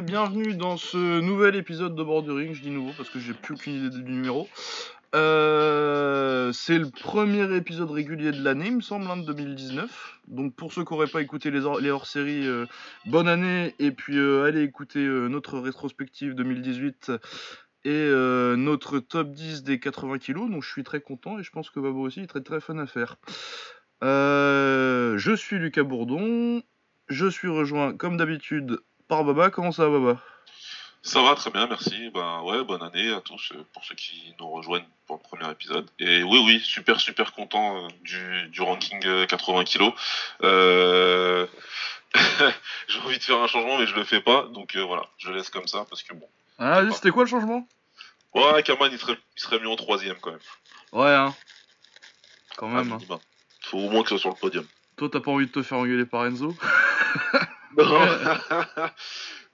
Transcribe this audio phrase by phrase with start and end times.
[0.00, 2.54] Bienvenue dans ce nouvel épisode de Bordering.
[2.54, 4.48] Je dis nouveau parce que j'ai plus aucune idée du numéro.
[5.14, 10.20] Euh, c'est le premier épisode régulier de l'année, il me semble, hein, de 2019.
[10.28, 12.64] Donc pour ceux qui n'auraient pas écouté les, les hors-séries, euh,
[13.04, 13.74] bonne année.
[13.80, 17.12] Et puis euh, allez écouter notre rétrospective 2018
[17.84, 18.08] et
[18.56, 20.50] notre top 10 des 80 kilos.
[20.50, 22.78] Donc je suis très content et je pense que Babo aussi est très très fun
[22.78, 23.16] à faire.
[24.00, 26.62] Je suis Lucas Bourdon.
[27.08, 28.78] Je suis rejoint comme d'habitude
[29.12, 29.50] par Baba.
[29.50, 30.18] Comment ça va Baba?
[31.02, 32.08] Ça va très bien, merci.
[32.14, 35.50] Ben ouais, bonne année à tous euh, pour ceux qui nous rejoignent pour le premier
[35.52, 35.86] épisode.
[35.98, 39.92] Et oui, oui, super, super content euh, du, du ranking euh, 80 kilos.
[40.42, 41.46] Euh...
[42.88, 44.46] J'ai envie de faire un changement, mais je le fais pas.
[44.54, 46.28] Donc voilà, je laisse comme ça parce que bon.
[46.58, 47.66] Ah, c'était quoi le changement?
[48.34, 50.40] Ouais, Kaman, il serait, il serait mieux en troisième quand même.
[50.92, 51.34] Ouais, hein.
[52.56, 52.92] Quand Ah, même.
[52.92, 52.96] hein.
[52.96, 53.18] minimum.
[53.60, 54.64] Faut au moins que ce soit sur le podium.
[54.96, 56.56] Toi, t'as pas envie de te faire engueuler par Enzo?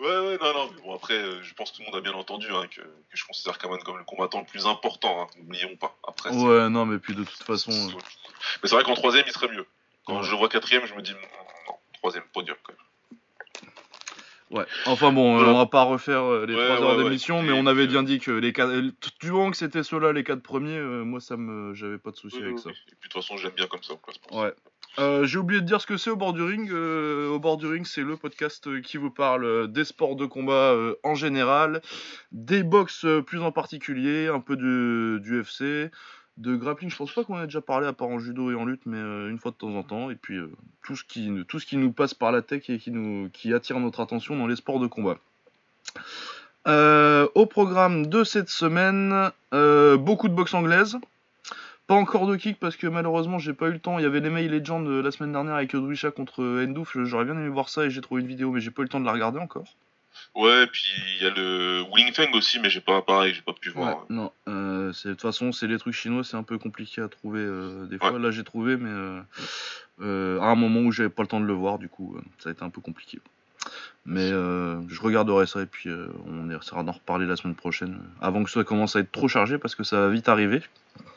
[0.00, 2.00] ouais, ouais, non, non, mais bon, après, euh, je pense que tout le monde a
[2.00, 5.26] bien entendu hein, que, que je considère Kaman comme le combattant le plus important, hein,
[5.38, 5.96] n'oublions pas.
[6.06, 7.70] Après, Ouais, non, mais puis de toute façon.
[7.72, 7.92] euh,
[8.62, 9.66] Mais c'est vrai qu'en troisième, il serait mieux.
[10.06, 10.22] Quand Ouais.
[10.24, 11.18] je le vois quatrième, je me dis, non,
[11.68, 12.82] non, troisième podium quand même.
[14.50, 14.64] Ouais.
[14.86, 17.52] Enfin bon, euh, on va pas refaire euh, les Ouais, 3 heures ouais, d'émission, mais
[17.52, 20.24] on avait bien dit que les quatre, euh, t- du moment que c'était ceux-là, les
[20.24, 22.70] quatre premiers, euh, moi ça me, j'avais pas de souci avec ça.
[22.70, 24.40] Et puis de toute façon, j'aime bien comme ça classement.
[24.40, 24.54] Ouais.
[24.98, 26.70] Euh, J'ai oublié de dire ce que c'est au bord du ring.
[26.70, 30.26] Euh, au bord du ring, c'est le podcast euh, qui vous parle des sports de
[30.26, 31.82] combat en général,
[32.32, 35.90] des box plus en particulier, un peu de, du UFC,
[36.36, 36.90] de grappling.
[36.90, 38.98] Je pense pas qu'on ait déjà parlé à part en judo et en lutte, mais
[38.98, 40.10] une fois de temps en temps.
[40.10, 40.38] Et puis
[40.82, 43.54] tout ce qui tout ce qui nous passe par la tech et qui nous qui
[43.54, 45.18] attire notre attention dans les sports de combat.
[46.66, 50.98] Au programme de cette semaine, beaucoup de boxe anglaise.
[51.88, 53.98] Pas encore de kick parce que malheureusement j'ai pas eu le temps.
[53.98, 56.96] Il y avait les May Legends euh, la semaine dernière avec Odwisha contre euh, Endouf.
[57.04, 58.90] J'aurais bien aimé voir ça et j'ai trouvé une vidéo mais j'ai pas eu le
[58.90, 59.74] temps de la regarder encore.
[60.34, 60.82] Ouais, et puis
[61.18, 63.76] il y a le Wing Feng aussi, mais j'ai pas, pareil, j'ai pas pu Ouais,
[63.76, 64.04] voir.
[64.10, 67.08] non, euh, c'est- de toute façon c'est les trucs chinois, c'est un peu compliqué à
[67.08, 68.18] trouver euh, des fois.
[68.18, 69.20] Là j'ai trouvé mais euh,
[70.02, 72.20] euh, à un moment où j'avais pas le temps de le voir du coup euh,
[72.38, 73.18] ça a été un peu compliqué.
[74.06, 77.98] Mais euh, je regarderai ça et puis euh, on essaiera d'en reparler la semaine prochaine
[78.22, 80.62] avant que ça commence à être trop chargé parce que ça va vite arriver.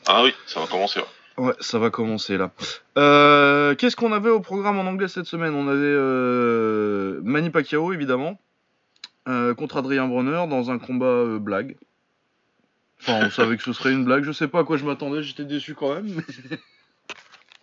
[0.08, 1.00] Ah oui, ça va commencer.
[1.00, 1.06] ouais.
[1.46, 2.52] Ouais, ça va commencer là.
[2.98, 5.54] Euh, Qu'est-ce qu'on avait au programme en anglais cette semaine?
[5.56, 8.40] On avait euh, Manny Pacquiao évidemment
[9.58, 11.78] contre Adrien Bronner dans un combat blague.
[13.00, 14.24] Enfin, on savait que ce serait une blague.
[14.24, 15.24] Je sais pas à quoi je m'attendais.
[15.24, 16.22] J'étais déçu quand même.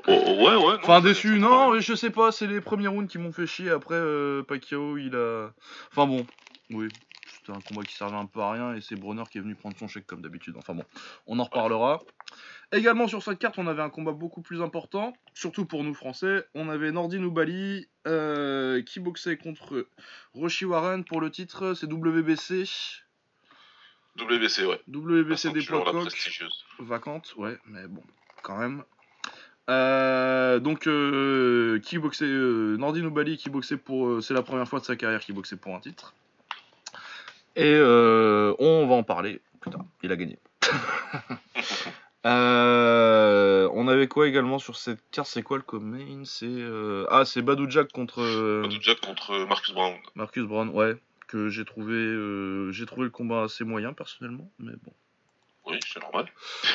[0.08, 0.56] Oh, oh, ouais, ouais.
[0.56, 1.38] non, Enfin déçu.
[1.38, 2.32] Non, mais je sais pas.
[2.32, 3.70] C'est les premiers rounds qui m'ont fait chier.
[3.70, 5.50] Après euh, Pacquiao, il a.
[5.90, 6.26] Enfin bon,
[6.70, 6.88] oui.
[7.26, 9.54] C'était un combat qui servait un peu à rien et c'est Bronner qui est venu
[9.54, 10.54] prendre son chèque comme d'habitude.
[10.56, 10.84] Enfin bon,
[11.26, 12.00] on en reparlera.
[12.72, 16.44] Également sur cette carte, on avait un combat beaucoup plus important, surtout pour nous français.
[16.54, 19.88] On avait Nordin Oubali euh, qui boxait contre
[20.34, 22.64] Roshi Warren pour le titre, c'est WBC.
[24.18, 24.80] WBC, ouais.
[24.88, 26.64] WBC des ceinture, poids la coqs prestigieuse.
[26.80, 28.02] vacante, ouais, mais bon,
[28.42, 28.84] quand même.
[29.68, 34.08] Euh, donc, euh, qui boxait euh, Nordin Oubali qui boxait pour.
[34.08, 36.14] euh, c'est la première fois de sa carrière qu'il boxait pour un titre.
[37.56, 39.84] Et euh, on va en parler plus tard.
[40.02, 40.38] Il a gagné.
[42.26, 45.28] Euh, on avait quoi également sur cette carte?
[45.28, 46.24] C'est quoi le co-main?
[46.24, 49.94] C'est euh, ah c'est Badou Jack contre euh, Badou Jack contre Marcus Brown.
[50.16, 50.96] Marcus Brown, ouais,
[51.28, 54.92] que j'ai trouvé euh, j'ai trouvé le combat assez moyen personnellement, mais bon.
[55.66, 56.26] Oui, c'est normal.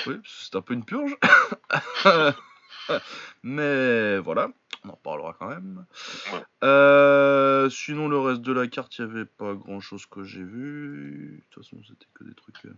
[0.08, 1.16] Oui, c'est un peu une purge.
[3.44, 4.50] Mais voilà,
[4.86, 5.86] on en reparlera quand même.
[6.64, 10.44] Euh, sinon, le reste de la carte, il n'y avait pas grand chose que j'ai
[10.44, 11.42] vu.
[11.42, 12.66] De toute façon, c'était que des trucs.
[12.66, 12.74] euh.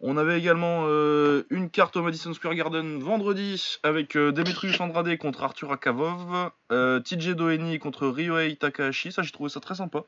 [0.00, 5.16] On avait également euh, une carte au Madison Square Garden vendredi avec euh, Demetrius Andrade
[5.18, 9.12] contre Arthur Akavov, TJ Doheny contre Ryohei Takahashi.
[9.12, 10.04] Ça, j'ai trouvé ça très sympa.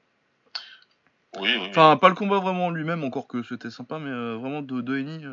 [1.37, 1.59] Oui, oui.
[1.61, 1.67] oui.
[1.71, 5.25] Enfin, pas le combat vraiment en lui-même, encore que c'était sympa, mais vraiment de Doheny,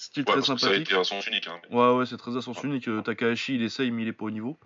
[0.00, 0.88] style Ouais, très parce que ça a sympathique.
[0.88, 1.46] été un sens unique.
[1.48, 1.60] Hein.
[1.70, 2.88] Ouais, ouais, c'est très à sens unique.
[2.88, 4.58] Euh, Takahashi, il essaye, mais il est pas au niveau.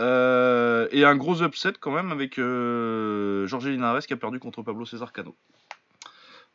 [0.00, 4.62] Euh, et un gros upset quand même avec euh, Jorge Linares qui a perdu contre
[4.62, 5.36] Pablo César Cano.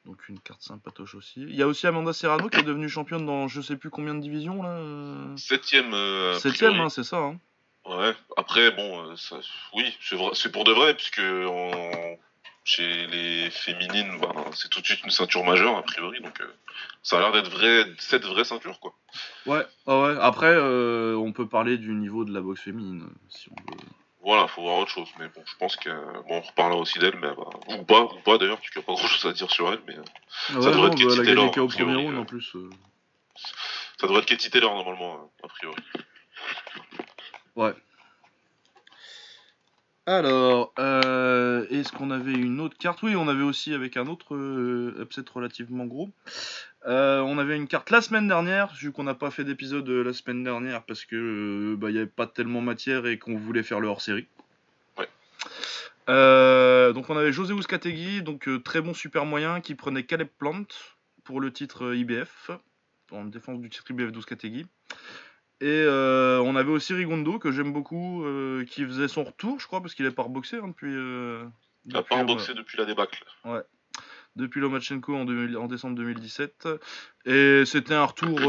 [0.05, 1.41] Donc une carte sympatoche aussi.
[1.41, 4.15] Il y a aussi Amanda Serrano qui est devenue championne dans je sais plus combien
[4.15, 4.69] de divisions là.
[4.69, 5.93] euh, Septième.
[5.93, 7.17] Euh, Septième, hein, c'est ça.
[7.17, 7.39] hein.
[7.85, 8.13] Ouais.
[8.37, 9.37] Après, bon, ça,
[9.73, 9.95] oui,
[10.33, 11.21] c'est pour de vrai, puisque
[12.67, 16.19] chez les féminines, ben, c'est tout de suite une ceinture majeure, a priori.
[16.19, 16.53] Donc, euh,
[17.01, 18.93] ça a l'air d'être vrai, cette vraie ceinture, quoi.
[19.45, 20.17] Ouais, ah ouais.
[20.19, 23.77] Après, euh, on peut parler du niveau de la boxe féminine si on veut.
[24.21, 25.07] Voilà, faut voir autre chose.
[25.17, 25.89] Mais bon, je pense que
[26.27, 28.83] bon, on reparlera aussi d'elle, mais bah, ou pas, ou pas d'ailleurs, parce qu'il n'y
[28.83, 29.95] a pas grand chose à dire sur elle, mais
[30.49, 32.19] Ah devrait non, être Katie bah, a Taylor, au premier round euh.
[32.19, 32.53] en plus.
[33.97, 35.77] ça devrait être Katie Taylor normalement, euh, a priori.
[37.55, 37.73] Ouais.
[40.09, 43.03] Alors, euh, est-ce qu'on avait une autre carte?
[43.03, 46.09] Oui, on avait aussi avec un autre euh, upset relativement gros.
[46.85, 50.13] Euh, on avait une carte la semaine dernière, vu qu'on n'a pas fait d'épisode la
[50.13, 53.81] semaine dernière parce que bah, il n'y avait pas tellement matière et qu'on voulait faire
[53.81, 54.27] le hors-série.
[54.97, 55.07] Ouais.
[56.93, 60.67] donc on avait José Ouskategui, donc très bon super moyen, qui prenait Caleb Plant
[61.25, 62.51] pour le titre IBF,
[63.11, 64.67] en défense du titre IBF d'Ouskategui.
[65.59, 69.65] Et euh, on avait aussi Rigondo, que j'aime beaucoup, euh, qui faisait son retour, je
[69.65, 70.93] crois, parce qu'il est pas reboxé hein, depuis.
[70.93, 71.45] Euh,
[71.85, 73.23] il n'a pas reboxé depuis la débâcle.
[73.43, 73.61] Ouais.
[74.35, 76.67] Depuis Lomachenko en, en décembre 2017.
[77.25, 78.39] Et c'était un retour,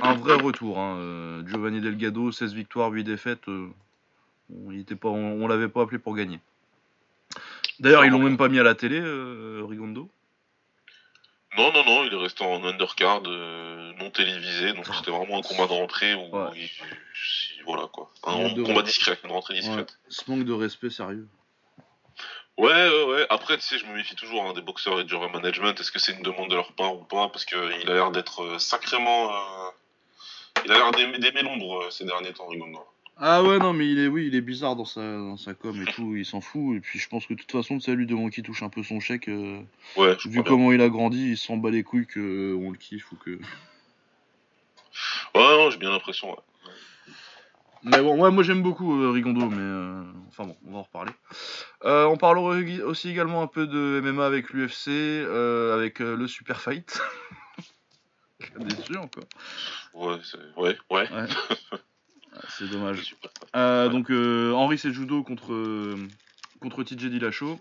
[0.00, 0.78] un vrai retour.
[0.78, 1.42] Hein.
[1.46, 3.48] Giovanni Delgado, 16 victoires, 8 défaites.
[3.48, 6.40] on était pas, on, l'avait pas appelé pour gagner.
[7.78, 10.10] D'ailleurs, ils l'ont même pas mis à la télé, Rigondo.
[11.56, 15.42] Non, non, non, il est resté en undercard, euh, non télévisé, donc c'était vraiment un
[15.42, 16.30] combat de rentrée où,
[17.64, 18.10] voilà quoi.
[18.24, 19.98] Un, combat discret, une rentrée discrète.
[20.08, 21.28] Ce manque de respect sérieux.
[22.56, 23.26] Ouais, ouais, ouais.
[23.30, 25.80] Après, tu sais, je me méfie toujours hein, des boxeurs et du management.
[25.80, 27.28] Est-ce que c'est une demande de leur part ou pas?
[27.28, 29.32] Parce qu'il a l'air d'être euh, sacrément.
[29.32, 29.70] Euh,
[30.66, 32.84] il a l'air d'aimer l'ombre ces derniers temps, Rigondo.
[33.22, 35.80] Ah ouais, non, mais il est, oui, il est bizarre dans sa, dans sa com
[35.82, 36.76] et tout, il s'en fout.
[36.76, 38.82] Et puis je pense que de toute façon, c'est lui devant qui touche un peu
[38.82, 39.28] son chèque.
[39.28, 39.60] Euh,
[39.96, 43.12] ouais, vu comment il a grandi, il s'en bat les couilles qu'on euh, le kiffe
[43.12, 43.38] ou que.
[45.34, 46.38] Ouais, j'ai bien l'impression, ouais.
[47.82, 51.12] Mais bon, ouais, moi j'aime beaucoup euh, Rigondo, mais enfin bon, on va en reparler.
[51.84, 54.88] on parlera aussi également un peu de MMA avec l'UFC,
[55.74, 57.00] avec le Super Fight.
[58.58, 59.24] déçu encore.
[59.92, 60.18] Ouais,
[60.56, 61.10] ouais, ouais.
[61.10, 61.26] ouais.
[62.48, 63.16] C'est dommage.
[63.56, 66.08] Euh, donc euh, Henri Sejudo contre, euh,
[66.60, 67.58] contre TJ Dillashaw.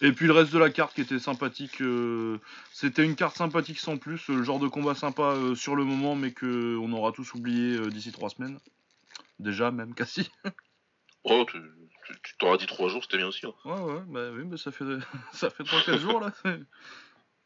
[0.00, 1.82] Et puis le reste de la carte qui était sympathique,
[2.72, 6.32] c'était une carte sympathique sans plus, le genre de combat sympa sur le moment, mais
[6.32, 8.58] que on aura tous oublié d'ici trois semaines.
[9.38, 10.30] Déjà, même Cassie.
[11.22, 11.46] oh,
[12.22, 13.46] tu t'auras dit trois jours, c'était bien aussi.
[13.46, 13.54] Hein.
[13.64, 14.84] Ouais, ouais, bah oui, mais ça fait,
[15.32, 16.32] ça fait 3-4 jours là.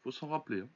[0.03, 0.61] Faut s'en rappeler.
[0.61, 0.69] Hein.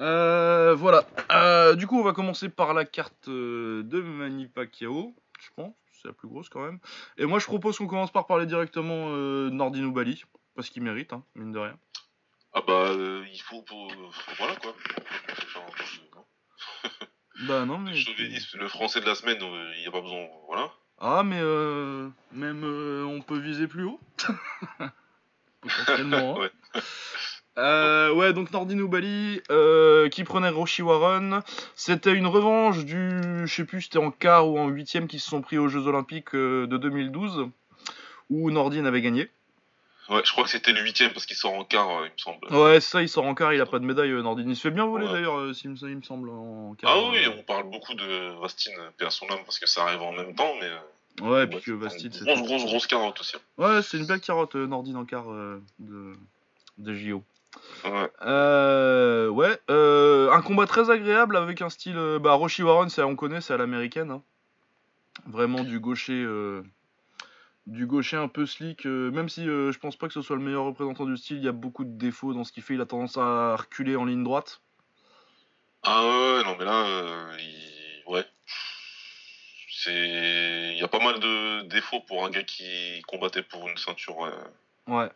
[0.00, 1.04] Euh, voilà.
[1.30, 5.74] Euh, du coup, on va commencer par la carte euh, de Manny Pacquiao, je pense.
[5.92, 6.80] C'est la plus grosse quand même.
[7.18, 10.24] Et moi, je propose qu'on commence par parler directement euh, Nordino Bali,
[10.56, 11.78] parce qu'il mérite, hein, mine de rien.
[12.54, 12.90] Ah bah,
[13.32, 13.64] il faut,
[14.38, 14.74] voilà quoi.
[17.46, 17.92] bah non, mais.
[17.92, 20.26] Le le français de la semaine, il n'y a pas besoin.
[20.48, 20.70] Voilà.
[20.98, 21.40] Ah, mais
[22.32, 24.00] même on peut viser plus haut.
[25.62, 26.36] Potentiellement.
[26.36, 26.40] Hein.
[26.40, 26.82] ouais.
[27.58, 31.42] Euh, ouais, donc Nordino Bali euh, qui prenait Roshi Warren.
[31.74, 35.28] C'était une revanche du, je sais plus, c'était en quart ou en huitième qui se
[35.28, 37.48] sont pris aux Jeux Olympiques euh, de 2012
[38.30, 39.28] où Nordine avait gagné.
[40.08, 42.54] Ouais, je crois que c'était le huitième parce qu'il sort en quart, il me semble.
[42.54, 44.48] Ouais, ça, il sort en quart, il a pas de médaille, Nordine.
[44.48, 46.90] Il se fait bien voler d'ailleurs, il me semble, en quart.
[46.90, 50.12] Ah oui, on parle beaucoup de Vastine, père son âme, parce que ça arrive en
[50.12, 51.24] même temps, mais.
[51.24, 52.24] Ouais, et puis que Vastine, c'est.
[52.24, 53.36] Grosse, grosse, grosse carotte aussi.
[53.58, 55.26] Ouais, c'est une belle carotte, Nordine en quart
[55.78, 56.12] de,
[56.78, 57.22] de JO.
[57.84, 58.10] Ouais.
[58.22, 59.58] Euh, ouais.
[59.70, 61.96] Euh, un combat très agréable avec un style.
[61.96, 64.10] Euh, bah, Roshi Warren, on connaît, c'est à l'américaine.
[64.10, 64.22] Hein.
[65.26, 66.26] Vraiment du gaucher.
[67.66, 68.84] du gaucher un peu slick.
[68.86, 71.48] même si je pense pas que ce soit le meilleur représentant du style, il y
[71.48, 72.74] a beaucoup de défauts dans ce qu'il fait.
[72.74, 74.60] Il a tendance à reculer en ligne droite.
[75.82, 77.28] Ah ouais, non, mais là,
[78.06, 78.24] ouais.
[79.68, 80.72] C'est.
[80.72, 84.16] Il y a pas mal de défauts pour un gars qui combattait pour une ceinture.
[84.18, 84.30] Ouais,
[84.88, 85.08] euh,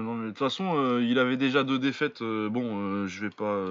[0.00, 2.22] non mais de toute façon, euh, il avait déjà deux défaites.
[2.22, 3.64] Euh, bon, je vais pas,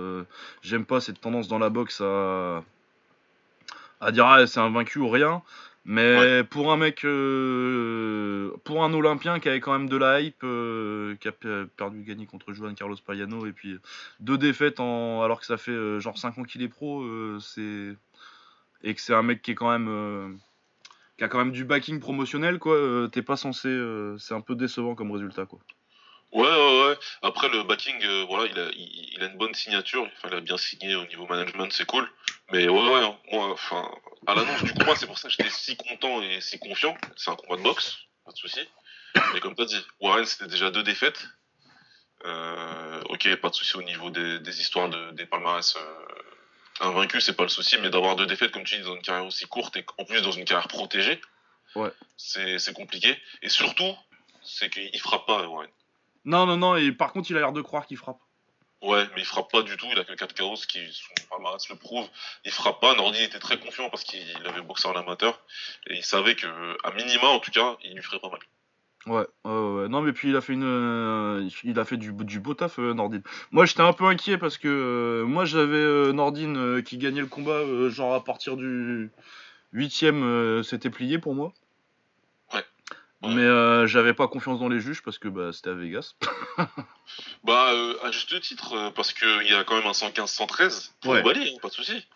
[0.62, 2.64] j'aime pas cette tendance dans la boxe à
[4.02, 5.42] à dire ah c'est un vaincu ou rien.
[5.86, 10.46] Mais pour un mec, pour un Olympien qui avait quand même de la hype,
[11.20, 11.32] qui a
[11.76, 13.78] perdu gagné contre Juan Carlos Payano et puis
[14.22, 17.04] deux défaites en alors que ça fait genre 5 ans qu'il est pro,
[17.40, 17.96] c'est
[18.86, 20.40] et que c'est un mec qui est quand même
[21.18, 22.76] qui a quand même du backing promotionnel, quoi.
[22.76, 23.68] Euh, t'es pas censé.
[23.68, 25.60] Euh, c'est un peu décevant comme résultat, quoi.
[26.32, 26.98] Ouais, ouais, ouais.
[27.22, 30.08] Après, le backing, euh, voilà, il a, une bonne signature.
[30.26, 32.10] Il a bien signé au niveau management, c'est cool.
[32.52, 33.16] Mais ouais, ouais, hein.
[33.32, 33.88] moi, enfin,
[34.26, 36.98] à l'annonce du combat, c'est pour ça que j'étais si content et si confiant.
[37.16, 38.62] C'est un combat de boxe, pas de souci.
[39.34, 41.24] Mais comme t'as dit, Warren, c'était déjà deux défaites.
[42.26, 45.78] ok, pas de souci au niveau des, des histoires de, des palmarès
[46.80, 49.02] un vaincu, c'est pas le souci, mais d'avoir deux défaites, comme tu dis, dans une
[49.02, 51.22] carrière aussi courte et en plus dans une carrière protégée,
[51.76, 51.92] ouais.
[52.18, 53.18] c'est compliqué.
[53.42, 53.96] Et surtout,
[54.44, 55.70] c'est qu'il frappe pas, Warren.
[56.26, 58.20] Non, non, non, et par contre, il a l'air de croire qu'il frappe.
[58.82, 61.70] Ouais, mais il frappe pas du tout, il a que 4 chaos qui, son palmarès
[61.70, 62.06] le prouve.
[62.44, 65.40] Il frappe pas, Nordi était très confiant parce qu'il avait boxé en amateur,
[65.88, 68.42] et il savait que, à minima en tout cas, il lui ferait pas mal.
[69.06, 72.40] Ouais, ouais, non mais puis il a fait une, euh, il a fait du, du
[72.40, 73.22] beau taf euh, Nordine.
[73.52, 77.90] Moi j'étais un peu inquiet parce que euh, moi j'avais Nordine qui gagnait le combat
[77.90, 79.12] genre à partir du
[79.74, 81.54] huitième c'était plié pour moi.
[82.54, 82.64] Ouais.
[83.24, 83.36] Ouais.
[83.36, 86.16] Mais euh, j'avais pas confiance dans les juges parce que bah, c'était à Vegas.
[87.44, 91.12] Bah, euh, à juste titre, euh, parce qu'il y a quand même un 115-113 pour
[91.12, 91.22] Ouais.
[91.22, 92.08] Oubali, hein, pas de souci.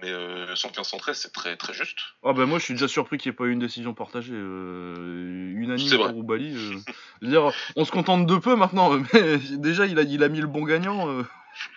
[0.00, 1.98] Mais euh, 115-113, c'est très très juste.
[2.22, 4.32] Ah bah moi je suis déjà surpris qu'il n'y ait pas eu une décision partagée.
[4.32, 6.54] Euh, unanime pour Oubali.
[6.56, 6.78] euh.
[7.22, 10.46] Dire, on se contente de peu maintenant, mais déjà il a, il a mis le
[10.46, 11.08] bon gagnant.
[11.10, 11.24] euh.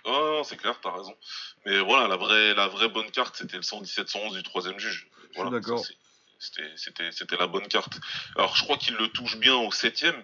[0.04, 1.16] Ah, non, c'est clair, t'as raison.
[1.66, 5.08] Mais voilà, la vraie, la vraie bonne carte, c'était le 117-111 du troisième juge.
[5.34, 5.82] Voilà, d'accord.
[6.38, 7.98] C'était, la bonne carte.
[8.36, 10.14] Alors, je crois qu'il le touche bien au septième.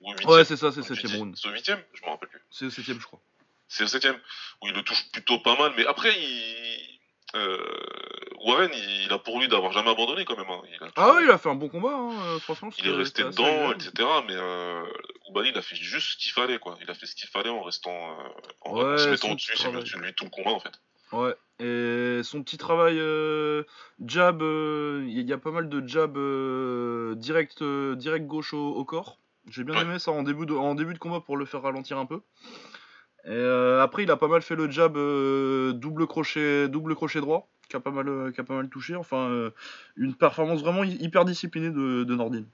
[0.00, 0.30] Ou au huitième.
[0.30, 1.36] Ouais c'est ça, c'est Ouais, tu 7ème dis- round.
[1.36, 2.40] C'est au huitième Je me rappelle plus.
[2.50, 3.20] C'est le 7ème je crois.
[3.68, 4.16] C'est au septième.
[4.62, 5.72] Où il le touche plutôt pas mal.
[5.76, 6.89] Mais après, il...
[7.36, 7.58] euh,
[8.44, 10.48] Warren, il, il a pour lui d'avoir jamais abandonné quand même.
[10.48, 10.62] hein.
[10.68, 12.70] Il, a Ah ouais il a fait un bon combat, hein, euh, franchement.
[12.78, 13.92] il est resté dedans, etc.
[14.26, 14.82] Mais euh,
[15.28, 16.76] Oubali, il a fait juste ce qu'il fallait, quoi.
[16.82, 18.22] Il a fait ce qu'il fallait en restant, euh,
[18.62, 20.72] en, Ouais, se mettant dessus, c'est de lui tout le combat, en fait.
[21.12, 23.64] Ouais, et son petit travail euh,
[24.06, 28.84] jab, euh, il y a pas mal de jab euh, direct, direct gauche au, au
[28.84, 29.18] corps.
[29.48, 29.82] J'ai bien Ouais.
[29.82, 32.20] aimé ça en début, de, en début de combat pour le faire ralentir un peu.
[33.26, 37.20] Et euh, après, il a pas mal fait le jab euh, double, crochet, double crochet
[37.20, 38.96] droit, qui a pas mal, euh, qui a pas mal touché.
[38.96, 39.50] Enfin, euh,
[39.96, 42.44] une performance vraiment hy- hyper disciplinée de, de Nordin.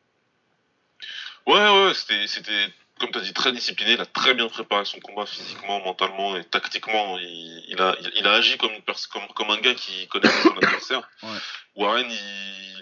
[1.46, 2.66] Ouais, ouais, c'était, c'était,
[2.99, 3.92] comme tu as dit, très discipliné.
[3.92, 7.16] Il a très bien préparé son combat physiquement, mentalement et tactiquement.
[7.18, 10.28] Il, il a, il, il a agi comme, une comme, comme un gars qui connaît
[10.28, 11.08] son adversaire.
[11.23, 11.38] Ouais.
[11.76, 12.06] Warren,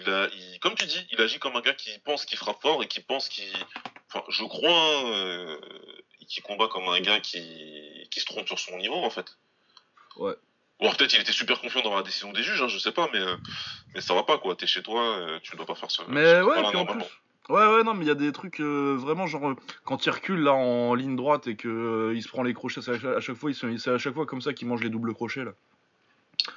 [0.07, 2.81] a, il- comme tu dis, il agit comme un gars qui pense qu'il frappe fort
[2.83, 3.45] et qui pense qu'il.
[4.07, 5.57] Enfin, je crois, euh,
[6.27, 9.37] qui combat comme un gars qui, qui se trompe sur son niveau, en fait.
[10.17, 10.33] Ouais.
[10.79, 12.91] Ou alors peut-être il était super confiant dans la décision des juges, hein, je sais
[12.91, 13.35] pas, mais, euh,
[13.93, 14.55] mais ça va pas, quoi.
[14.55, 16.03] T'es chez toi, euh, tu ne dois pas faire ça.
[16.09, 17.01] Mais ouais, puis en plus.
[17.47, 20.09] Ouais, ouais, non, mais il y a des trucs euh, vraiment genre euh, quand il
[20.09, 23.19] recule là en ligne droite et que euh, il se prend les crochets, c'est à,
[23.21, 25.51] chaque- fois, c'est à chaque fois comme ça qu'il mange les doubles crochets là.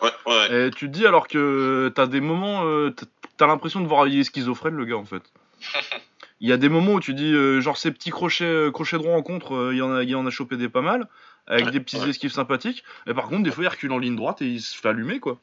[0.01, 0.67] Ouais, ouais.
[0.67, 3.07] Et tu te dis alors que t'as des moments, t'as-
[3.37, 5.23] t'as l'impression de voir il est schizophrène le gars en fait.
[6.41, 8.97] Il y a des moments où tu dis euh, genre ces petits crochets, euh, crochets
[8.99, 10.83] droits en contre, euh, il y en a, il y en a chopé des pas
[10.83, 11.09] mal
[11.47, 12.11] avec Ouais, des petits ouais.
[12.11, 12.85] esquives sympathiques.
[13.07, 15.19] Et par contre des fois il recule en ligne droite et il se fait allumer
[15.21, 15.39] quoi.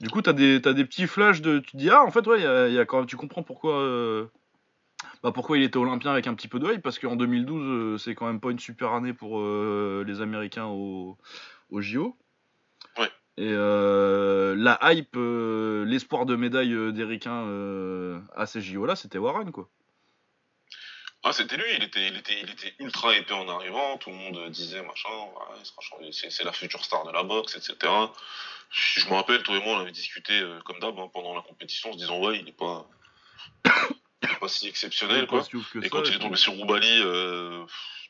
[0.00, 2.26] Du coup t'as des, t'as des petits flashs de, tu te dis ah en fait
[2.26, 3.80] ouais, il y a, il y a quand même, tu comprends pourquoi.
[3.80, 4.26] euh,
[5.24, 7.98] bah pourquoi il était olympien avec un petit peu de hype Parce qu'en 2012, euh,
[7.98, 11.16] c'est quand même pas une super année pour les Américains au,
[11.70, 12.16] au JO.
[12.98, 13.08] Ouais.
[13.36, 18.94] Et euh, la hype, euh, l'espoir de médaille euh, des Ricains euh, à ces JO-là,
[18.96, 19.68] c'était Warren, quoi.
[21.24, 24.16] Ah, c'était lui, il était, il, était, il était ultra épais en arrivant, tout le
[24.16, 27.92] monde disait machin, ouais, c'est, la future star de la boxe, etc.
[28.70, 31.42] Je me rappelle, toi et moi, on avait discuté euh, comme d'hab hein, pendant la
[31.42, 32.86] compétition en se disant, ouais, il est pas,
[34.22, 35.42] il est pas si exceptionnel, quoi.
[35.42, 37.64] Si que Et ça, quand il est tombé sur Roubali, euh,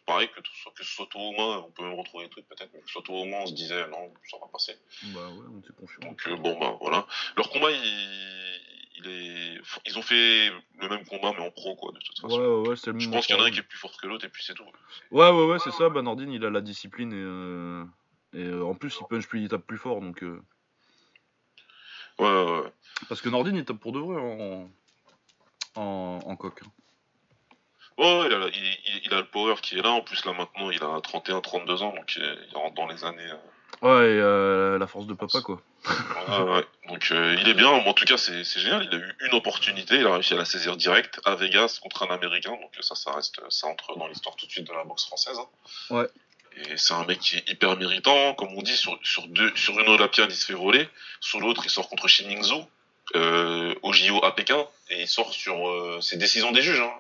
[0.05, 2.47] pareil, que, soit- que ce soit toi ou moi, on peut même retrouver des trucs
[2.49, 4.77] peut-être, mais que ce soit toi ou moi, on se disait, non, ça va passer.
[5.05, 6.01] Bah ouais, on était confiant.
[6.11, 7.07] Donc euh, bon bah voilà.
[7.37, 8.61] Leur combat il,
[8.99, 10.51] il est ils ont fait
[10.81, 12.39] le même combat mais en pro quoi de toute façon.
[12.39, 13.97] ouais, ouais, c'est le Je pense qu'il y en a un qui est plus fort
[14.01, 14.65] que l'autre et puis c'est tout.
[15.11, 15.89] Ouais, ouais, ouais, c'est ça.
[15.89, 17.85] Bah, Nordin, il a la discipline et, euh,
[18.35, 20.01] et euh, en plus, il punch plus, il tape plus fort.
[20.01, 20.43] Donc, euh,
[22.19, 22.73] Ouais ouais ouais.
[23.09, 24.71] Parce que Nordin, il tape pour de vrai en,
[25.77, 26.61] en, en coq.
[26.65, 26.71] hein.
[27.97, 29.91] Ouais, ouais, il, a, il, il- a le power qui est là.
[29.91, 33.29] En plus là maintenant il a 31-32 ans donc il, il rentre dans les années.
[33.83, 35.61] Ouais, et euh, la force de papa, quoi.
[35.87, 36.65] ouais, ouais.
[36.89, 37.69] Donc euh, il est bien.
[37.69, 38.89] En tout cas c'est génial.
[38.91, 39.97] Il a eu une opportunité.
[39.97, 42.51] Il a réussi à la saisir direct à Vegas contre un Américain.
[42.51, 45.39] Donc ça ça reste ça entre dans l'histoire tout de suite de la boxe française.
[45.39, 45.95] hein.
[45.95, 46.09] Ouais.
[46.57, 49.79] Et c'est un mec qui est hyper méritant, comme on dit, sur, sur, deux, sur
[49.79, 50.89] une Olympiade, il se fait voler,
[51.21, 52.65] sur l'autre, il sort contre Xin Mingzhou,
[53.15, 56.81] euh, au JO à Pékin, et il sort sur euh, ses décisions des juges.
[56.81, 56.91] Hein.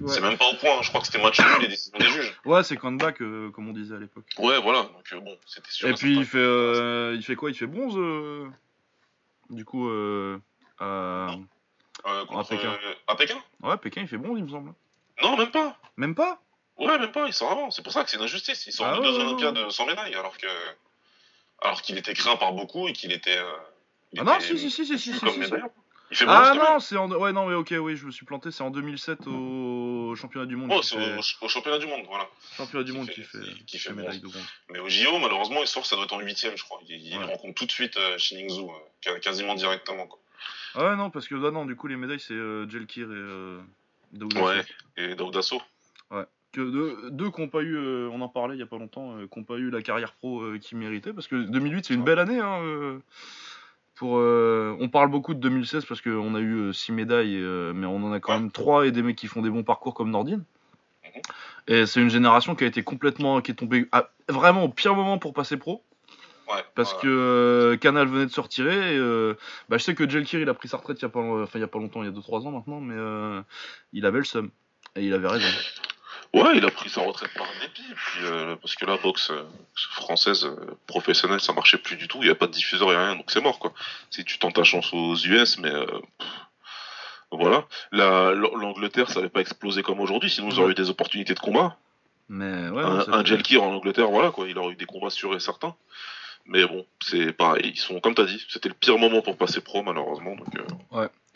[0.00, 0.82] Ouais, C'est même pas au point, hein.
[0.82, 2.40] je crois que c'était match nul, les décisions des juges.
[2.44, 4.24] ouais c'est comeback, euh, comme on disait à l'époque.
[4.38, 5.88] Ouais, voilà, donc euh, bon, c'était sûr.
[5.88, 7.50] Et puis il fait, euh, il fait quoi?
[7.50, 8.48] Il fait bronze euh,
[9.50, 10.38] Du coup, euh,
[10.78, 11.30] à...
[12.06, 12.68] Euh, contre, à Pékin.
[12.70, 13.42] euh, à Pékin?
[13.62, 14.72] Ouais, Pékin, il fait bronze, il me semble.
[15.22, 15.76] Non, même pas.
[15.96, 16.40] Même pas?
[16.78, 17.70] Ouais, même pas, il sort avant.
[17.72, 18.66] C'est pour ça que c'est une injustice.
[18.66, 20.46] Il sort Ah de deux Olympiades sans médaille, alors que.
[21.60, 23.36] Alors qu'il était craint par beaucoup et qu'il était.
[23.36, 23.50] euh,
[24.12, 25.52] il Ah non, si, si, si, si, si, vu si, comme si, si.
[26.10, 27.10] Il fait Ah non, c'est en...
[27.10, 30.56] Ouais, non, mais ok, oui, je me suis planté, c'est en 2007 au championnat du
[30.56, 30.70] monde.
[30.74, 31.16] Oh, c'est fait...
[31.16, 32.26] au, au championnat du monde, voilà.
[32.56, 34.46] championnat du qui monde fait- qui fait, qui- fait médaille de bronze.
[34.70, 36.80] Mais au JO, malheureusement, il sort, ça doit être en huitième, je crois.
[36.88, 37.24] Il, il Ouais.
[37.24, 40.06] rencontre tout de suite euh, Xin Mingzhou, euh, qua- quasiment directement.
[40.06, 40.18] Quoi.
[40.74, 43.14] Ah ouais, non, parce que là, non, du coup, les médailles, c'est euh, Jelkir et
[43.14, 43.60] euh,
[44.12, 44.64] Daouda Ouais.
[44.96, 45.60] Et Daoudasso.
[46.50, 48.78] Que deux, deux qui n'ont pas eu, euh, on en parlait il y a pas
[48.78, 51.92] longtemps, euh, qui n'ont pas eu la carrière pro qu'ils méritaient, parce que 2008 c'est
[51.92, 52.38] une belle année.
[52.40, 52.62] Hein,
[53.98, 57.86] pour, euh, on parle beaucoup de 2016 parce qu'on a eu 6 médailles, euh, mais
[57.86, 58.38] on en a quand Ouais.
[58.40, 60.44] même 3 et des mecs qui font des bons parcours comme Nordine.
[61.04, 61.20] Mhm.
[61.66, 64.94] Et c'est une génération qui a été complètement, qui est tombée à- vraiment au pire
[64.94, 65.82] moment pour passer pro.
[66.48, 67.00] Ouais, Parce ouais.
[67.02, 68.94] que euh, Canal venait de se retirer.
[68.94, 69.34] Et, euh,
[69.68, 71.58] bah, je sais que Jelkir il a pris sa retraite il y a pas, enfin,
[71.58, 73.42] il y a pas longtemps, il y a 2-3 ans maintenant, mais euh,
[73.92, 74.50] il avait le seum.
[74.96, 75.46] Et il avait raison.
[76.34, 79.42] Ouais, il a pris sa retraite par dépit, puis, euh, parce que la boxe euh,
[79.92, 82.96] française euh, professionnelle, ça marchait plus du tout, il n'y a pas de diffuseur et
[82.96, 83.72] rien, donc c'est mort quoi.
[84.10, 85.86] Si tu tentes ta chance aux US, mais euh,
[86.18, 86.28] pff,
[87.30, 87.64] voilà.
[87.92, 91.40] La- L'Angleterre, ça n'avait pas explosé comme aujourd'hui, sinon ils auraient eu des opportunités de
[91.40, 91.76] combat.
[92.28, 95.34] Mais ouais, un, un Jelkir en Angleterre, voilà quoi, il aurait eu des combats sûrs
[95.34, 95.74] et certains.
[96.44, 99.60] Mais bon, c'est pareil, ils sont, comme t'as dit, c'était le pire moment pour passer
[99.62, 100.62] pro malheureusement, donc euh,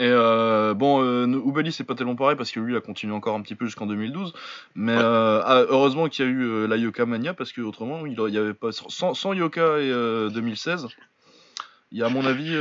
[0.03, 3.15] Et euh, bon, euh, Oubali c'est pas tellement pareil parce que lui il a continué
[3.15, 4.33] encore un petit peu jusqu'en 2012.
[4.75, 5.01] Mais Ouais.
[5.01, 8.37] euh, ah, heureusement qu'il y a eu la Yoka Mania parce que autrement il y
[8.39, 10.89] avait pas sans, sans Yoka et euh, 2016.
[11.93, 12.53] Il y a à mon avis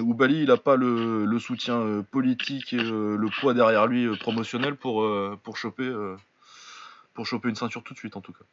[0.00, 5.08] Oubali il a pas le, le soutien politique et le poids derrière lui promotionnel pour
[5.44, 5.92] pour choper
[7.12, 8.44] pour choper une ceinture tout de suite en tout cas.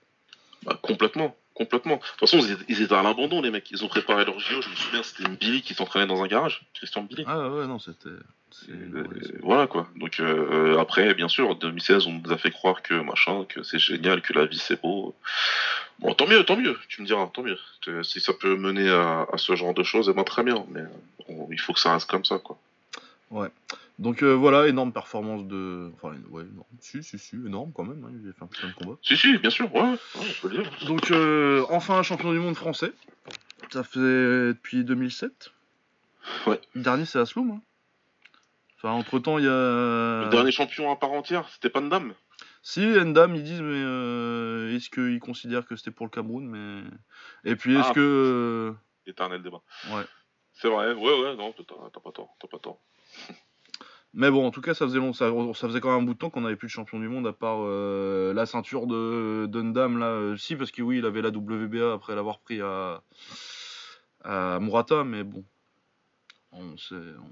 [0.64, 1.96] Bah, complètement, complètement.
[1.98, 3.70] De toute façon, ils étaient, à l'abandon, les mecs.
[3.72, 4.62] Ils ont préparé leur JO.
[4.62, 6.62] Je me souviens, c'était Billy qui s'entraînait dans un garage.
[6.74, 7.24] Christian Billy.
[7.28, 8.10] Ah ouais non c'était
[8.70, 9.04] Euh,
[9.42, 9.88] voilà quoi.
[9.96, 13.64] Donc euh, après, bien sûr, en 2016, on nous a fait croire que machin, que
[13.64, 15.16] c'est génial, que la vie c'est beau.
[16.00, 16.78] Bon, tant mieux, tant mieux.
[16.90, 17.58] Tu me diras, tant mieux.
[17.88, 20.66] Euh, Si ça peut mener à, à ce genre de choses, eh ben, très bien.
[20.70, 20.82] Mais
[21.52, 22.58] il faut que ça reste comme ça, quoi.
[24.00, 26.66] Donc euh, voilà énorme performance de enfin ouais énorme.
[26.80, 28.98] si si si énorme quand même hein, il a fait un putain de combat.
[29.04, 29.74] Si, si, bien sûr.
[29.76, 30.72] Ouais, ouais, on peut le dire.
[30.88, 32.94] Donc, euh, enfin, un champion du monde français.
[33.72, 35.52] Ça fait depuis 2007.
[36.48, 36.60] Ouais.
[36.74, 37.52] Le dernier, c'est Asloum.
[37.52, 37.62] hein.
[38.78, 39.52] Enfin, entre temps, il y a.
[39.52, 42.14] Le dernier champion à part entière, c'était Pandam.
[42.64, 46.84] Si, Endam, ils disent, mais euh, est-ce qu'ils considèrent que c'était pour le Cameroun mais...
[47.50, 47.94] Et puis, est-ce Ah.
[47.94, 48.74] que.
[49.08, 49.62] Éternel débat.
[49.92, 50.04] Ouais.
[50.54, 50.94] C'est vrai.
[50.94, 52.36] Ouais, ouais, non, t'as t'as pas tort.
[52.40, 52.80] T'as pas tort.
[54.14, 56.14] Mais bon, en tout cas, ça faisait, long, ça, ça faisait quand même un bout
[56.14, 59.46] de temps qu'on n'avait plus de champion du monde à part euh, la ceinture de
[59.50, 60.08] d'Undam là.
[60.08, 63.02] euh, si, parce que oui, il avait la WBA après l'avoir pris à,
[64.24, 65.46] à Murata, mais bon.
[66.54, 66.76] On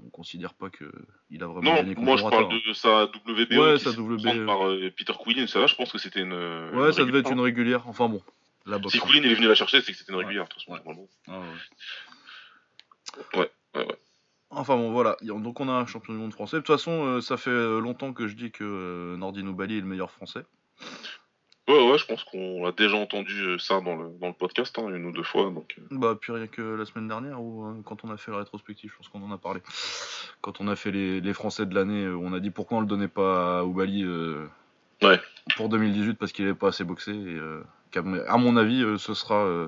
[0.06, 0.90] on considère pas que
[1.28, 3.92] il a vraiment Non, gagné contre moi je parle de sa WBO Ouais, qui sa
[3.92, 5.46] prendre par euh, Peter Quillin.
[5.46, 6.32] Ça, là, je pense que c'était une.
[6.32, 7.86] Ouais, ça devait être une régulière.
[7.86, 8.22] Enfin bon,
[8.64, 8.94] la boxe.
[8.94, 10.24] Si Quillin il est venu la chercher, c'est que c'était une Ouais.
[10.24, 10.44] régulière.
[10.44, 10.80] de toute façon, Ouais.
[11.28, 11.40] Ah
[13.38, 13.98] ouais, ouais.
[14.50, 15.16] Enfin bon, voilà.
[15.22, 16.56] Donc on a un champion du monde français.
[16.56, 19.78] De toute façon, euh, ça fait euh, longtemps que je dis que euh, Nordino Bali
[19.78, 20.44] est le meilleur français.
[21.68, 24.76] Ouais, ouais, je pense qu'on a déjà entendu euh, ça dans le, dans le podcast,
[24.78, 25.50] hein, une ou deux fois.
[25.50, 28.90] Donc, Bah, puis rien que la semaine dernière, ou quand on a fait la rétrospective,
[28.90, 29.60] je pense qu'on en a parlé.
[30.40, 32.88] Quand on a fait les, les Français de l'année, on a dit pourquoi on le
[32.88, 34.48] donnait pas à Oubali euh,
[35.02, 35.20] Ouais.
[35.56, 37.12] pour 2018 parce qu'il n'avait pas assez boxé.
[37.12, 37.62] Et, euh,
[38.28, 39.66] à mon avis, euh, ce sera, euh,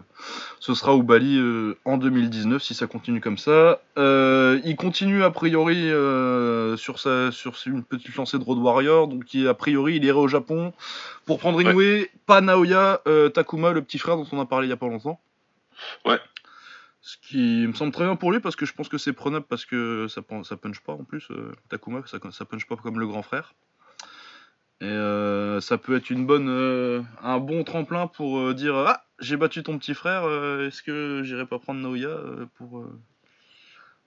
[0.60, 3.80] ce sera Oubali euh, en 2019 si ça continue comme ça.
[3.98, 9.08] Euh, il continue a priori euh, sur, sa, sur une petite lancée de Road Warrior,
[9.08, 10.72] donc il- a priori il irait au Japon
[11.26, 14.70] pour prendre Inoue, pas Naoya, euh, Takuma, le petit frère dont on a parlé il
[14.70, 15.18] y a pas longtemps.
[16.04, 16.20] Ouais.
[17.00, 19.46] Ce qui me semble très bien pour lui parce que je pense que c'est prenable
[19.48, 21.26] parce que ça, ça punch pas en plus.
[21.68, 23.52] Takuma, ça, ça punch pas comme le grand frère.
[24.82, 29.04] Et euh, ça peut être une bonne, euh, un bon tremplin pour euh, dire Ah,
[29.20, 30.24] j'ai battu ton petit frère,
[30.60, 32.16] est-ce que j'irai pas prendre Naoya
[32.58, 32.84] pour.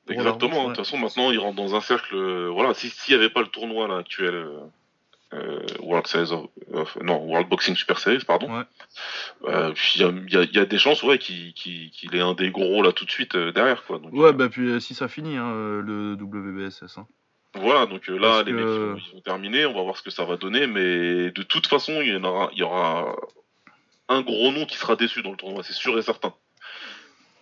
[0.10, 0.64] exactement.
[0.64, 2.16] De toute façon, maintenant, il rentre dans un cercle.
[2.50, 4.46] voilà, si- s'il n'y avait pas le tournoi là, actuel,
[5.80, 8.64] World, Series of- of- non, World Boxing Super Series, pardon, Ouais.
[9.96, 12.82] il y a, y y des chances ouais, qu'il qu'il- qu'il ait un des gros
[12.82, 13.84] là tout de suite derrière.
[13.86, 14.00] Quoi.
[14.00, 16.98] Donc, Ouais, bah puis si ça finit, hein, le WBSS.
[16.98, 17.08] hein.
[17.56, 19.82] Voilà, donc euh, là, Parce les que- mecs ils vont, ils vont terminer, on va
[19.82, 22.60] voir ce que ça va donner, mais de toute façon, il y, en aura, il
[22.60, 23.16] y aura
[24.10, 26.30] un gros nom qui sera déçu dans le tournoi, c'est sûr et certain.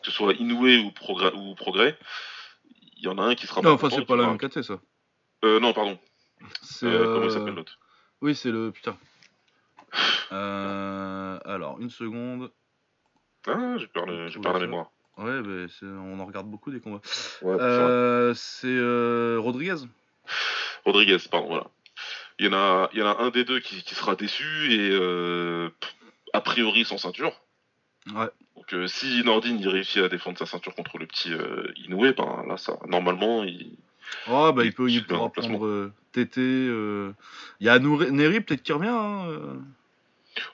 [0.01, 1.97] Que ce soit Inoue ou Progrès, ou Progrès
[2.97, 4.79] il y en a un qui sera Non, pas enfin, c'est pas la même ça.
[5.43, 5.99] Euh, non, pardon.
[6.61, 6.85] C'est.
[6.85, 7.77] Euh, Comment il euh, s'appelle l'autre?
[8.21, 8.71] Oui, c'est le.
[8.71, 8.97] Putain.
[10.31, 12.49] Alors, une seconde.
[13.47, 14.91] Ah, j'ai perdu, j'ai perdu la mémoire.
[15.17, 17.01] Ouais, bah, on en regarde beaucoup des combats.
[17.41, 17.57] Ouais,
[18.35, 18.67] c'est.
[18.67, 19.75] Euh, euh, Rodriguez.
[20.85, 21.67] Rodriguez, pardon, voilà.
[22.39, 24.71] Il y en a, il y en a un des deux qui, qui sera déçu
[24.73, 25.69] et euh,
[26.33, 27.39] a priori sans ceinture.
[28.13, 28.27] Ouais.
[28.55, 32.13] Donc euh, si Nordine il réussit à défendre sa ceinture contre le petit euh, Inoue,
[32.17, 33.77] ben là ça, normalement il,
[34.29, 36.39] Oh, bah, il, peut, il pourra prendre euh, TT.
[36.41, 38.89] Il y a Nouri- Neri, peut-être qui revient.
[38.89, 39.57] Hein.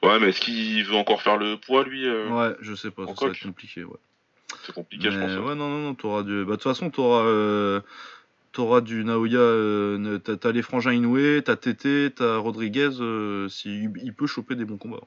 [0.03, 3.12] Ouais, mais est-ce qu'il veut encore faire le poids, lui Ouais, je sais pas, ça,
[3.12, 3.38] en ça va coq.
[3.38, 3.84] être compliqué.
[3.84, 3.97] Ouais.
[4.63, 5.32] C'est compliqué, je pense.
[5.32, 5.38] ouais.
[5.38, 6.43] ouais, non, non, non, t'auras du.
[6.45, 7.82] Bah, de toute façon, t'auras.
[8.60, 13.88] T'auras du Naoya, euh, t'as t'as les frangins Inoue, t'as TT, t'as Rodriguez, euh, si,
[14.04, 15.00] il peut choper des bons combats.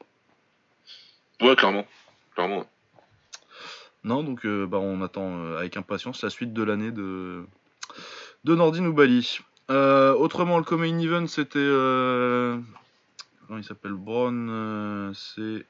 [1.43, 1.85] Ouais, clairement.
[2.35, 2.65] Clairement.
[4.05, 7.45] Non, donc euh, bah, on attend euh, avec impatience la suite de l'année de,
[8.45, 9.41] de Nordine ou Bali.
[9.71, 11.59] Euh, autrement, le Comain Event, c'était.
[11.59, 13.93] Comment il s'appelle?
[13.93, 15.67] Braun, c'est.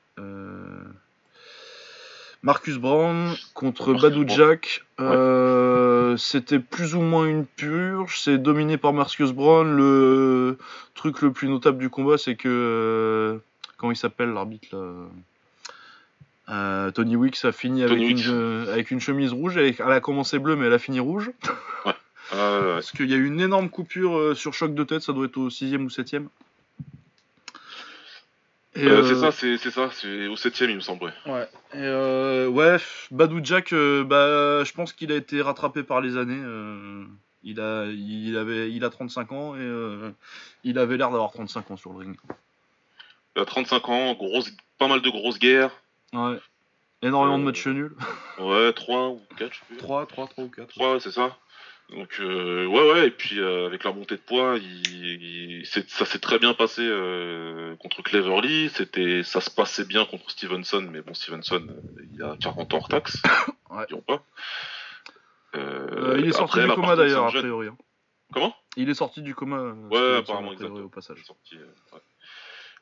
[2.42, 4.84] Euh, Marcus Brown contre Badou Jack.
[5.00, 8.20] Euh, c'était plus ou moins une purge.
[8.20, 9.76] C'est dominé par Marcus Brown.
[9.76, 10.58] Le
[10.94, 12.48] truc le plus notable du combat, c'est que.
[12.48, 13.38] Euh,
[13.76, 14.76] comment il s'appelle l'arbitre
[16.48, 19.56] euh, Tony Wicks a fini avec une, avec une, chemise rouge.
[19.56, 21.30] Elle, a commencé bleue, mais elle a fini rouge.
[21.86, 21.92] Ouais.
[22.30, 25.02] Parce qu'il y a eu une énorme coupure sur choc de tête.
[25.02, 26.16] Ça doit être au 6 ou 7
[28.76, 31.12] euh, c'est euh, ça, c'est ça, c'est au septième il me semble.
[31.26, 31.48] Ouais.
[31.74, 32.76] Euh, ouais,
[33.10, 36.42] Badou Jack, bah, je pense qu'il a été rattrapé par les années.
[37.42, 40.12] il a, il avait, il a 35 ans et
[40.64, 42.16] il avait l'air d'avoir 35 ans sur le ring.
[43.36, 45.70] Il a 35 ans, grosse, pas mal de grosses guerres.
[46.12, 46.38] Ouais.
[47.02, 47.96] Énormément de matchs nuls.
[48.38, 49.76] Ouais, 3 ou 4, je sais plus.
[49.76, 50.68] 3, 3, 3 ou 4.
[50.68, 51.36] 3, c'est ça.
[51.94, 56.18] Donc euh, ouais ouais et puis euh, avec la montée de poids, il, ça s'est
[56.18, 58.70] très bien passé euh, contre Cleverly.
[58.70, 61.66] C'était ça se passait bien contre Stevenson, mais bon Stevenson
[62.12, 63.22] il a 40 ans hors taxe,
[63.70, 63.86] ouais.
[64.06, 64.24] pas.
[65.54, 67.68] il est sorti du coma d'ailleurs a priori.
[67.68, 67.76] Hein.
[68.32, 68.54] Comment?
[68.76, 69.74] Il est sorti du coma.
[69.90, 70.86] Ouais apparemment exactement.
[70.86, 71.22] Au passage.
[71.24, 71.56] Sorti,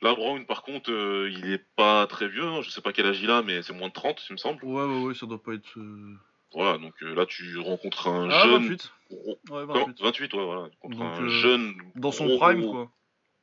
[0.02, 2.46] Là, Brown, par contre, il est pas très vieux.
[2.46, 2.62] Hein.
[2.62, 4.64] Je sais pas quel âge il a, mais c'est moins de 30, il me semble.
[4.64, 5.76] Ouais, ouais, ouais, ça doit pas être.
[6.52, 8.62] Voilà, donc euh, là tu rencontres un ah, jeune.
[8.62, 8.92] 28.
[9.50, 10.02] Ouais, 28.
[10.02, 10.68] 28, ouais, voilà.
[10.80, 11.74] Contre un euh, jeune.
[11.94, 12.90] Dans son prime, quoi.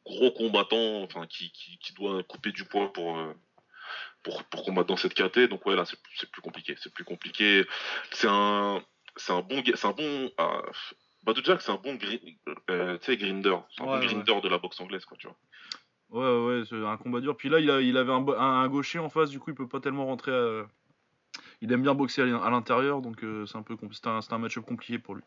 [0.06, 3.34] Gros combattant, enfin, qui, qui, qui, doit couper du poids pour, euh,
[4.24, 5.50] pour, pour combattre dans cette KT.
[5.50, 6.76] Donc, ouais, là c'est plus compliqué.
[6.82, 7.66] C'est plus compliqué.
[8.12, 8.82] C'est un,
[9.16, 9.62] c'est un bon.
[9.66, 10.32] C'est un bon.
[10.40, 10.62] Euh,
[11.24, 11.98] Badou Jack, c'est un bon
[12.70, 13.58] euh, grinder.
[13.76, 15.38] C'est un bon grinder de la boxe anglaise, quoi, tu vois.
[16.10, 17.36] Ouais, ouais, c'est un combat dur.
[17.36, 19.56] Puis là, il, a, il avait un, un, un, gaucher en face, du coup, il
[19.56, 20.66] peut pas tellement rentrer à,
[21.62, 24.66] il aime bien boxer à l'intérieur, donc euh, c'est un peu c'était un, un match-up
[24.66, 25.24] compliqué pour lui.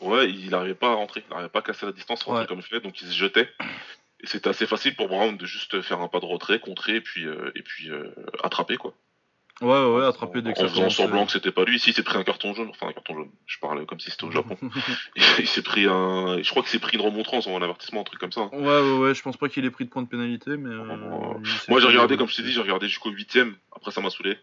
[0.00, 2.58] Ouais, il n'arrivait pas à rentrer, il n'arrivait pas à casser la distance, rentrer comme
[2.58, 3.48] il fait, donc il se jetait.
[4.20, 7.00] Et c'était assez facile pour Brown de juste faire un pas de retrait, contrer et
[7.00, 8.10] puis, euh, et puis euh,
[8.42, 8.94] attraper quoi.
[9.60, 11.76] Ouais, ouais, attraper dès que En faisant semblant que c'était pas lui.
[11.76, 12.70] Ici, il s'est pris un carton jaune.
[12.70, 13.30] Enfin, un carton jaune.
[13.46, 14.56] Je parlais comme si c'était au Japon.
[15.38, 16.42] il s'est pris un.
[16.42, 18.46] Je crois qu'il s'est pris une remontrance ou un avertissement, un truc comme ça.
[18.46, 19.14] Ouais, ouais, ouais.
[19.14, 20.74] Je pense pas qu'il ait pris de points de pénalité, mais.
[21.68, 23.38] Moi, j'ai regardé, comme je t'ai dit, j'ai regardé jusqu'au 8
[23.76, 24.36] Après, ça m'a saoulé.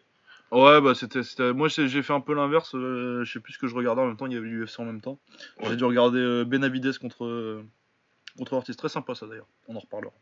[0.51, 1.21] Ouais, bah c'était.
[1.53, 2.73] Moi j'ai fait un peu l'inverse.
[2.75, 4.25] Euh, je sais plus ce que je regardais en même temps.
[4.25, 5.19] Il y avait l'UFC en même temps.
[5.63, 7.63] J'ai dû regarder euh, Benavides contre, euh,
[8.37, 8.75] contre Ortiz.
[8.75, 9.47] Très sympa ça d'ailleurs.
[9.67, 10.13] On en reparlera.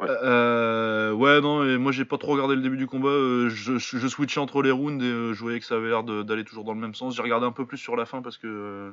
[0.00, 3.08] Ouais, ouais non, et moi j'ai pas trop regardé le début du combat.
[3.48, 6.64] je, je, switchais entre les rounds et je voyais que ça avait l'air d'aller toujours
[6.64, 7.14] dans le même sens.
[7.14, 8.92] J'ai regardé un peu plus sur la fin parce que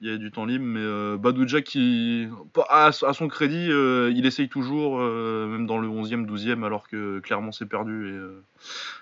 [0.00, 2.28] il y avait du temps libre, mais euh, Badouja qui,
[2.68, 7.18] à, son crédit, euh, il essaye toujours, euh, même dans le 11e, 12e, alors que
[7.20, 8.14] clairement c'est perdu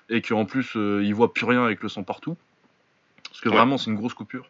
[0.09, 2.37] et, et qu'en plus il voit plus rien avec le sang partout.
[3.29, 4.49] Parce que vraiment c'est une grosse coupure.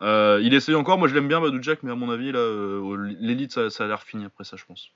[0.00, 2.32] il essaye encore, moi je l'aime bien Badou mais à mon avis,
[3.20, 4.92] l'élite ça, ça a l'air fini après ça, je pense.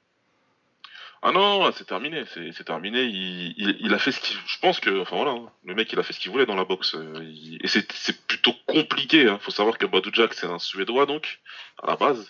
[1.25, 3.05] Ah non, c'est terminé, c'est terminé.
[3.05, 4.37] Il, a fait ce qu'il.
[4.45, 6.57] Je pense que, enfin voilà, hein, le mec il a fait ce qu'il voulait dans
[6.57, 6.97] la boxe.
[6.97, 7.33] Euh,
[7.63, 9.29] et c'est plutôt compliqué.
[9.29, 9.39] Hein.
[9.41, 11.41] Faut savoir que Badou Jack c'est un Suédois donc
[11.81, 12.29] à la base,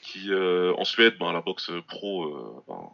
[0.00, 2.88] qui euh, en Suède, ben, la boxe pro, euh, ben,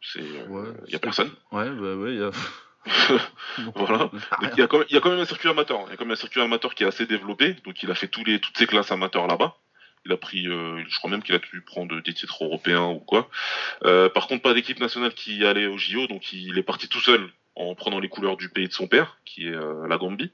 [0.00, 1.32] c'est, il y a personne.
[1.50, 2.30] Ouais, bah ouais, il y a.
[3.74, 4.08] voilà.
[4.52, 5.80] Il y, a quand même, il y a quand même un circuit amateur.
[5.86, 7.54] Il y a quand même un circuit amateur qui est assez développé.
[7.64, 9.56] Donc il a fait tous les, toutes ses classes amateurs là-bas.
[10.06, 12.98] Il a pris, euh, je crois même qu'il a pu prendre des titres européens ou
[12.98, 13.28] quoi.
[13.84, 17.00] Euh, par contre, pas d'équipe nationale qui allait au JO, donc il est parti tout
[17.00, 20.30] seul en prenant les couleurs du pays de son père, qui est euh, la Gambie.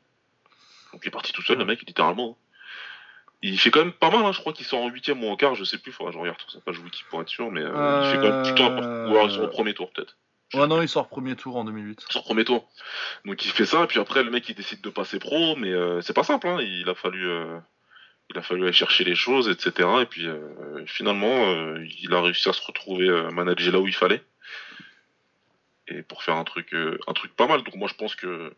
[0.92, 2.36] Donc il est parti tout seul, le mec, littéralement.
[3.42, 4.32] Il fait quand même pas mal, hein.
[4.32, 6.20] je crois qu'il sort en huitième ou en quart, je sais plus, faudra que je
[6.20, 9.06] regarde sur sa page wiki pour être sûr, mais il fait quand même plutôt un...
[9.06, 10.16] Ou alors il sort au premier tour peut-être.
[10.52, 12.04] Ouais, non, il sort premier tour en 2008.
[12.06, 12.68] Il sort premier tour.
[13.24, 15.72] Donc il fait ça, et puis après le mec il décide de passer pro, mais
[16.02, 16.58] c'est pas simple, hein.
[16.60, 17.30] il a fallu
[18.30, 19.88] il a fallu aller chercher les choses, etc.
[20.02, 23.88] Et puis euh, finalement, euh, il a réussi à se retrouver euh, manager là où
[23.88, 24.22] il fallait.
[25.88, 27.64] Et pour faire un truc, un truc pas mal.
[27.64, 28.54] Donc moi je pense que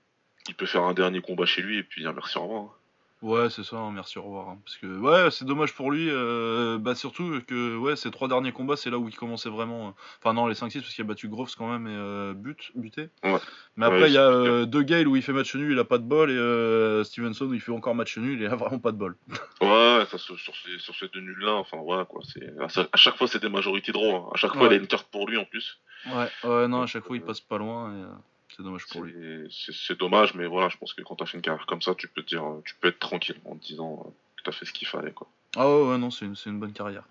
[0.48, 2.78] il peut faire un dernier combat chez lui et puis dire merci au revoir.
[3.22, 4.48] Ouais, c'est ça, hein, merci, au revoir.
[4.48, 4.58] Hein.
[4.64, 6.08] parce que, ouais, c'est dommage pour lui.
[6.10, 9.88] Euh, bah, surtout que, ouais, ses trois derniers combats, c'est là où il commençait vraiment.
[9.88, 12.72] Euh, enfin, non, les 5-6, parce qu'il a battu Groves quand même et euh, but,
[12.74, 13.10] buté.
[13.22, 13.38] Ouais.
[13.76, 15.98] Mais après, il y a De Gale où il fait match nul, il a pas
[15.98, 18.96] de bol, et Stevenson où il fait encore match nul, il a vraiment pas de
[18.96, 19.16] bol.
[19.60, 22.22] ouais, ça, sur, ces, sur ces deux nuls-là, enfin, ouais, quoi.
[22.24, 24.24] c'est À, chaque fois, c'est des majorités de hein.
[24.34, 25.78] À chaque fois, il a une carte pour lui en plus.
[26.06, 27.94] Ouais, ouais, non, à chaque fois, il passe pas loin.
[27.94, 29.48] Et, c'est dommage pour lui.
[29.50, 31.94] C'est dommage, mais voilà, je pense que quand tu as fait une carrière comme ça,
[31.94, 34.66] tu peux te dire, tu peux être tranquille en te disant que tu as fait
[34.66, 35.12] ce qu'il fallait.
[35.12, 35.28] Quoi.
[35.56, 37.04] Ah ouais, non, c'est une, une, bonne carrière.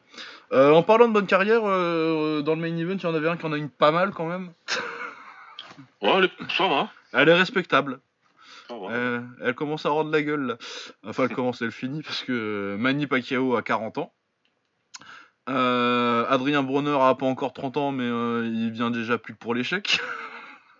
[0.51, 3.29] Euh, en parlant de bonne carrière, euh, dans le main event, il y en avait
[3.29, 4.51] un qui en a une pas mal quand même.
[6.01, 6.91] ouais, elle est, ça va.
[7.13, 7.99] Elle est respectable.
[8.71, 10.57] Euh, elle commence à rendre la gueule là.
[11.05, 14.13] Enfin, elle commence, elle finit parce que Manny Pacquiao a 40 ans.
[15.47, 19.99] Adrien Bronner a pas encore 30 ans, mais il vient déjà plus que pour l'échec.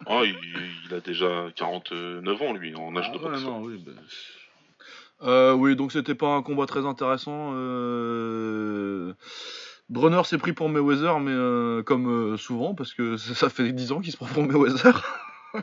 [0.08, 3.44] Ah, il, a déjà 49 ans, lui, en âge ah de boxe.
[3.62, 3.92] oui, bah,
[5.24, 7.52] euh, oui, donc c'était pas un combat très intéressant.
[7.54, 9.14] Euh...
[9.90, 13.92] Brunner s'est pris pour Mayweather, mais euh, comme euh, souvent, parce que ça fait 10
[13.92, 15.04] ans qu'il se prend pour Mayweather.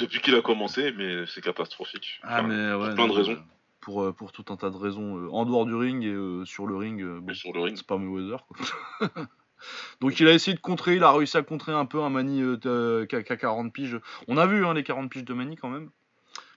[0.00, 2.20] Depuis qu'il a commencé, mais c'est catastrophique.
[2.22, 3.38] Ah, mais pour plein de raisons.
[3.80, 5.28] Pour, pour tout un tas de raisons.
[5.30, 7.76] en dehors du ring et sur le ring, sur le ring.
[7.76, 8.44] c'est pas Mayweather.
[8.46, 8.56] Quoi.
[10.00, 12.42] Donc il a essayé de contrer, il a réussi à contrer un peu un Mani
[12.60, 13.98] qui a 40 piges.
[14.26, 15.90] On a vu hein, les 40 piges de Mani quand même.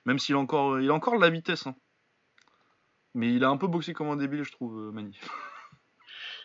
[0.05, 1.67] Même s'il a encore, il a encore de la vitesse.
[1.67, 1.75] Hein.
[3.13, 5.17] Mais il a un peu boxé comme un débile, je trouve, euh, Mani.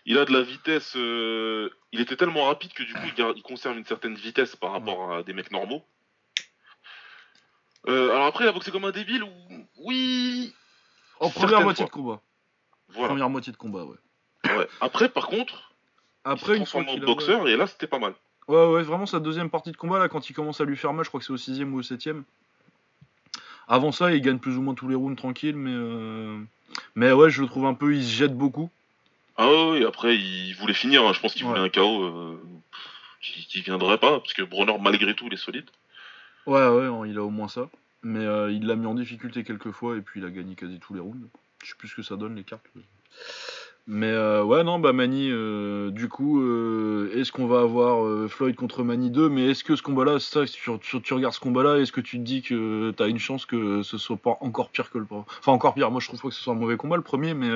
[0.09, 0.95] Il a de la vitesse.
[0.95, 5.12] Euh, il était tellement rapide que du coup, il, conserve une certaine vitesse par rapport
[5.12, 5.85] à des mecs normaux.
[7.88, 9.33] Euh, alors après, il a boxé comme un débile ou
[9.79, 10.55] oui.
[11.19, 12.23] En première moitié de combat.
[12.90, 13.09] Voilà.
[13.09, 13.97] Première moitié de combat, ouais.
[14.45, 14.69] ouais.
[14.81, 15.73] Après, par contre,
[16.27, 18.15] après, il se transforme en boxeur et là, c'était pas mal.
[18.49, 20.93] Ouais, ouais, vraiment sa deuxième partie de combat là, quand il commence à lui faire
[20.93, 22.25] mal, je crois que c'est au sixième ou au septième.
[23.69, 26.39] Avant ça, il gagne plus ou moins tous les rounds tranquilles, mais euh,
[26.95, 28.71] mais ouais, je le trouve un peu, il se jette beaucoup.
[29.37, 31.12] Ah oui, après il voulait finir, hein.
[31.12, 32.41] je pense qu'il voulait un KO euh,
[33.21, 35.69] qui, viendrait pas, parce que Bronner malgré tout il est solide.
[36.47, 37.69] Ouais, ouais, il a au moins ça.
[38.03, 40.79] Mais euh, il l'a mis en difficulté quelques fois et puis il a gagné quasi
[40.79, 41.29] tous les rounds.
[41.65, 42.67] Je sais plus ce que ça donne les cartes.
[42.77, 42.83] Mais
[43.88, 48.83] euh, ouais, non, bah Mani, euh, du coup, euh, est-ce qu'on va avoir Floyd contre
[48.83, 52.01] Mani 2 Mais est-ce que ce combat-là, ça, tu, tu, regardes ce combat-là, est-ce que
[52.01, 55.07] tu te dis que t'as une chance que ce soit pas encore pire que le.
[55.11, 57.35] Enfin, encore pire, moi je trouve pas que ce soit un mauvais combat le premier,
[57.35, 57.49] mais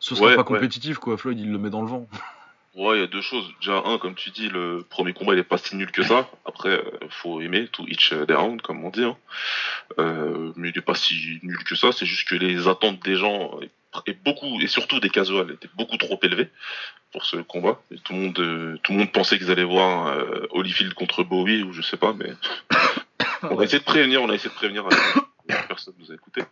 [0.00, 1.16] ce sera pas compétitif, quoi.
[1.16, 2.08] Floyd, il le met dans le vent.
[2.74, 3.48] Ouais, il y a deux choses.
[3.60, 6.28] Déjà, un, comme tu dis, le premier combat, il est pas si nul que ça.
[6.44, 9.04] Après, faut aimer, tout each their own, comme on dit.
[9.04, 9.16] Hein.
[10.56, 11.92] mais il est pas si nul que ça.
[11.92, 13.60] C'est juste que les attentes des gens
[14.06, 16.48] et beaucoup et surtout des casuals étaient beaucoup trop élevés
[17.12, 17.80] pour ce combat.
[17.90, 21.22] Et tout le monde, euh, tout le monde pensait qu'ils allaient voir euh, Holyfield contre
[21.22, 22.32] Bowie ou je sais pas, mais
[23.42, 24.84] on a essayé de prévenir, on a essayé de prévenir.
[25.68, 26.42] Personne nous a écouté.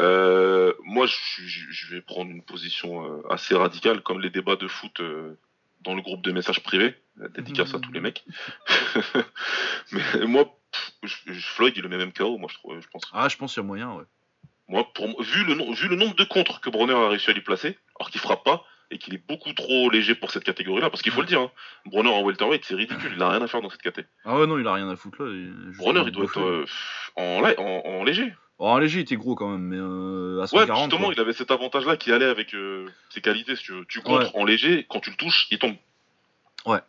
[0.00, 5.00] Euh, moi, je, vais prendre une position euh, assez radicale, comme les débats de foot
[5.86, 6.94] dans le groupe de messages privés,
[7.34, 8.24] dédicace à tous les mecs.
[9.92, 10.58] mais moi,
[11.06, 13.02] Floyd, il le met même KO, moi je trouve, je pense.
[13.12, 14.04] Ah, je pense qu'il y a moyen, ouais.
[14.68, 17.40] Moi, pour, vu, le, vu le nombre de contres que Bronner a réussi à lui
[17.40, 21.02] placer, alors qu'il frappe pas, et qu'il est beaucoup trop léger pour cette catégorie-là, parce
[21.02, 21.50] qu'il faut le dire, hein,
[21.86, 24.12] Bronner en welterweight, c'est ridicule, il a rien à faire dans cette catégorie.
[24.24, 25.32] Ah ouais, non, il a rien à foutre là.
[25.78, 26.66] Bronner, il doit être euh,
[27.14, 28.34] en, en, léger.
[28.58, 30.68] Oh, en léger, il était gros quand même, mais euh, à 140.
[30.68, 33.54] Ouais, justement, il avait cet avantage-là qui allait avec euh, ses qualités.
[33.54, 35.76] Si tu, tu contres en léger, quand tu le touches, il tombe.
[36.64, 36.80] Ouais.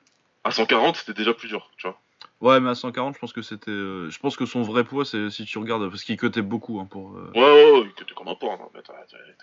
[0.46, 2.00] À 140, c'était déjà plus dur, tu vois.
[2.40, 3.72] Ouais, mais à 140, je pense que c'était.
[3.72, 6.80] Euh, je pense que son vrai poids, c'est si tu regardes, parce qu'il cotait beaucoup
[6.80, 7.12] hein, pour.
[7.12, 8.54] Ouais, ouais, ouais, il cotait comme un porc.
[8.54, 8.94] Hein, t'as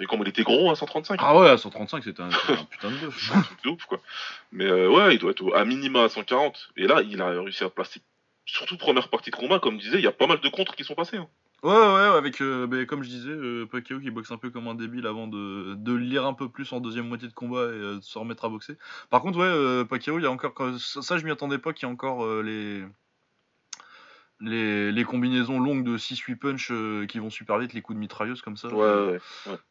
[0.01, 2.29] vu comment il était gros à 135 Ah ouais, à 135, c'était un,
[2.71, 3.33] putain de bœuf.
[3.35, 4.01] un truc de ouf, quoi.
[4.51, 6.71] Mais ouais, il doit être à minima à 140.
[6.79, 8.01] Et là, il a réussi à placer.
[8.47, 10.75] Surtout première partie de combat, comme je disais, il y a pas mal de contres
[10.75, 11.19] qui sont passés.
[11.19, 11.29] Hein.
[11.65, 14.69] Ouais, ouais, avec, euh, ben, comme je disais, euh, Pacquiao qui boxe un peu comme
[14.69, 17.81] un débile avant de, de lire un peu plus en deuxième moitié de combat et
[17.81, 18.77] euh, de se remettre à boxer.
[19.09, 20.53] Par contre, ouais, euh, Pacquiao, il y a encore.
[20.79, 22.85] Ça, je m'y attendais pas qu'il y ait encore les
[24.41, 26.73] les, combinaisons longues de 6-8 punch
[27.09, 28.69] qui vont super vite, les coups de mitrailleuse comme ça.
[28.69, 29.19] Ouais,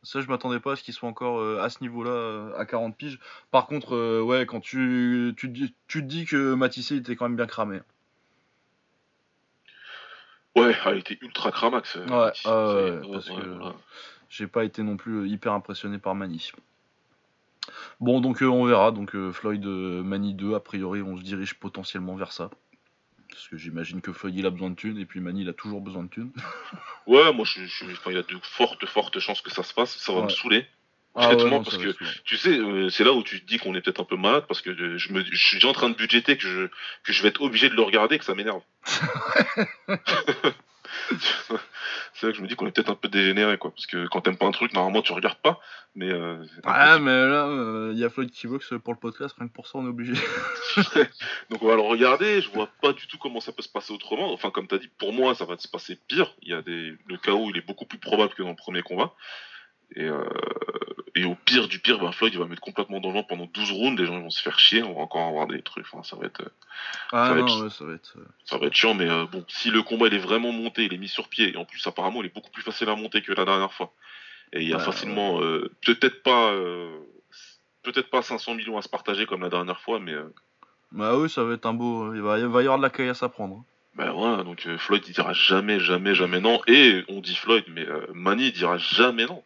[0.01, 3.19] Ça, je m'attendais pas à ce qu'ils soient encore à ce niveau-là, à 40 piges.
[3.51, 7.45] Par contre, ouais, quand tu, tu, tu, te dis que Matissé était quand même bien
[7.45, 7.81] cramé.
[10.55, 11.95] Ouais, il était ultra cramax.
[11.95, 13.61] Ouais, parce que
[14.29, 16.51] j'ai pas été non plus hyper impressionné par Mani.
[17.99, 18.91] Bon, donc on verra.
[18.91, 22.49] Donc Floyd Mani 2, a priori, on se dirige potentiellement vers ça.
[23.29, 25.53] Parce que j'imagine que Floyd il a besoin de thunes et puis Mani il a
[25.53, 26.31] toujours besoin de thunes.
[27.07, 29.97] ouais, moi je, je, il y a de fortes, fortes chances que ça se passe.
[29.97, 30.67] Ça va me saouler.
[31.15, 34.01] Ah parce que tu sais, euh, c'est là où tu te dis qu'on est peut-être
[34.01, 36.67] un peu malade parce que je, me, je suis en train de budgéter que je,
[37.03, 38.63] que je vais être obligé de le regarder que ça m'énerve.
[42.13, 43.71] c'est là que je me dis qu'on est peut-être un peu dégénéré, quoi.
[43.71, 45.59] Parce que quand t'aimes pas un truc, normalement tu regardes pas.
[45.95, 49.35] Mais euh, ah, mais là, il euh, y a Floyd qui boxe pour le podcast,
[49.37, 50.13] rien que pour ça, on est obligé.
[51.49, 52.41] Donc on va le regarder.
[52.41, 54.31] Je vois pas du tout comment ça peut se passer autrement.
[54.33, 56.33] Enfin, comme t'as dit, pour moi, ça va se passer pire.
[56.41, 58.81] Il y a des, le chaos, il est beaucoup plus probable que dans le premier
[58.81, 59.13] combat.
[59.95, 60.23] Et, euh,
[61.15, 63.45] et au pire du pire, ben Floyd il va mettre complètement dans le vent pendant
[63.45, 66.03] 12 rounds, les gens vont se faire chier, on va encore avoir des trucs, enfin
[66.03, 66.41] ça va être...
[67.11, 69.69] Ah ça, va être, ça, va être, ça va être chiant, mais euh, bon, si
[69.69, 72.21] le combat il est vraiment monté, il est mis sur pied, et en plus apparemment
[72.23, 73.93] il est beaucoup plus facile à monter que la dernière fois.
[74.53, 76.53] Et il y a facilement, euh, peut-être pas,
[77.81, 80.13] peut-être pas 500 millions à se partager comme la dernière fois, mais...
[80.91, 82.13] Bah oui, ça va être un beau...
[82.13, 83.63] Il va, il va y avoir de la caillasse à prendre.
[83.95, 87.85] Ben ouais, donc Floyd il dira jamais, jamais, jamais non, et on dit Floyd, mais
[88.13, 89.43] Manny il dira jamais non.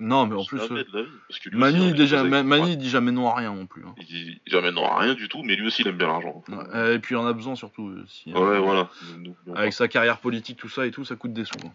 [0.00, 2.76] Non, mais en plus, euh, de la vie, parce que lui Mani, aussi, déjà, Mani
[2.76, 3.84] dit jamais non à rien non plus.
[3.86, 3.94] hein.
[3.96, 6.42] il dit jamais non à rien du tout, mais lui aussi il aime bien l'argent.
[6.48, 7.88] Ouais, et puis il en a besoin surtout.
[7.88, 8.88] euh, si, euh, Ouais, voilà.
[9.54, 11.52] Avec sa carrière politique, tout ça et tout, ça coûte des sous.
[11.64, 11.72] hein.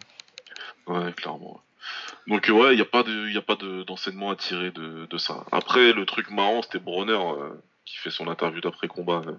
[0.86, 1.52] Ouais, clairement.
[1.54, 1.60] ouais.
[2.34, 4.70] Donc euh, ouais, il n'y a pas de, y a pas de- d'enseignement à tirer
[4.70, 5.44] de, de ça.
[5.50, 7.48] Après, le truc marrant, c'était Bronner euh,
[7.86, 9.22] qui fait son interview d'après combat.
[9.26, 9.32] euh.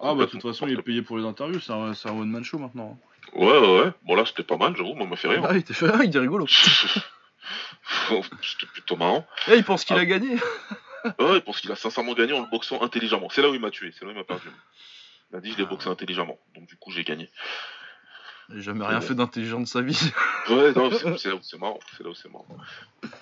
[0.00, 2.42] Ah bah de toute façon, il est payé pour les interviews, c'est un, un one-man
[2.44, 2.98] show maintenant.
[3.00, 3.38] hein.
[3.38, 3.90] Ouais, ouais, ouais.
[4.04, 5.42] Bon là, c'était pas mal, j'avoue, moi, m'a fait rire.
[5.44, 6.46] Ah, il était fait, il était rigolo.
[8.42, 9.26] c'était plutôt marrant.
[9.48, 10.00] Et il pense qu'il Ah.
[10.00, 10.36] a gagné.
[11.20, 13.28] Ouais, il pense qu'il a sincèrement gagné en le boxant intelligemment.
[13.30, 14.48] C'est là où il m'a tué, c'est là où il m'a perdu.
[15.30, 15.66] Il a dit je l'ai Ah.
[15.66, 17.30] boxé intelligemment, donc du coup j'ai gagné.
[18.50, 19.96] Il a jamais rien fait d'intelligent de sa vie.
[20.48, 21.78] Ouais, non, c'est là où c'est marrant.
[21.96, 22.46] C'est là où c'est marrant.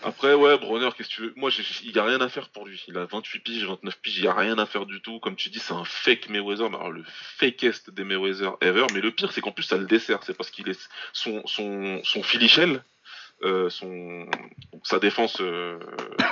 [0.05, 1.33] Après, ouais, Bronner, qu'est-ce que tu veux?
[1.37, 2.81] Moi, j'ai- il y a rien à faire pour lui.
[2.87, 5.19] Il a 28 piges, 29 piges, il y a rien à faire du tout.
[5.19, 7.03] Comme tu dis, c'est un fake Mayweather, mais alors le
[7.37, 8.87] fakest des Mayweather ever.
[8.95, 10.21] Mais le pire, c'est qu'en plus, ça le dessert.
[10.23, 12.85] C'est parce qu'il est son son son filichel,
[13.71, 14.27] son
[14.73, 15.79] donc, sa défense euh,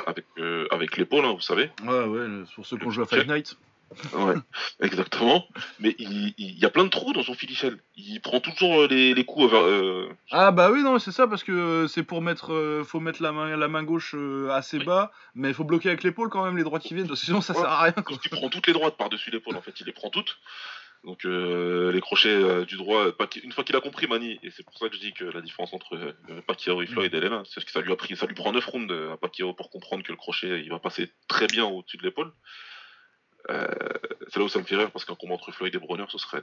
[0.07, 1.71] avec euh, avec l'épaule, hein, vous savez.
[1.85, 3.57] Ouais, ouais, pour ceux qui ont joué à Fight Night.
[4.13, 4.35] Ouais,
[4.81, 5.47] exactement.
[5.79, 7.79] Mais il, il y a plein de trous dans son filichel.
[7.95, 11.45] Il prend toujours euh, les, les coups euh, Ah bah oui, non, c'est ça, parce
[11.45, 12.53] que euh, c'est pour mettre.
[12.53, 14.85] euh, faut mettre la main, la main gauche euh, assez Oui.
[14.85, 17.53] bas, mais il faut bloquer avec l'épaule quand même les droites qui viennent, sinon ça
[17.55, 17.61] Ouais.
[17.61, 18.17] sert à rien quoi.
[18.17, 20.39] Qu'il prend toutes les droites par-dessus l'épaule, en fait, il les prend toutes.
[21.05, 24.51] Donc euh, les crochets euh, du droit, Pac- une fois qu'il a compris Mani, et
[24.51, 27.21] c'est pour ça que je dis que la différence entre euh, Pacquiao et Floyd, est
[27.21, 29.53] là, c'est que ça lui a pris, ça lui prend 9 rounds euh, à Pacquiao
[29.53, 32.33] pour comprendre que le crochet, il va passer très bien au-dessus de l'épaule.
[33.51, 33.67] Euh,
[34.29, 36.17] c'est là où ça me fait rire, parce qu'un combat entre Floyd et Bronner, ce
[36.19, 36.43] serait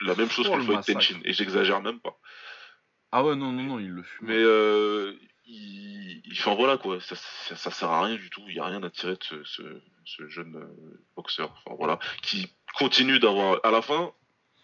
[0.00, 0.98] la même chose Oh, que le Floyd massacre.
[0.98, 2.18] Tenchin, et j'exagère même pas.
[3.12, 4.26] Ah ouais, non, non, non, il le fume.
[4.26, 8.42] Mais euh, il, il- enfin voilà quoi, ça, ça, ça sert à rien du tout.
[8.48, 9.62] Il y a rien à tirer de ce, ce,
[10.04, 11.54] ce jeune euh, boxeur.
[11.64, 13.60] Enfin voilà, qui continue d'avoir.
[13.64, 14.12] À la fin,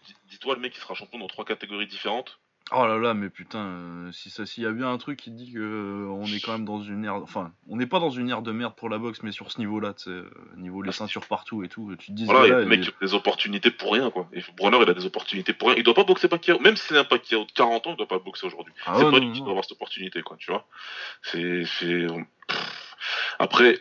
[0.05, 2.39] dis- dis-toi le mec qui sera champion dans trois catégories différentes.
[2.71, 5.31] Oh là là, mais putain, euh, si ça, s'il y a bien un truc qui
[5.31, 8.11] dit que euh, on est quand même dans une ère, enfin, on n'est pas dans
[8.11, 10.83] une ère de merde pour la boxe, mais sur ce niveau-là, tu sais, euh, niveau
[10.83, 13.93] les Ah, ceintures partout et tout, tu te dis, Voilà, il a des opportunités pour
[13.93, 14.29] rien quoi.
[14.33, 15.77] Et Bronner il a des opportunités pour rien.
[15.77, 18.07] Il doit pas boxer Pacquiao, même si c'est un Pacquiao de 40 ans, il doit
[18.07, 18.73] pas boxer aujourd'hui.
[18.85, 20.67] Ah c'est ouais, pas lui qui doit avoir cette opportunité, quoi, tu vois.
[21.23, 21.63] C'est,
[23.39, 23.79] après,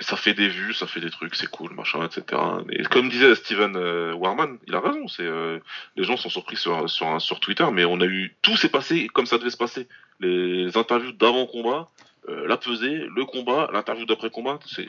[0.00, 2.40] ça fait des vues, ça fait des trucs, c'est cool, machin, etc.
[2.70, 5.58] Et comme disait Steven euh, Warman, il a raison, c'est, euh,
[5.96, 9.08] les gens sont surpris sur, sur, sur Twitter, mais on a eu, tout s'est passé
[9.08, 9.88] comme ça devait se passer.
[10.20, 11.88] Les interviews d'avant combat,
[12.28, 14.88] euh, la pesée, le combat, l'interview d'après combat, c'est,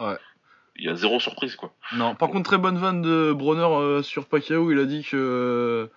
[0.00, 0.16] Ouais.
[0.76, 1.72] il y a zéro surprise, quoi.
[1.92, 4.72] Non, par contre, très bonne vanne de Bronner euh, sur Pacquiao.
[4.72, 5.88] Il a dit que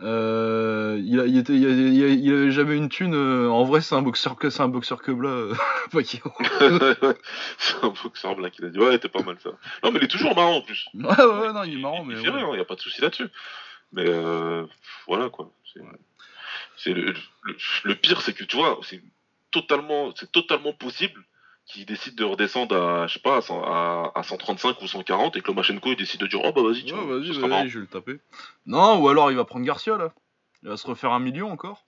[0.00, 3.14] euh, il, a, il, était, il, a- il a- il avait jamais une thune.
[3.14, 5.54] euh, en vrai, c'est un boxeur que c'est un boxeur que blas, euh,
[5.92, 6.32] Pacquiao.
[7.58, 9.50] c'est un boxeur black, il a dit, ouais, t'es pas mal ça.
[9.84, 10.86] Non, mais il est toujours marrant en plus.
[10.94, 12.42] Ouais, ouais, ouais, non, il est marrant, mais il fait ouais.
[12.42, 13.28] rien, n'y a pas de souci là-dessus.
[13.92, 14.06] Mais
[15.06, 15.52] voilà quoi.
[15.72, 15.80] C'est
[16.76, 19.00] c'est le, le, le pire, c'est que tu vois, c'est
[19.50, 21.22] totalement, c'est totalement possible
[21.64, 25.40] qu'il décide de redescendre à, je sais pas, à, à, à 135 ou 140 et
[25.42, 27.82] que Lomachenko il décide de dire, oh bah vas-y, tu Ouais, vas-y, vas-y, je vais
[27.82, 28.20] le taper.
[28.66, 30.12] Non, ou alors il va prendre Garcia là.
[30.62, 31.84] Il va se refaire un million encore.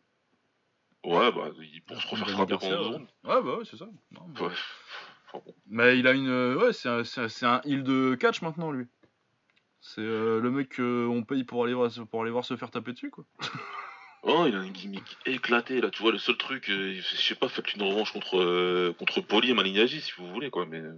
[1.05, 3.35] Ouais, bah, il pour se refaire frapper pendant Garcia, deux ouais.
[3.35, 3.87] Ouais, bah ouais, c'est ça.
[4.13, 4.41] Non, mais...
[4.41, 4.53] Ouais.
[5.33, 5.55] Enfin, bon.
[5.67, 6.29] Mais il a une.
[6.29, 7.03] euh, Ouais, c'est un,
[7.49, 8.87] un heal de catch maintenant, lui.
[9.81, 12.93] C'est euh, le mec qu'on paye pour aller, voir, pour aller voir se faire taper
[12.93, 13.25] dessus, quoi.
[14.27, 17.35] Oh, il a un gimmick éclaté là, tu vois, le seul truc, euh, je sais
[17.35, 20.79] pas, faites une revanche contre, euh, contre Poli et Malignaggi si vous voulez quoi, mais.
[20.81, 20.95] euh,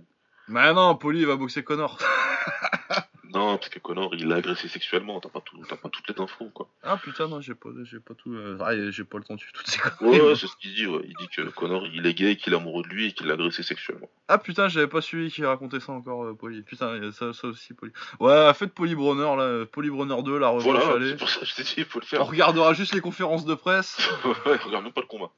[0.49, 1.99] Mais non, Poli il va boxer Connor.
[3.33, 6.49] Non, parce que Connor, il l'a agressé sexuellement, t'as pas, tout, pas toutes les infos,
[6.51, 6.69] quoi.
[6.83, 8.33] ah putain, non, j'ai pas, j'ai pas tout.
[8.33, 10.21] euh, ah, j'ai pas le temps de suivre toutes ces conneries.
[10.21, 11.03] ouais, c'est ce qu'il dit, ouais.
[11.05, 13.35] Il dit que Connor, il est gay, qu'il est amoureux de lui et qu'il l'a
[13.35, 14.09] agressé sexuellement.
[14.29, 16.63] Ah putain, j'avais pas suivi qui racontait ça encore, euh, Poli.
[16.63, 17.93] Putain, ça, ça aussi, Poli.
[18.21, 19.67] Ouais, faites Poli Bronner, là.
[19.67, 21.11] Poli Bronner 2, la revanche, Voilà, allez.
[21.11, 22.27] c'est pour ça que je t'ai dit, il faut le On faire.
[22.27, 23.99] regardera juste les conférences de presse.
[24.25, 25.31] ouais, regarde même pas le combat.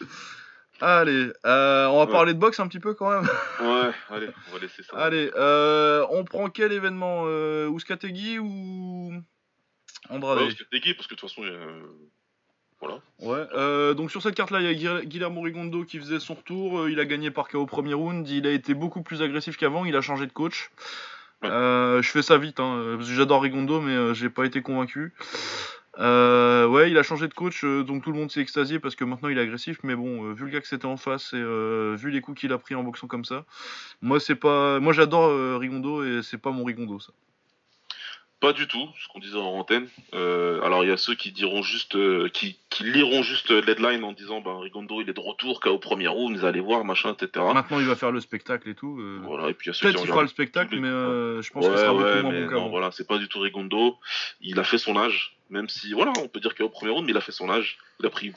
[0.84, 2.10] Allez, euh, on va Ouais.
[2.10, 3.28] parler de boxe un petit peu quand même.
[3.60, 4.96] Ouais, allez, on va laisser ça.
[4.96, 9.12] Allez, euh, on prend quel événement euh, Ouskategui ou
[10.10, 10.38] Andrade?
[10.38, 11.82] Ouais, parce que t'es gay, parce que de toute façon, euh,
[12.80, 12.98] voilà.
[13.20, 16.88] Ouais, donc sur cette carte-là, il y a Guil- Guillermo Rigondo qui faisait son retour.
[16.88, 18.28] il a gagné par KO au premier round.
[18.28, 19.84] Il a été beaucoup plus agressif qu'avant.
[19.84, 20.70] Il a changé de coach.
[21.42, 21.48] Ouais.
[21.48, 25.12] Je fais ça vite, hein, parce que j'adore Rigondo, mais j'ai pas été convaincu.
[25.98, 28.96] Euh, ouais, il a changé de coach, euh, donc tout le monde s'est extasié parce
[28.96, 29.78] que maintenant il est agressif.
[29.82, 32.40] Mais bon, euh, vu le gars que c'était en face et euh, vu les coups
[32.40, 33.44] qu'il a pris en boxant comme ça,
[34.00, 37.12] moi c'est pas, moi j'adore Rigondo et c'est pas mon Rigondo ça.
[38.42, 39.88] Pas du tout, ce qu'on disait en antenne.
[40.14, 44.02] Euh, alors, il y a ceux qui diront juste, euh, qui, qui liront juste l'headline
[44.02, 47.14] en disant, ben, Rigondo, il est de retour, qu'au premier round, vous allez voir, machin,
[47.14, 47.44] etc.
[47.54, 48.98] Maintenant il va faire le spectacle et tout.
[49.00, 50.80] euh, Voilà, et puis il y a ceux Peut-être qui qu'il fera le spectacle, les-
[50.80, 52.68] mais je pense Ouais, qu'il sera ouais, beaucoup moins bon qu'avant.
[52.68, 53.96] voilà, c'est pas du tout Rigondo.
[54.40, 57.12] Il a fait son âge, même si, voilà, on peut dire qu'au premier round, mais
[57.12, 57.78] il a fait son âge.
[58.00, 58.32] Il a pris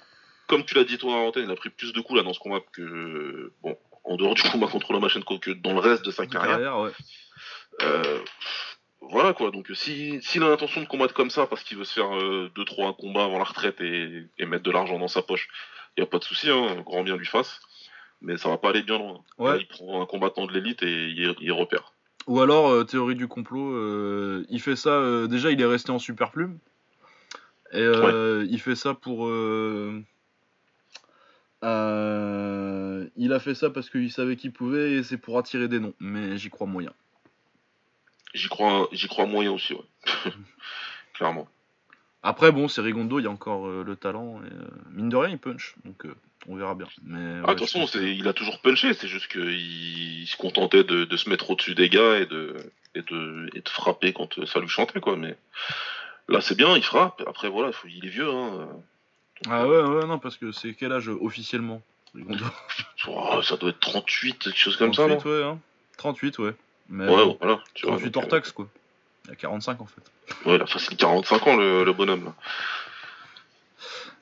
[0.47, 2.33] comme tu l'as dit toi en antenne, il a pris plus de coups là dans
[2.33, 6.11] ce combat que bon, en dehors du combat contre Lomachenko que dans le reste de
[6.11, 6.75] sa carrière.
[7.81, 8.19] Euh,
[9.01, 9.51] voilà quoi.
[9.51, 12.89] Donc si s'il a l'intention de combattre comme ça parce qu'il veut se faire 2-3
[12.89, 15.47] euh, combats avant la retraite et, mettre de l'argent dans sa poche,
[15.95, 17.59] il y a pas de souci, hein, grand bien lui fasse.
[18.21, 19.23] Mais ça va pas aller bien loin.
[19.59, 21.93] il prend un combattant de l'élite et il, repère.
[22.27, 23.75] Ou alors euh, théorie du complot,
[24.49, 25.27] il fait ça.
[25.27, 26.57] déjà, il est resté en super plume.
[27.73, 29.27] Et il fait ça pour
[31.65, 35.79] euh, il a fait ça parce qu'il savait qu'il pouvait et c'est pour attirer des
[35.79, 36.93] noms, mais j'y crois moyen.
[38.35, 39.85] J'y crois, j'y crois moyen aussi, ouais.
[41.13, 41.47] Clairement.
[42.21, 44.41] Après, bon, c'est Rigondo, il y a encore euh, le talent.
[44.43, 46.05] Et, euh, mine de rien, il punch, donc
[46.47, 46.87] on verra bien.
[47.03, 51.15] Mais, ah, de toute façon, il a toujours punché, c'est juste qu'il se contentait de,
[51.15, 52.55] se mettre au-dessus des gars et de,
[52.93, 55.15] et, de, et de frapper quand ça lui chantait, quoi.
[55.15, 55.37] Mais
[56.27, 57.23] là, c'est bien, il frappe.
[57.27, 58.67] Après, voilà, il est vieux, hein.
[59.49, 61.81] Ah ouais, ouais, non, parce que c'est quel âge officiellement
[63.07, 65.17] oh, Ça doit être 38, quelque chose comme ça, non?
[65.19, 65.59] ouais, hein.
[65.97, 66.55] 38, ouais.
[66.89, 67.59] Mais ouais, voilà.
[67.73, 68.67] Tu 38 hors euh, taxe, quoi.
[69.25, 70.01] Il a 45 en fait.
[70.45, 72.35] Ouais, il a facile 45 ans, le, bonhomme, là.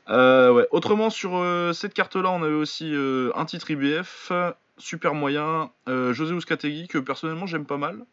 [0.10, 0.68] Euh, ouais.
[0.72, 2.94] Autrement, sur euh, cette carte-là, on avait aussi
[3.36, 4.32] un titre IBF,
[4.78, 8.06] super moyen, José Ouscategui, que personnellement j'aime pas mal.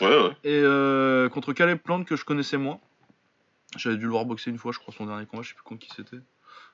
[0.00, 0.36] Ouais, ouais.
[0.44, 2.80] Et contre Caleb Plante, que je connaissais moins.
[3.76, 5.62] J'avais dû le voir boxer une fois, je crois, son dernier combat, je sais plus
[5.62, 6.16] contre qui c'était.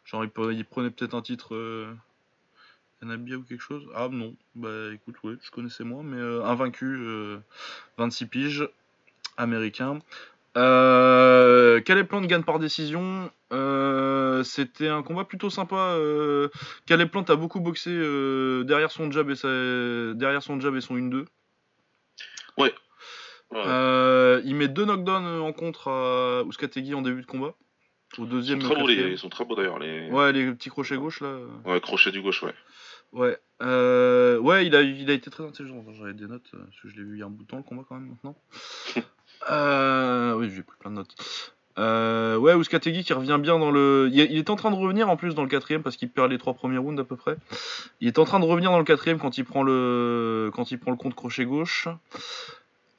[0.04, 1.56] Genre, il, prenait peut-être un titre
[3.10, 3.84] euh, ou quelque chose?
[3.94, 6.98] Ah non, bah écoute, ouais, je connaissais moi, mais euh, invaincu,
[7.98, 8.68] 26 euh, piges,
[9.36, 9.98] américain.
[10.56, 13.30] Euh, Caleb Plant gagne par décision?
[13.52, 15.96] Euh, c'était un combat plutôt sympa.
[16.86, 17.90] Caleb Plant a beaucoup boxé
[18.64, 21.26] derrière son jab et derrière son jab et son 1-2.
[22.56, 22.72] Ouais,
[23.52, 27.54] euh, il met deux knockdowns en contre à Ouskategi en début de combat.
[28.18, 28.60] Au deuxième.
[28.60, 29.78] Ils sont très beaux, ils sont très beaux d'ailleurs.
[29.78, 30.08] Les...
[30.10, 31.36] Ouais, les petits crochets gauche là.
[31.64, 32.54] Ouais, crochet du gauche, ouais.
[33.12, 35.84] Ouais, euh, ouais il, a, il a été très intelligent.
[35.98, 37.48] J'avais des notes, euh, parce que je l'ai vu il y a un bout de
[37.48, 38.36] temps le combat quand même maintenant.
[39.46, 41.14] Oui, j'ai pris plein de notes.
[41.76, 44.08] ouais, Ouskategi qui revient bien dans le.
[44.10, 46.38] Il, est en train de revenir en plus dans le quatrième parce qu'il perd les
[46.38, 47.36] trois premiers rounds à peu près.
[48.00, 50.78] Il est en train de revenir dans le quatrième quand il prend le quand il
[50.78, 51.88] prend le compte crochet gauche.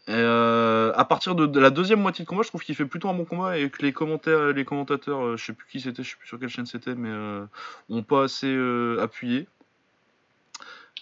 [0.08, 3.14] Euh, à partir de, la deuxième moitié de combat, je trouve qu'il fait plutôt un
[3.14, 6.12] bon combat et que les commentaires, les commentateurs, euh, je sais plus qui c'était, je
[6.12, 7.46] sais plus sur quelle chaîne c'était, mais euh,
[7.90, 8.56] ont pas assez
[9.00, 9.48] appuyé.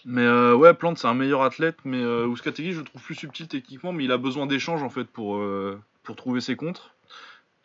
[0.06, 3.94] Mais ouais, Plante c'est un meilleur athlète, mais euh, je le trouve plus subtil techniquement,
[3.94, 5.42] mais il a besoin d'échanges en fait pour,
[6.04, 6.94] pour trouver ses contres.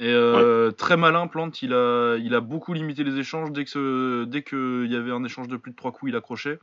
[0.01, 0.15] Et
[0.77, 3.51] très malin, Plante, il a, il a beaucoup limité les échanges.
[3.51, 6.59] Dès que dès qu'il y avait un échange de plus de 3 coups, il accrochait.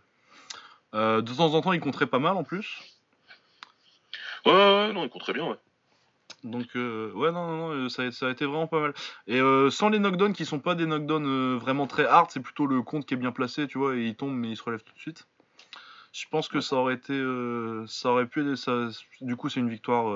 [0.93, 2.80] de temps en temps, il compterait pas mal en plus.
[4.45, 5.57] Ouais, ouais, non, il compte très bien, ouais.
[6.43, 8.93] Donc, euh, ouais, non, non, non, euh, ça, a, été vraiment pas mal.
[9.26, 12.67] Et euh, sans les knockdowns qui sont pas des knockdowns vraiment très hard, c'est plutôt
[12.67, 14.84] le compte qui est bien placé, tu vois, et il tombe mais il se relève
[14.84, 15.28] tout de suite.
[16.18, 17.13] Je pense que ça aurait été,
[17.88, 18.88] ça aurait pu, ça,
[19.20, 20.16] du coup, c'est une victoire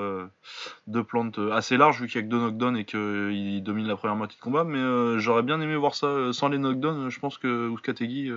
[0.88, 3.98] de plante assez large vu qu'il y a que deux knockdowns et qu'il domine la
[3.98, 4.64] première moitié de combat.
[4.64, 7.10] Mais j'aurais bien aimé voir ça sans les knockdowns.
[7.10, 8.32] Je pense que Ouskategi,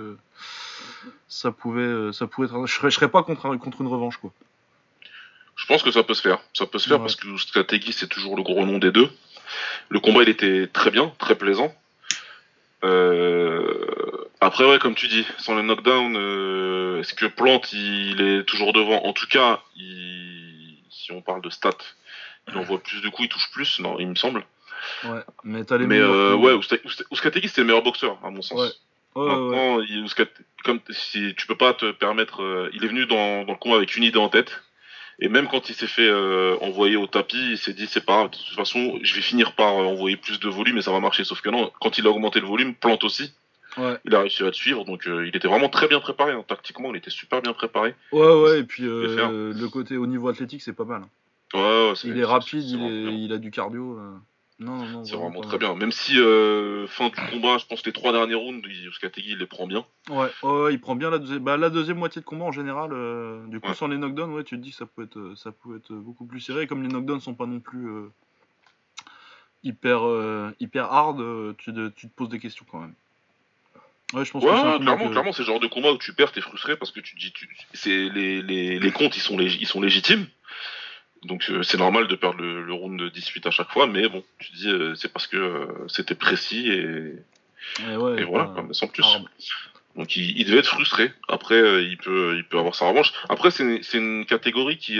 [1.29, 4.33] ça pouvait, ça pouvait être, je serais, serais pas contre, contre une revanche, quoi.
[5.55, 6.39] Je pense que ça peut se faire.
[6.53, 9.09] Ça peut se faire parce que Stratégie, c'est toujours le gros nom des deux.
[9.87, 11.73] Le combat, il était très bien, très plaisant.
[12.83, 18.43] Euh, après, ouais, comme tu dis, sans le knockdown, euh, est-ce que Plante, il est
[18.43, 19.03] toujours devant?
[19.05, 21.71] En tout cas, si on parle de stats,
[22.47, 24.45] il envoie plus de coups, il touche plus, non, il me semble.
[25.05, 26.53] Ouais, mais t'as les Mais euh, ouais,
[27.11, 28.59] Ouskategi, c'était le meilleur boxeur, à mon sens.
[28.59, 28.69] Ouais.
[29.15, 29.79] Maintenant,
[30.63, 33.77] comme si tu peux pas te permettre, euh, il est venu dans, dans le combat
[33.77, 34.63] avec une idée en tête
[35.19, 38.13] et même quand il s'est fait euh, envoyer au tapis, il s'est dit c'est pas
[38.13, 40.91] grave, de toute façon, je vais finir par euh, envoyer plus de volume et ça
[40.91, 41.23] va marcher.
[41.23, 43.33] Sauf que non, quand il a augmenté le volume, plante aussi.
[43.77, 46.33] Il a réussi à te suivre, donc euh, il était vraiment très bien préparé.
[46.33, 46.43] Hein.
[46.47, 47.95] Tactiquement, il était super bien préparé.
[48.11, 51.03] Ouais, ouais, et puis le côté au niveau athlétique, c'est pas mal.
[51.53, 52.81] Ouais, ouais, il est rapide, il,
[53.25, 53.99] il, a du cardio.
[54.59, 55.05] Non, non, non.
[55.05, 55.75] C'est vraiment, très bien.
[55.75, 59.39] Même si, euh, fin du combat, je pense que les trois derniers rounds, Yuskategi il
[59.39, 59.85] les prend bien.
[60.09, 62.91] Ouais, ouais, il prend bien la deuxième, bah, la deuxième moitié de combat en général.
[62.93, 65.35] Euh, du coup, sans les knockdowns, ouais, tu te dis que ça peut être, euh,
[65.35, 66.67] ça peut être beaucoup plus serré.
[66.67, 67.89] comme les knockdowns sont pas non plus
[69.63, 70.01] hyper,
[70.59, 72.93] hyper hard, tu, tu, te poses des questions quand même.
[74.13, 76.41] Ouais, je pense que clairement, clairement, c'est le genre de combat où tu perds, t'es
[76.41, 79.81] frustré parce que tu dis, tu, c'est les, les, les comptes, ils sont, ils sont
[79.81, 80.27] légitimes.
[81.25, 84.23] Donc euh, c'est normal de perdre le, round de 18 à chaque fois, mais bon,
[84.39, 87.13] tu dis euh, c'est parce que euh, c'était précis et,
[87.89, 89.05] et, voilà, sans plus.
[89.95, 91.13] Donc il, devait être frustré.
[91.29, 93.13] Après, il peut, il peut avoir sa revanche.
[93.29, 94.99] Après, c'est une catégorie qui,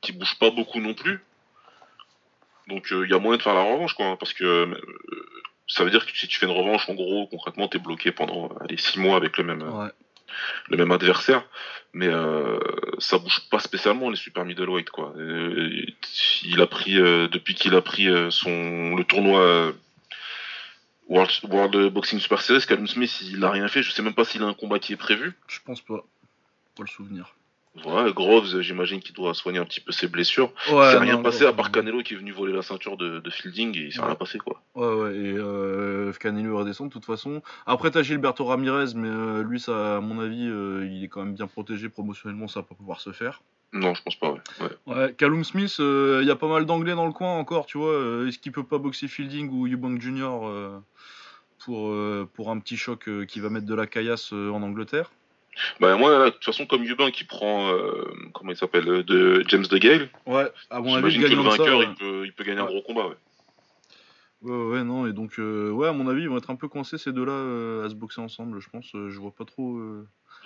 [0.00, 1.20] qui bouge pas beaucoup non plus.
[2.68, 4.72] Donc il y a moyen de faire la revanche, quoi, hein, parce que
[5.68, 8.48] ça veut dire que si tu fais une revanche, en gros, concrètement, t'es bloqué pendant
[8.60, 9.90] allez, 6 mois avec le même, Ouais.
[10.68, 11.44] le même adversaire.
[11.94, 12.58] Mais euh,
[12.98, 15.12] ça bouge pas spécialement les super middleweight quoi.
[15.16, 15.86] Euh,
[16.44, 19.72] il a pris euh, depuis qu'il a pris euh, son le tournoi euh,
[21.08, 23.82] World, World Boxing Super Series, Callum Smith il a rien fait.
[23.82, 25.32] Je sais même pas s'il a un combat qui est prévu.
[25.48, 26.04] Je pense pas.
[26.76, 27.34] Pas le souvenir.
[27.84, 30.52] Voilà, Groves, j'imagine qu'il doit soigner un petit peu ses blessures.
[30.72, 31.70] Ouais, c'est rien non, passé non, à part.
[31.70, 34.06] Canelo qui est venu voler la ceinture de, de Fielding et il s'est Ouais.
[34.06, 34.62] rien passé quoi.
[34.74, 37.40] Ouais, ouais, et euh, Canelo redescend de toute façon.
[37.66, 41.24] Après, t'as Gilberto Ramirez, mais euh, lui, ça, à mon avis, euh, il est quand
[41.24, 43.42] même bien protégé promotionnellement, ça va pas pouvoir se faire.
[43.72, 44.30] Non, je pense pas.
[44.32, 44.40] Ouais.
[44.86, 44.94] ouais.
[44.94, 47.92] Ouais, Callum Smith, il y a pas mal d'anglais dans le coin encore, tu vois.
[47.92, 50.46] euh, Est-ce qu'il peut pas boxer Fielding ou Eubank Jr.
[50.48, 50.78] euh,
[51.64, 54.62] pour, euh, pour un petit choc euh, qui va mettre de la caillasse euh, en
[54.62, 55.10] Angleterre?
[55.80, 58.04] Bah moi, de toute façon, comme Eubank qui prend, euh,
[58.34, 61.48] comment il s'appelle, euh, de James DeGale, Ouais, à mon avis, que le de ça,
[61.56, 61.86] vainqueur ouais.
[61.90, 63.06] il, peut, il peut gagner un gros combat.
[63.08, 63.16] Ouais.
[64.42, 66.68] Ouais, ouais, non, et donc, euh, ouais, à mon avis, ils vont être un peu
[66.68, 68.86] coincés ces deux-là euh, à se boxer ensemble, je pense.
[68.92, 69.80] je vois pas trop.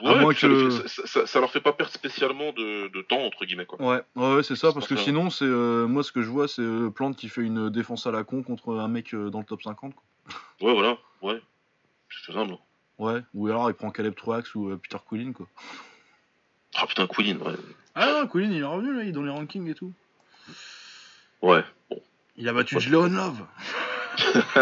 [0.02, 3.02] À Ouais, moins ça, que- ça, ça- ça leur fait pas perdre spécialement de, de
[3.02, 3.78] temps entre guillemets quoi.
[3.82, 5.02] Ouais, ouais, ouais, c'est ça, parce que ça.
[5.02, 8.06] sinon, c'est euh, moi ce que je vois, c'est euh, Plante qui fait une défense
[8.06, 9.94] à la con contre un mec euh, dans le top 50.
[9.94, 10.02] Quoi.
[10.66, 11.38] Ouais, voilà, ouais,
[12.10, 12.56] c'est faisable.
[13.02, 15.48] Ouais, ou alors il prend Caleb Truax ou euh, Peter Quillin, quoi.
[16.76, 17.56] Ah putain, Quillin, ouais.
[17.96, 19.92] Ah, Quillin, il est revenu là, il est dans les rankings et tout.
[21.40, 21.64] Ouais.
[22.36, 23.08] Il a battu Ouais.
[23.08, 23.44] Love.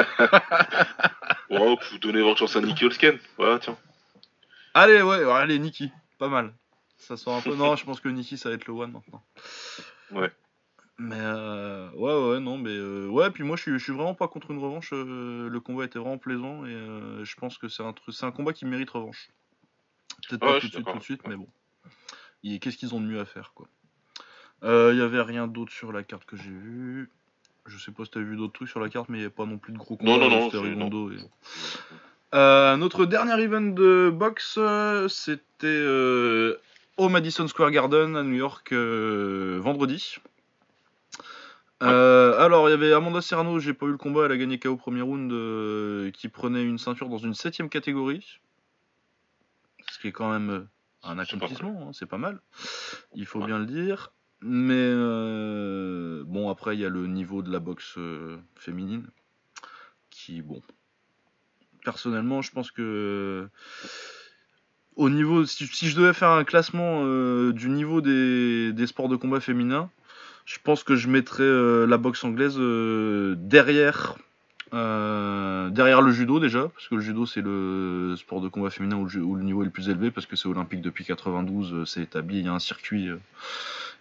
[1.51, 3.19] Ouais, vous donnez votre chance à Nicky Holsken.
[3.37, 3.77] Voilà, tiens.
[4.73, 6.55] Allez, ouais, allez, Nikki, pas mal.
[6.97, 7.55] Ça sort un peu.
[7.55, 9.23] non, je pense que Nikki, ça va être le one maintenant.
[10.13, 10.33] Ouais.
[11.03, 14.15] Mais euh, ouais, ouais, non, mais euh, ouais, puis moi je suis, je suis vraiment
[14.15, 14.91] pas contre une revanche.
[14.93, 18.31] euh, le combat était vraiment plaisant et euh, je pense que c'est un, c'est un
[18.33, 19.31] combat qui mérite revanche.
[20.29, 21.49] Peut-être pas tout de suite, tout de suite, mais bon.
[22.45, 23.67] Et Qu'est-ce qu'ils ont de mieux à faire, quoi?
[24.63, 27.09] Il y avait rien d'autre sur la carte que j'ai vu.
[27.65, 29.31] Je sais pas si t'as vu d'autres trucs sur la carte, mais il n'y a
[29.31, 30.19] pas non plus de gros combats.
[30.19, 31.19] Non, non, non, et-
[32.35, 36.61] euh, notre dernier event de boxe, euh, c'était euh,
[36.99, 40.19] au Madison Square Garden à New York euh, vendredi.
[41.83, 44.59] Euh, alors, il y avait Amanda Serrano, j'ai pas eu le combat, elle a gagné
[44.59, 48.41] KO premier round, euh, qui prenait une ceinture dans une septième catégorie.
[49.91, 50.61] Ce qui est quand même euh,
[51.03, 52.41] un accomplissement, hein, c'est pas mal.
[53.15, 53.47] Il faut Ouais.
[53.47, 54.13] bien le dire.
[54.43, 54.95] Mais
[56.25, 57.99] bon, après, il y a le niveau de la boxe
[58.57, 59.07] féminine
[60.09, 60.63] qui, bon,
[61.85, 63.49] personnellement, je pense que
[64.97, 67.05] au niveau, si, si je devais faire un classement
[67.53, 69.91] du niveau des, des sports de combat féminins,
[70.47, 74.17] je pense que je mettrais euh, la boxe anglaise euh, derrière.
[74.73, 78.97] euh, derrière le judo déjà, parce que le judo c'est le sport de combat féminin
[78.97, 81.05] où le, ju- où le niveau est le plus élevé, parce que c'est olympique depuis
[81.05, 83.09] 92, euh, c'est établi, il y a un circuit,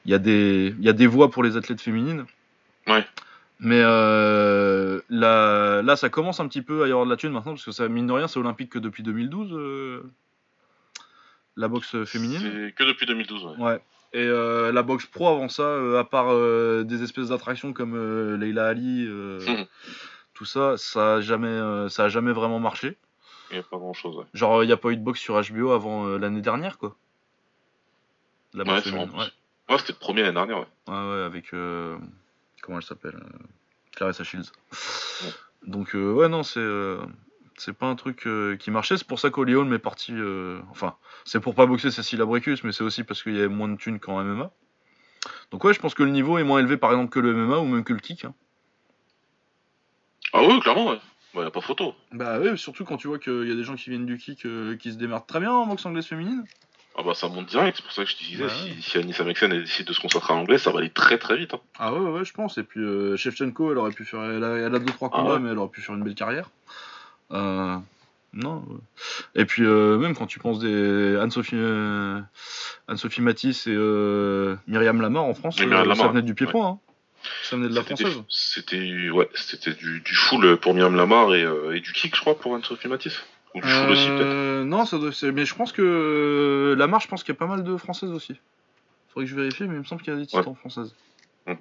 [0.05, 2.25] il y, a des- il y a des voies pour les athlètes féminines.
[2.87, 3.05] Ouais.
[3.59, 7.31] Mais euh, là, là, ça commence un petit peu à y avoir de la thune
[7.33, 10.03] maintenant, parce que ça, mine de rien, c'est olympique que depuis 2012, euh,
[11.57, 12.39] la boxe féminine.
[12.41, 13.57] C'est que depuis 2012, ouais.
[13.65, 13.81] Ouais.
[14.14, 17.95] Et euh, la boxe pro avant ça, euh, à part euh, des espèces d'attractions comme
[18.36, 19.66] Leila Ali, Mhm.
[20.34, 22.97] tout ça, ça a jamais, ça a jamais vraiment marché.
[23.51, 24.26] Il n'y a pas grand chose, ouais.
[24.34, 26.95] Genre, il n'y a pas eu de boxe sur HBO avant l'année dernière, quoi.
[28.53, 29.26] La Ouais, en ouais.
[29.70, 30.68] Ouais, c'était le premier l'année dernière, ouais.
[30.88, 31.51] Ouais, ouais, avec.
[31.51, 33.20] comment elle s'appelle
[33.95, 34.51] Clarissa Shields.
[35.64, 36.66] Donc, ouais, non, c'est.
[37.62, 40.14] C'est pas un truc euh, qui marchait, c'est pour ça qu'Olion est parti.
[40.16, 40.95] euh, enfin,
[41.26, 43.76] c'est pour pas boxer Cécile Abrecus, mais c'est aussi parce qu'il y avait moins de
[43.78, 44.51] thunes qu'en MMA.
[45.51, 47.57] Donc, ouais, je pense que le niveau est moins élevé par exemple que le MMA
[47.60, 48.26] ou même que le kick.
[48.26, 48.34] hein.
[50.34, 50.99] Ah ouais, clairement, ouais.
[51.34, 51.93] Bah, y a pas photo.
[52.12, 54.45] Bah, ouais, surtout quand tu vois qu'il y a des gens qui viennent du kick
[54.45, 56.43] euh, qui se démerdent très bien en boxe anglaise féminine.
[56.97, 58.49] Ah bah, ça monte direct, c'est pour ça que je te disais, Ouais.
[58.49, 61.18] si, si Anissa Mexen elle décide de se concentrer en anglais, ça va aller très
[61.18, 61.53] très vite.
[61.53, 61.62] Hein.
[61.78, 62.57] Ah ouais, ouais, je pense.
[62.57, 64.24] Et puis euh, Shevchenko, elle aurait pu faire.
[64.24, 65.39] Elle a, elle a deux trois Ah combats, ouais.
[65.39, 66.49] mais elle aurait pu faire une belle carrière.
[67.32, 67.77] Euh,
[68.34, 68.63] non.
[69.36, 72.19] Et puis euh, même quand tu penses des Anne-Sophie euh,
[72.88, 76.67] Anne-Sophie Matisse et euh, Myriam Lamar en France, Myriam ça venait du pied-point.
[76.67, 76.80] hein.
[77.43, 78.23] Ça venait de la C'était- française.
[78.30, 82.38] C'était ouais, c'était du, du full pour Myriam Lamar et, et du kick, je crois,
[82.38, 83.19] pour Anne-Sophie Matisse.
[83.55, 84.63] Ou du full aussi, peut-être.
[84.65, 87.63] Non, ça doit, mais je pense que Lamar, je pense qu'il y a pas mal
[87.63, 88.36] de françaises aussi.
[89.09, 90.93] Faudrait que je vérifie, mais il me semble qu'il y a des titans françaises.
[91.47, 91.57] Mhm.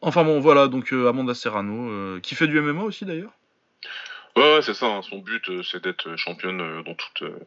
[0.00, 3.32] Enfin bon, voilà, donc euh, Amanda Serrano, euh, qui fait du MMA aussi d'ailleurs.
[4.36, 4.86] Ouais, ouais, c'est ça.
[4.86, 5.02] hein.
[5.02, 7.22] Son but, euh, c'est d'être championne euh, dans toute.
[7.22, 7.38] euh,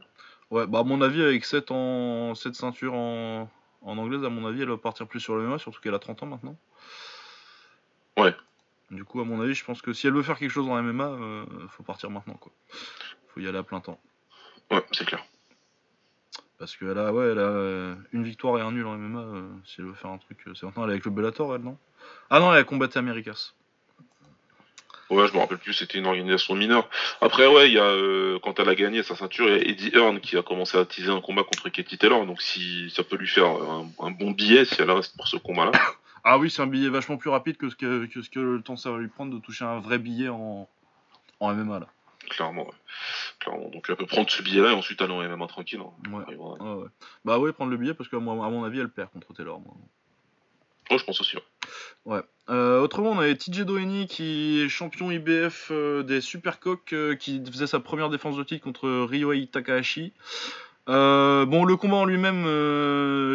[0.52, 2.36] Ouais, bah à mon avis, avec 7, en...
[2.36, 3.50] 7 ceintures en...
[3.82, 6.00] en anglaise, à mon avis, elle va partir plus sur le MMA, surtout qu'elle a
[6.00, 6.56] 30 ans maintenant.
[8.18, 8.36] Ouais.
[8.92, 10.80] Du coup, à mon avis, je pense que si elle veut faire quelque chose en
[10.82, 12.52] MMA, euh, faut partir maintenant, quoi.
[13.30, 14.00] Faut y aller à plein temps.
[14.70, 15.26] Ouais, c'est clair.
[16.60, 19.50] Parce qu'elle a, ouais, elle a euh, une victoire et un nul en MMA, euh,
[19.66, 20.38] si elle veut faire un truc.
[20.48, 21.78] euh, C'est maintenant, elle est avec le Bellator, elle, non?
[22.30, 23.54] Ah non, elle a combattu Americas.
[25.10, 26.90] Ouais, je me rappelle plus, c'était une organisation mineure.
[27.22, 29.70] Après, ouais, il y a, euh, quand elle a gagné sa ceinture, il y a
[29.70, 32.26] Eddie Hearn qui a commencé à teaser un combat contre Katie Taylor.
[32.26, 35.72] Donc, si ça peut lui faire un, bon billet, si elle reste pour ce combat-là.
[36.28, 38.78] Ah oui, c'est un billet vachement plus rapide que ce que, ce que le temps
[38.78, 40.68] ça va lui prendre de toucher un vrai billet en,
[41.40, 41.88] en MMA, là.
[42.32, 42.74] Clairement, ouais.
[43.40, 43.70] Clairement.
[43.70, 45.80] Donc, elle peut prendre ce billet-là et ensuite aller en MMA tranquille.
[45.80, 46.12] Hein.
[46.12, 46.36] Ouais.
[46.36, 46.88] ouais.
[47.24, 49.60] Bah oui, prendre le billet parce qu'à mon avis, elle perd contre Taylor.
[49.60, 49.76] Moi.
[50.92, 51.38] Oh, je pense aussi.
[52.06, 52.22] Ouais.
[52.50, 57.42] Euh, autrement, on avait TJ Doheny qui est champion IBF euh, des Supercoques euh, qui
[57.44, 60.14] faisait sa première défense de titre contre Ryohei Takahashi.
[60.88, 62.44] bon, le combat en lui-même,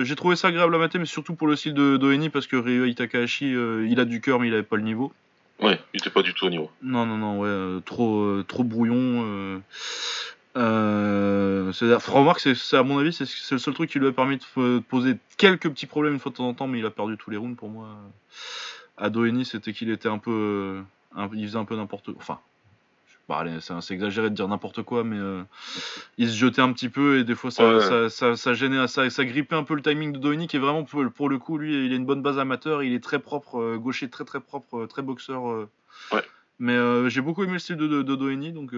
[0.05, 2.57] j'ai trouvé ça agréable à mater, mais surtout pour le style de Doheny parce que
[2.57, 5.13] Ryohei Takahashi, il a du cœur, mais il avait pas le niveau.
[5.61, 6.71] Ouais, il était pas du tout au niveau.
[6.83, 9.61] Non, non, non, ouais, trop, trop brouillon.
[10.61, 11.73] Euh,
[12.07, 15.17] remarque, c'est, à mon avis, c'est, le seul truc qui lui a permis de poser
[15.39, 17.37] quelques petits problèmes une fois de temps en temps, mais il a perdu tous les
[17.37, 17.89] rounds pour moi.
[18.99, 20.83] À Doheny, c'était qu'il était un peu,
[21.33, 22.41] il faisait un peu n'importe, enfin,
[23.61, 25.43] c'est, exagéré de dire n'importe quoi, mais euh,
[26.19, 29.25] il se jetait un petit peu et des fois ça, ça, ça, gênait, ça, ça
[29.25, 31.93] grippait un peu le timing de Doheny, qui est vraiment pour, le coup, lui, il
[31.93, 35.01] a une bonne base amateur, il est très propre, euh, gaucher très très propre, très
[35.01, 35.69] boxeur.
[36.13, 36.23] ouais.
[36.59, 36.77] Mais
[37.09, 38.75] j'ai beaucoup aimé le style de, de, de Doheny, donc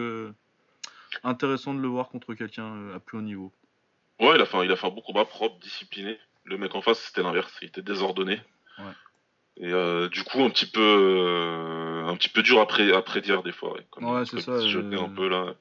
[1.25, 3.53] intéressant de le voir contre quelqu'un euh, à plus haut niveau.
[4.21, 6.19] Ouais, il a fait, il a fait un bon combat propre, discipliné.
[6.45, 8.41] Le mec en face, c'était l'inverse, il était désordonné.
[8.79, 8.85] Ouais.
[9.59, 13.53] Et euh, du coup, un petit peu, euh, un petit peu dur à, prédire des
[13.53, 13.77] fois.
[14.01, 14.53] Ouais, c'est ça.
[14.55, 15.55] un peu là.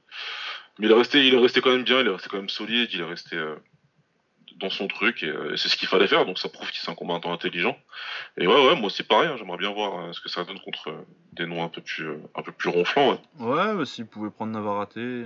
[0.79, 2.49] Mais il est resté, il est resté quand même bien, il est resté quand même
[2.49, 3.37] solide, il est resté
[4.61, 6.25] dans son truc et, c'est ce qu'il fallait faire.
[6.25, 7.77] Donc ça prouve qu'il c'est un combattant intelligent.
[8.37, 9.27] Et ouais, ouais, moi c'est pareil.
[9.27, 10.93] Hein, j'aimerais bien voir ce que ça donne contre
[11.33, 13.19] des noms un peu plus, un peu plus ronflants.
[13.39, 15.25] Ouais, ouais bah, s'il pouvait prendre Navaraté.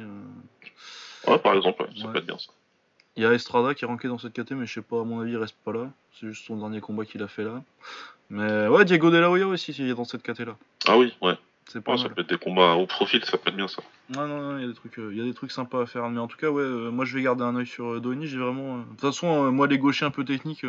[1.27, 2.51] Ouais, par exemple, ça peut être bien ça.
[3.17, 5.03] Il y a Estrada qui est ranké dans cette KT, mais je sais pas, à
[5.03, 5.89] mon avis, il reste pas là.
[6.19, 7.63] C'est juste son dernier combat qu'il a fait là.
[8.29, 10.57] Mais ouais, Diego De La Hoya aussi, il est dans cette KT là.
[10.87, 11.35] Ah oui, ouais.
[11.67, 13.81] C'est pas ça peut être des combats au profil, ça peut être bien ça.
[14.09, 15.85] Non, non, non, il y a des trucs, euh, y a des trucs sympas à
[15.85, 16.07] faire.
[16.09, 18.37] Mais en tout cas, ouais, euh, moi je vais garder un œil sur euh, J'ai
[18.37, 18.77] vraiment.
[18.77, 20.65] De toute façon, moi les gauchers un peu techniques.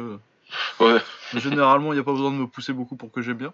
[0.80, 0.98] ouais.
[1.34, 3.52] Généralement, il n'y a pas besoin de me pousser beaucoup pour que j'aime bien.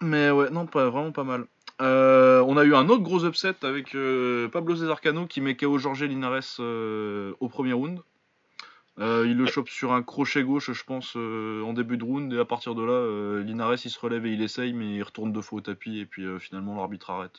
[0.00, 1.46] Mais ouais, non, pas vraiment pas mal.
[1.80, 5.56] Euh, on a eu un autre gros upset avec euh, Pablo César Cano qui met
[5.56, 8.00] KO Jorge Linares euh, au premier round.
[8.98, 12.32] Il le chope sur un crochet gauche, je pense, en début de round.
[12.32, 15.32] Et à partir de là, Linares il se relève et il essaye, mais il retourne
[15.32, 16.00] deux fois au tapis.
[16.00, 17.38] Et puis finalement, l'arbitre arrête.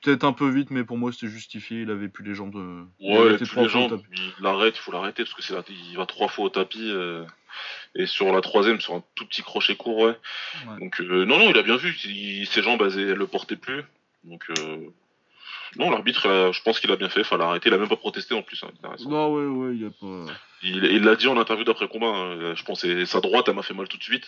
[0.00, 1.82] Peut-être un peu vite, mais pour moi c'était justifié.
[1.82, 2.54] Il avait plus les jambes.
[2.54, 2.82] De...
[3.00, 4.00] Ouais, il, les jambes.
[4.12, 6.92] Il l'arrête, il faut l'arrêter parce que c'est il va trois fois au tapis
[7.94, 10.16] et sur la troisième sur un tout petit crochet court ouais,
[10.80, 11.94] donc euh, non non il a bien vu
[12.46, 13.84] ses jambes elles, le portaient plus
[14.24, 14.86] donc euh,
[15.76, 17.96] non l'arbitre je pense qu'il a bien fait il fallait arrêter il a même pas
[17.96, 18.70] protesté en plus hein,
[19.06, 22.54] non ouais ouais il a pas il l'a dit en interview d'après combat hein.
[22.54, 24.26] je pense sa droite elle m'a fait mal tout de suite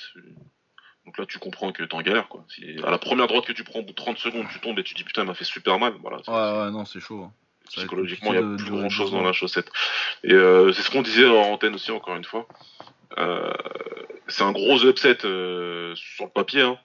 [1.05, 3.53] donc là tu comprends que t'es en galère quoi si à la première droite que
[3.53, 5.35] tu prends au bout de 30 secondes tu tombes et tu dis putain elle m'a
[5.35, 7.33] fait super mal voilà ouais ouais non c'est chaud hein.
[7.69, 9.71] Psychologiquement, il y a plus grand chose dans la chaussette.
[10.23, 12.47] Et euh, c'est ce qu'on disait en antenne aussi, encore une fois.
[13.19, 13.53] Euh,
[14.29, 16.61] c'est un gros upset euh, sur le papier.
[16.61, 16.79] Hein.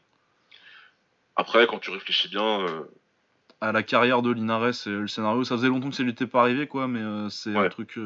[1.35, 2.65] Après, quand tu réfléchis bien.
[3.61, 6.11] Euh, à la carrière de Linares et le scénario, ça faisait longtemps que ça lui
[6.11, 7.99] était pas arrivé, quoi, mais c'est un truc.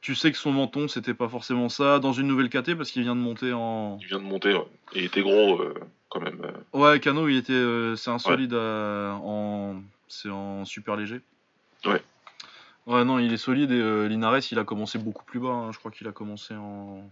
[0.00, 3.02] tu sais que son menton, c'était pas forcément ça dans une nouvelle KT parce qu'il
[3.02, 3.98] vient de monter en.
[4.00, 4.66] Il vient de monter, ouais.
[4.94, 5.60] Et il était gros
[6.10, 6.40] quand même.
[6.72, 7.96] Ouais, Cano, il était.
[7.96, 9.76] c'est un solide en.
[10.08, 11.20] C'est en super léger.
[11.84, 12.02] Ouais.
[12.86, 15.48] Ouais, non, il est solide et Linares, il a commencé beaucoup plus bas.
[15.48, 15.72] Hein.
[15.72, 17.02] Je crois qu'il a commencé en.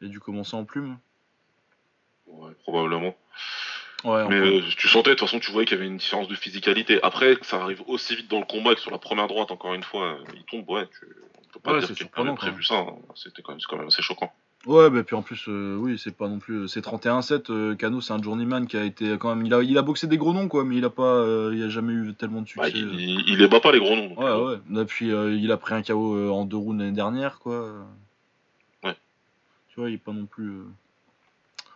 [0.00, 0.98] Il a dû commencer en plume.
[2.26, 3.14] Ouais, probablement.
[4.04, 6.28] Ouais, mais euh, tu sentais, de toute façon, tu voyais qu'il y avait une différence
[6.28, 7.00] de physicalité.
[7.02, 9.74] Après, que ça arrive aussi vite dans le combat que sur la première droite, encore
[9.74, 11.06] une fois, euh, il tombe, ouais, tu...
[11.38, 12.76] on peut pas dire qu'il a prévu ça.
[12.76, 12.94] Hein.
[13.14, 14.32] C'était quand, quand, même assez choquant.
[14.66, 16.68] Ouais, bah puis en plus, euh, oui, c'est pas non plus.
[16.68, 17.76] C'est 31-7.
[17.76, 19.46] Cano, c'est un journeyman qui a été quand même.
[19.46, 21.24] Il a, il a boxé des gros noms, quoi, mais il a pas.
[21.52, 22.78] il a jamais eu tellement de bah, succès.
[22.78, 24.14] il, il, les bat pas, les gros noms.
[24.18, 24.82] ouais, ouais.
[24.82, 27.70] Et puis, il a pris un KO en deux rounds l'année dernière, quoi
[29.88, 30.62] il est pas non plus.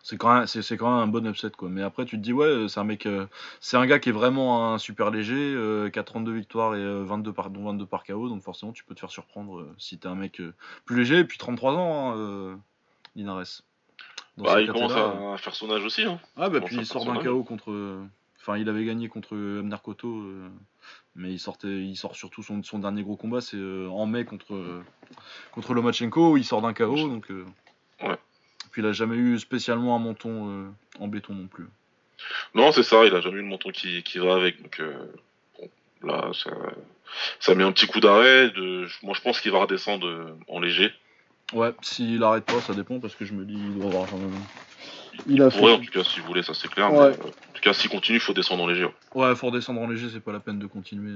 [0.04, 1.68] Euh, c'est quand, même, c'est, quand même un bon upset, quoi.
[1.68, 3.06] Mais après, tu te dis, ouais, c'est un mec.
[3.06, 3.26] Euh,
[3.60, 7.04] c'est un gars qui est vraiment un super léger, euh, qui a 32 victoires et
[7.04, 10.08] 22 par, dont 22 par KO, donc forcément, tu peux te faire surprendre si t'es
[10.08, 10.40] un mec
[10.84, 11.20] plus léger.
[11.20, 12.58] Et puis 33 ans, hein,
[13.16, 13.62] Linares.
[14.36, 16.02] Bah, il commence à, faire son âge aussi.
[16.02, 16.18] Hein.
[16.36, 18.02] Ah, bah, puis il sort d'un KO contre.
[18.40, 20.22] Enfin, il avait gagné contre Amner Koto,
[21.16, 24.82] mais il, sortait, il sort surtout son, son dernier gros combat, c'est en mai contre,
[25.52, 27.30] contre Lomachenko, il sort d'un KO, donc.
[28.74, 28.80] Ouais.
[28.80, 30.68] Puis il a jamais eu spécialement un menton euh,
[30.98, 31.66] en béton non plus.
[32.54, 34.60] Non, c'est ça, il a jamais eu le menton qui, va avec.
[34.62, 34.94] Donc euh,
[36.02, 36.30] là,
[37.38, 38.50] ça, met un petit coup d'arrêt.
[38.50, 38.86] De...
[39.02, 40.92] Moi, je pense qu'il va redescendre euh, en léger.
[41.52, 44.08] Ouais, s'il arrête pas, ça dépend parce que je me dis il doit avoir
[45.28, 46.90] Il, a pourrait, en tout cas, si vous voulez, ça c'est clair.
[46.90, 48.88] Mais, euh, en tout cas, s'il continue, il faut descendre en léger.
[49.14, 51.12] Ouais, faut descendre en léger, c'est pas la peine de continuer.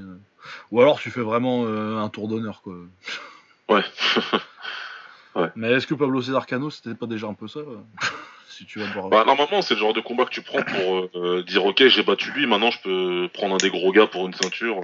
[0.71, 2.75] Ou alors tu fais vraiment euh, un tour d'honneur, quoi.
[3.69, 3.83] Ouais.
[5.39, 5.51] ouais.
[5.57, 7.61] Mais est-ce que Pablo César Cano, c'était pas déjà un peu ça
[8.49, 9.09] si tu vas voir.
[9.09, 12.33] Bah, normalement, c'est le genre de combat que tu prends pour dire ok, j'ai battu
[12.33, 14.81] lui, maintenant je peux prendre un des gros gars pour une ceinture.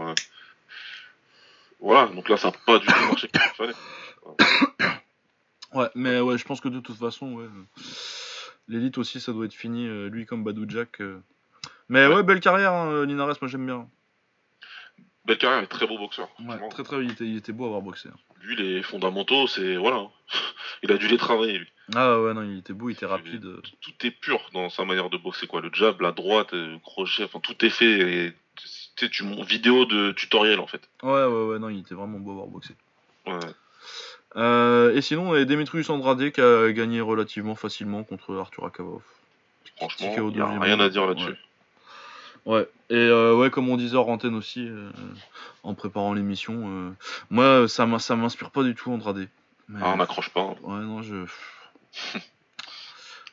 [1.81, 4.95] Voilà, donc là, ça n'a pas du tout marché comme il fallait.
[5.75, 7.49] Ouais, mais ouais, je pense que de toute façon, ouais.
[8.69, 11.01] L'élite aussi, ça doit être fini, euh, lui comme Badou Jack.
[11.01, 11.21] Euh.
[11.89, 13.87] Mais ouais, belle carrière, hein, Linares, moi j'aime bien.
[15.25, 16.29] Belle carrière, très beau boxeur.
[16.41, 18.11] Ouais, très très, il était, il était beau à avoir boxé.
[18.11, 18.19] Hein.
[18.43, 19.77] Lui, les fondamentaux, c'est.
[19.77, 19.97] Voilà.
[19.97, 20.11] Hein.
[20.83, 21.69] il a dû les travailler, lui.
[21.95, 23.47] Ah ouais, non, il était beau, il était rapide.
[23.81, 25.61] Tout est pur dans sa manière de boxer, quoi.
[25.61, 28.35] Le jab, la droite, le crochet, enfin, tout est fait.
[28.57, 30.89] tu sais, tu vidéo de tutoriel, en fait.
[31.03, 32.75] Ouais, ouais, ouais, non, il était vraiment beau à avoir boxé.
[33.27, 33.39] Ouais.
[34.37, 39.03] Euh, et sinon, on a Demetrius Andrade qui a gagné relativement facilement contre Arthur Akavov.
[39.77, 41.31] Franchement, il n'y a rien à dire là-dessus.
[41.31, 41.39] Ouais.
[42.47, 44.91] Et euh, ouais, comme on disait en antenne aussi, euh,
[45.63, 46.95] en préparant l'émission,
[47.31, 49.29] moi, ça m'inspire pas du tout Andrade.
[49.81, 50.43] ah, on n'accroche pas.
[50.43, 50.55] Hein.
[50.63, 51.25] Ouais, non, je.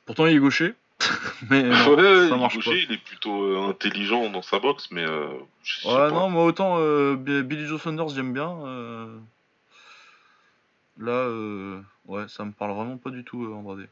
[0.06, 0.74] Pourtant, il est gaucher.
[1.50, 5.06] mais ouais, ça marche gaucher, il est plutôt intelligent dans sa boxe, mais.
[5.06, 6.78] ouais, non, moi autant
[7.16, 8.58] Billy Joe Saunders, j'aime bien.
[11.02, 13.88] Là, euh, ouais, ça me parle vraiment pas du tout, euh, Andrade.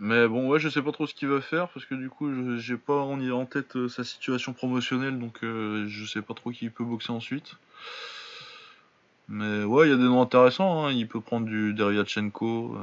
[0.00, 2.30] Mais bon, ouais, je sais pas trop ce qu'il va faire parce que du coup,
[2.58, 6.66] j'ai pas en, en tête euh, sa situation promotionnelle, donc je sais pas trop qui
[6.66, 7.56] il peut boxer ensuite.
[9.28, 10.86] Mais ouais, il y a des noms intéressants.
[10.86, 10.92] Hein.
[10.92, 12.78] Il peut prendre du Deryachenko.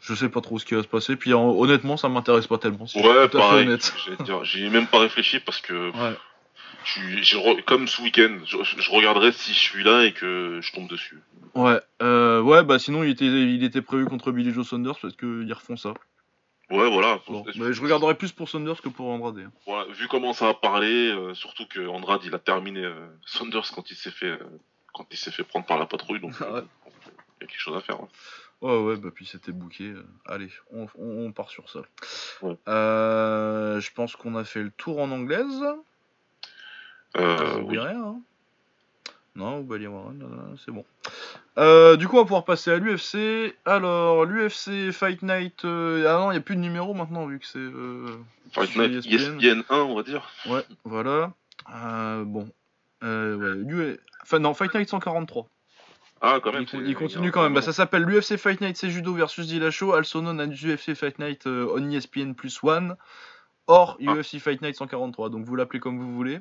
[0.00, 1.14] Je sais pas trop ce qui va se passer.
[1.14, 2.86] Puis honnêtement, ça m'intéresse pas tellement.
[2.96, 3.68] ouais, pareil.
[4.42, 6.16] J'y ai même pas réfléchi parce que ouais
[7.66, 11.20] comme ce week-end, je, regarderai si je suis là et que je tombe dessus.
[11.54, 15.16] Ouais, euh, ouais, bah sinon il était, il était prévu contre Billy Joe Saunders parce
[15.16, 15.94] qu'ils refont ça.
[16.70, 17.18] Ouais, voilà.
[17.56, 19.38] mais je regarderai plus pour Saunders que pour Andrade.
[19.38, 19.52] Hein.
[19.66, 23.72] Voilà, vu comment ça a parlé, euh, surtout que Andrade il a terminé euh, Saunders
[23.74, 24.38] quand il s'est fait,
[24.94, 27.80] quand il s'est fait prendre par la patrouille, donc il y a quelque chose à
[27.80, 27.98] faire.
[28.60, 29.94] Ouais, ouais, bah puis c'était bouqué.
[30.26, 31.80] Allez, on, on, part sur ça.
[32.66, 35.64] je pense qu'on a fait le tour en anglaise.
[37.16, 37.78] Euh, oui.
[37.78, 38.20] rien, hein.
[39.36, 39.66] Non,
[40.64, 40.84] c'est bon.
[41.56, 43.54] Euh, du coup, on va pouvoir passer à l'UFC.
[43.64, 45.64] Alors, l'UFC Fight Night.
[45.64, 47.58] Euh, ah non, il n'y a plus de numéro maintenant, vu que c'est.
[47.58, 48.18] Euh,
[48.52, 50.28] Fight Night ESPN 1, on va dire.
[50.46, 51.32] Ouais, voilà.
[52.24, 52.48] bon.
[53.02, 55.46] ouais, Enfin, non, Fight Night 143.
[56.22, 56.66] Ah, quand même.
[56.74, 57.54] Il, continue quand même.
[57.54, 61.18] Bah, ça s'appelle l'UFC Fight Night c'est judo versus Dillashaw, also known as UFC Fight
[61.18, 62.96] Night on ESPN plus one,
[63.68, 64.12] or ah.
[64.12, 65.30] UFC Fight Night 143.
[65.30, 66.40] Donc vous l'appelez comme vous voulez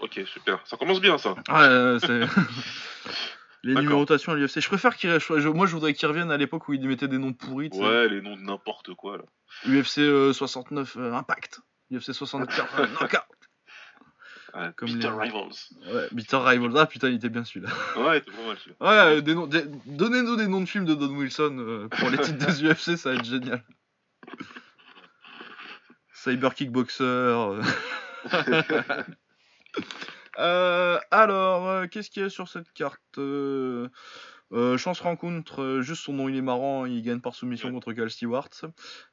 [0.00, 0.60] ok, super.
[0.64, 1.34] Ça commence bien, ça.
[1.48, 2.20] Ouais, c'est...
[3.62, 4.60] les numérotations à l'UFC.
[4.60, 7.32] Je préfère qu'il Moi, je voudrais qu'ils reviennent à l'époque où ils mettaient des noms
[7.32, 7.70] pourris.
[7.74, 9.24] Ouais, les noms de n'importe quoi, là.
[9.66, 11.60] UFC 69 euh, Impact.
[11.92, 13.20] UFC 64 euh, Knockout.
[14.54, 15.52] Ouais, Comme Bitter Rivals.
[15.92, 16.76] Ouais, Bitter Rivals.
[16.76, 17.70] Ah putain, il était bien celui-là.
[17.96, 18.76] Ouais, il était pas mal celui-là.
[18.80, 19.46] Ouais, euh, des noms...
[19.46, 23.16] donnez-nous des noms de films de Don Wilson pour les titres des UFC, ça va
[23.16, 23.62] être génial.
[26.12, 27.60] Cyber Kickboxer.
[30.38, 33.88] Euh, alors, euh, qu'est-ce qu'il y a sur cette carte euh,
[34.52, 38.48] Chance rencontre, juste son nom il est marrant, il gagne par soumission contre Cal Stewart.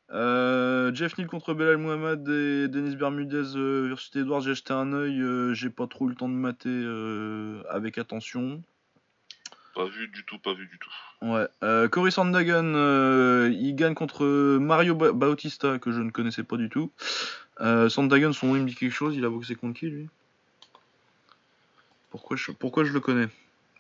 [0.10, 3.54] Jeff Neal contre Belal Muhammad et Denis Bermudez
[3.88, 5.22] versus Edwards, j'ai acheté un œil,
[5.54, 6.86] j'ai pas trop eu le temps de mater
[7.70, 8.64] avec attention.
[9.76, 10.90] Pas vu du tout, pas vu du tout.
[11.22, 11.88] Ouais.
[11.90, 12.74] Cory Sandagan,
[13.52, 14.26] il gagne contre
[14.58, 16.92] Mario Bautista, que je ne connaissais pas du tout.
[17.60, 20.10] Sandagan, son nom il me dit quelque chose, il a boxé contre qui lui?
[22.18, 23.28] Pourquoi je, pourquoi je le connais?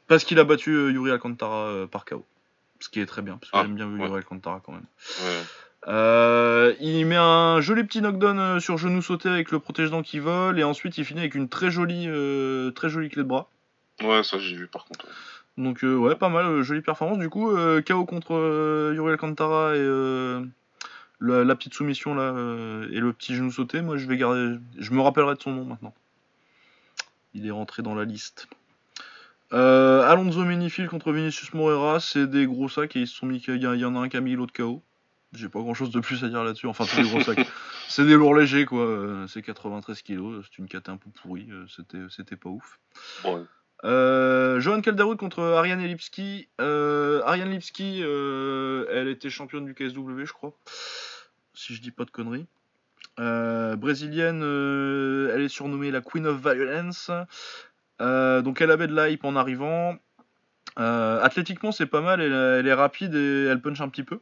[0.08, 2.24] Parce qu'il a battu euh, Yuri Alcantara euh, par KO.
[2.80, 4.86] Ce qui est très bien, parce que ah, j'aime bien Yuri Alcantara quand même.
[5.88, 10.60] Euh, il met un joli petit knockdown sur genou sauté avec le protège-dents qui vole,
[10.60, 12.08] et ensuite il finit avec une très jolie,
[12.76, 13.50] très jolie clé de bras.
[14.04, 15.08] Ouais, ça j'ai vu par contre.
[15.58, 17.18] Donc ouais, pas mal, jolie performance.
[17.18, 17.52] Du coup,
[17.88, 19.88] KO contre Yuri Alcantara et
[21.20, 22.30] la, petite soumission là
[22.92, 23.82] et le petit genou sauté.
[23.82, 25.96] Moi, je vais garder, je me rappellerai de son nom maintenant.
[27.34, 28.48] Il est rentré dans la liste.
[29.54, 33.38] Euh, Alonso Menifil contre Vinicius Moreira, c'est des gros sacs et ils se sont mis.
[33.48, 34.84] Il y, en a un qui a mis l'autre KO.
[35.34, 36.68] J'ai pas grand chose de plus à dire là-dessus.
[36.68, 37.48] Enfin, c'est des gros sacs.
[37.88, 38.84] c'est des lourds légers, quoi.
[38.84, 40.46] Euh, c'est 93 kilos.
[40.46, 41.48] C'est une caté un peu pourrie.
[41.52, 42.80] Euh, c'était, c'était pas ouf.
[43.84, 46.50] Johan Calderwood contre Ariane Lipski.
[46.60, 50.54] Ariane Lipski, elle était championne du KSW, je crois.
[51.54, 52.48] Si je dis pas de conneries.
[53.20, 57.12] Euh, brésilienne, euh, elle est surnommée la Queen of Violence.
[58.00, 59.98] Euh, donc elle avait de l'hype en arrivant.
[60.76, 62.22] athlétiquement, c'est pas mal.
[62.22, 64.20] Elle, est rapide et elle punch un petit peu.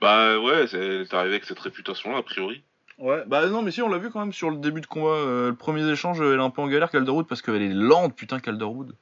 [0.00, 2.62] Bah ouais, c'est arrivé avec cette réputation-là, a priori.
[2.98, 5.24] Ouais, bah non, mais si, on l'a vu quand même sur le début de combat.
[5.24, 8.40] le premier échange, elle est un peu en galère, Calderwood, parce qu'elle est lente, putain,
[8.40, 8.94] Calderwood.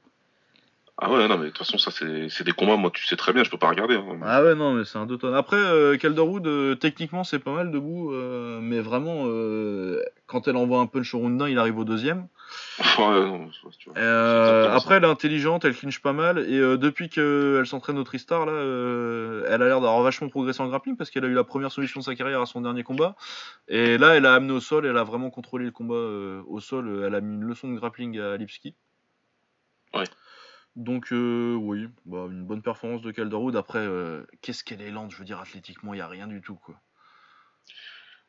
[1.03, 3.33] Ah ouais, non, mais de toute façon, ça, c'est des combats, moi, tu sais très
[3.33, 3.95] bien, je peux pas regarder.
[3.95, 4.19] hein.
[4.23, 5.33] Ah ouais, non, mais c'est un deux tonnes.
[5.33, 10.55] Après, euh, Calderwood, euh, techniquement, c'est pas mal debout, euh, mais vraiment, euh, quand elle
[10.57, 12.27] envoie un punch au round 1, il arrive au deuxième.
[12.99, 13.49] Ouais, non,
[13.79, 13.97] tu vois.
[14.75, 18.51] Après, elle est intelligente, elle clinche pas mal, et depuis qu'elle s'entraîne au Tristar, là,
[19.47, 21.99] elle a l'air d'avoir vachement progressé en grappling, parce qu'elle a eu la première solution
[22.01, 23.15] de sa carrière à son dernier combat.
[23.67, 27.03] Et là, elle a amené au sol, elle a vraiment contrôlé le combat au sol,
[27.07, 28.75] elle a mis une leçon de grappling à Lipski.
[29.95, 30.03] Ouais.
[30.75, 33.55] Donc, euh, oui, bah, une bonne performance de Calderwood.
[33.55, 36.41] Après, euh, qu'est-ce qu'elle est lente, je veux dire, athlétiquement, il n'y a rien du
[36.41, 36.75] tout, quoi.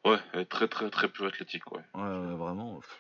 [0.04, 1.82] Ouais, elle est très, très, très peu athlétique, ouais.
[1.94, 2.80] Ouais, ouais, vraiment.
[2.80, 2.98] pff.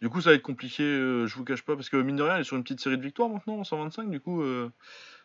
[0.00, 2.22] Du coup, ça va être compliqué, euh, je vous cache pas, parce que mine de
[2.22, 4.10] rien, elle est sur une petite série de victoires maintenant, en 125.
[4.10, 4.42] Du coup,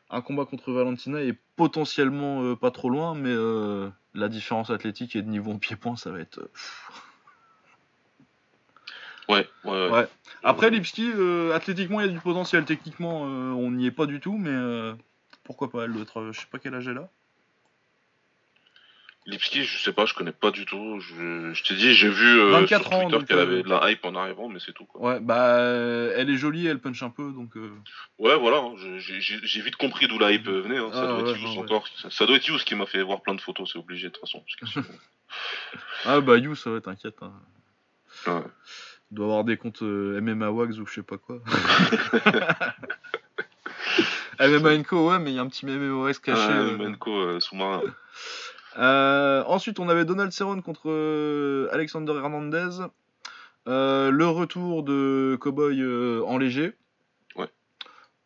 [0.10, 3.34] un combat contre Valentina est potentiellement pas trop loin, mais
[4.14, 6.50] la différence athlétique et de niveau en pied-point, ça va être.
[9.30, 9.90] ouais, ouais.
[9.90, 10.08] Ouais.
[10.44, 12.64] Après, Lipski, euh, athlétiquement, il y a du potentiel.
[12.66, 14.94] Techniquement, euh, on n'y est pas du tout, mais euh,
[15.44, 17.10] pourquoi pas elle doit être, euh, Je sais pas quel âge elle a.
[19.26, 21.02] Lipski, je sais pas, je connais pas du tout.
[21.02, 24.06] Je, je t'ai dit, j'ai vu euh, 24 sur Twitter qu'elle avait de la hype
[24.06, 25.02] en arrivant, mais c'est tout, quoi.
[25.02, 25.58] Ouais, bah,
[26.16, 27.58] elle est jolie, elle punch un peu, donc.
[27.58, 27.70] euh,
[28.20, 30.78] Ouais, voilà, hein, j'ai vite compris d'où la hype venait.
[30.78, 30.92] hein.
[30.94, 31.60] Ça Ah, doit ouais, être Yous non, ouais.
[31.64, 31.86] encore.
[32.02, 34.14] Ça, ça doit être Yous qui m'a fait voir plein de photos, c'est obligé de
[34.14, 34.40] toute façon.
[34.40, 34.98] parce que sinon-
[36.06, 37.18] Ah bah, You, ça va, t'inquiète.
[37.22, 37.34] Hein.
[38.28, 38.44] Ouais.
[39.12, 41.39] Il doit avoir des comptes euh, MMA Wags ou je sais pas quoi.
[44.39, 46.41] MMA Co, ouais, mais il y a un petit MMA Wags caché.
[46.41, 46.78] Ah, euh.
[46.78, 47.82] Menko euh, sous-marin.
[48.78, 52.82] Euh, ensuite, on avait Donald Cerrone contre euh, Alexander Hernandez.
[53.68, 55.84] Euh, le retour de Cowboy
[56.26, 56.74] en léger.
[57.36, 57.49] Ouais.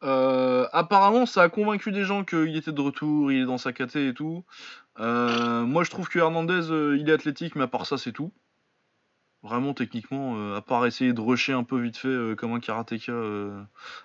[0.02, 3.96] Apparemment, ça a convaincu des gens qu'il était de retour, il est dans sa KT
[3.98, 4.44] et tout.
[4.98, 6.68] Moi, je trouve que Hernandez,
[7.00, 8.32] il est athlétique, mais à part ça, c'est tout.
[9.44, 12.60] Vraiment, techniquement, euh, à part essayer de rusher un peu vite fait euh, comme un
[12.60, 13.60] karatéka euh,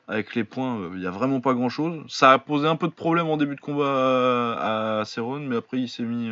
[0.08, 2.02] avec les points, il n'y a vraiment pas grand chose.
[2.08, 5.56] Ça a posé un peu de problème en début de combat à, à Cerrone, mais
[5.56, 6.30] après, il s'est mis.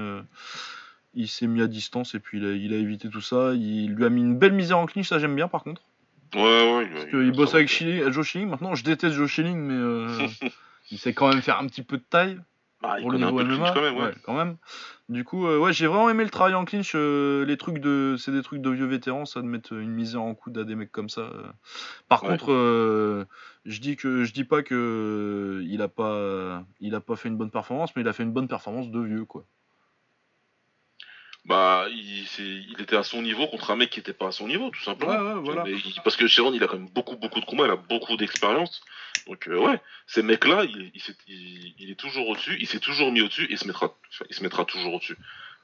[1.14, 3.52] il s'est mis à distance et puis il a, il a évité tout ça.
[3.54, 5.82] Il lui a mis une belle misère en clinch, ça j'aime bien par contre.
[6.34, 6.40] Ouais,
[6.76, 6.88] ouais.
[6.90, 8.48] Parce il- qu'il bosse avec Joe Schilling.
[8.48, 10.26] Maintenant, je déteste Joe Schilling, mais
[10.90, 12.38] il sait quand même faire un petit peu de taille
[12.84, 13.72] Bah, il pour le un peu MMA.
[13.72, 14.12] quand même, ouais.
[14.24, 14.56] quand même.
[15.08, 16.92] Du coup, euh, ouais, j'ai vraiment aimé le travail en clinch.
[16.94, 20.22] euh, les trucs de, c'est des trucs de vieux vétérans, ça de mettre une misère
[20.22, 21.22] en coude à des mecs comme ça.
[21.22, 21.42] euh.
[22.08, 22.30] Par Ouais.
[22.30, 23.26] contre,
[23.64, 27.36] je dis que je dis pas que il a pas, il a pas fait une
[27.36, 29.44] bonne performance, mais il a fait une bonne performance de vieux quoi.
[31.44, 34.48] Bah, il, il était à son niveau contre un mec qui était pas à son
[34.48, 35.12] niveau, tout simplement.
[35.12, 35.64] Ouais, ouais, voilà.
[35.64, 37.76] Mais il- parce que Sharon, il a quand même beaucoup, beaucoup de combats, il a
[37.76, 38.82] beaucoup d'expérience.
[39.26, 43.12] Donc, euh, ouais, ces mecs-là, il, il, il- il est toujours au-dessus, il s'est toujours
[43.12, 45.18] mis au-dessus et il se mettra, enfin, il se mettra toujours au-dessus.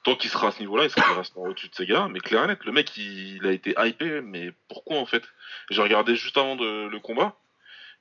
[0.04, 2.08] Tant qu'il sera à ce niveau-là, il, sera, restera au-dessus de ces gars.
[2.10, 5.22] Mais clair et net, le mec, il, il a été hypé, mais pourquoi en fait?
[5.70, 7.36] J'ai regardé juste avant de, le combat.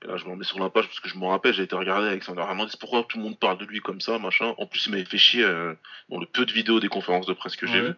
[0.04, 1.76] Et là, je me remets sur la page parce que je me rappelle, j'ai été
[1.76, 2.72] regarder Alexander Hernandez.
[2.80, 5.18] Pourquoi tout le monde parle de lui comme ça, machin En plus, il m'avait fait
[5.18, 5.74] chier euh,
[6.10, 7.88] dans le peu de vidéos des conférences de presse que j'ai Ouais.
[7.90, 7.96] vues.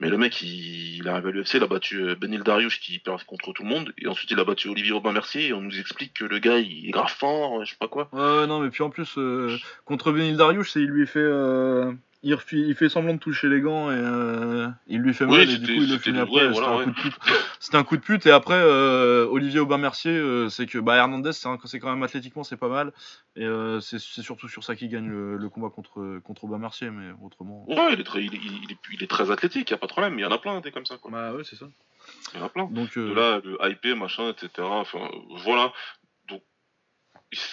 [0.00, 2.98] Mais le mec, il, il arrive à l'UFC, il a battu euh, Benil Dariush qui
[2.98, 3.92] perd contre tout le monde.
[3.98, 5.48] Et ensuite, il a battu Olivier Aubin-Mercier.
[5.48, 8.08] Et on nous explique que le gars, il est grave fort, je sais pas quoi.
[8.12, 11.92] Ouais, non, mais puis en plus, euh, contre Benil Dariush, il lui fait, euh,
[12.22, 15.66] il, fait semblant de toucher les gants et euh, il lui fait mal et du
[15.66, 16.46] coup il le finit après.
[16.46, 17.14] ouais, C'était voilà, un coup de pute.
[17.58, 21.32] C'était un coup de pute et après euh, Olivier Aubin-Mercier, euh, c'est que bah, Hernandez,
[21.32, 22.92] c'est quand même athlétiquement c'est pas mal
[23.36, 23.46] et
[23.80, 27.64] c'est c'est surtout sur ça qu'il gagne le, le combat contre contre Aubin-Mercier, mais autrement.
[27.68, 30.18] Ouais, il est, très, il, il il est très athlétique, y a pas de problème.
[30.18, 31.10] Il y en a plein, des comme ça, quoi.
[31.10, 31.66] Bah ouais, c'est ça.
[32.34, 32.66] Il y en a plein.
[32.66, 35.08] Donc de là le hyper machin etc enfin
[35.44, 35.72] voilà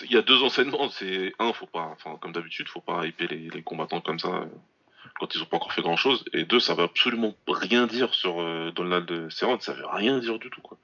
[0.03, 3.29] il y a deux enseignements c'est un faut pas enfin comme d'habitude faut pas hyper
[3.29, 4.45] les, les combattants comme ça euh,
[5.19, 8.13] quand ils ont pas encore fait grand chose et deux ça veut absolument rien dire
[8.13, 10.77] sur euh, Donald Cerrone ça veut rien dire du tout quoi.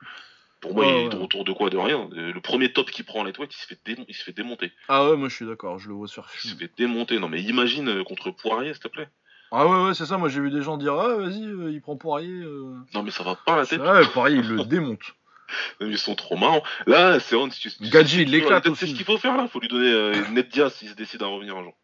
[0.61, 2.09] Pour moi Ouais, il est de retour de quoi de rien.
[2.13, 4.71] Euh, le premier top qui prend en lightweight il se fait il se fait démonter.
[4.87, 7.19] Ah ouais, moi je suis d'accord, je le vois faire il se fait démonter.
[7.19, 9.09] Non mais imagine euh, contre Poirier s'il te plaît.
[9.51, 10.17] Ah ouais, ouais, c'est ça.
[10.17, 12.31] Moi j'ai vu des gens dire ah vas-y, euh, il prend Poirier.
[12.31, 12.75] Euh...
[12.93, 13.81] non mais ça va pas la tête.
[13.83, 15.13] Ah ouais, Poirier il le démonte.
[15.81, 19.37] ils sont trop marrants là tu, tu- Gadji, il l'éclate c'est ce qu'il faut faire
[19.37, 21.77] là faut lui donner euh, Ned Diaz s'il se décide à revenir un jour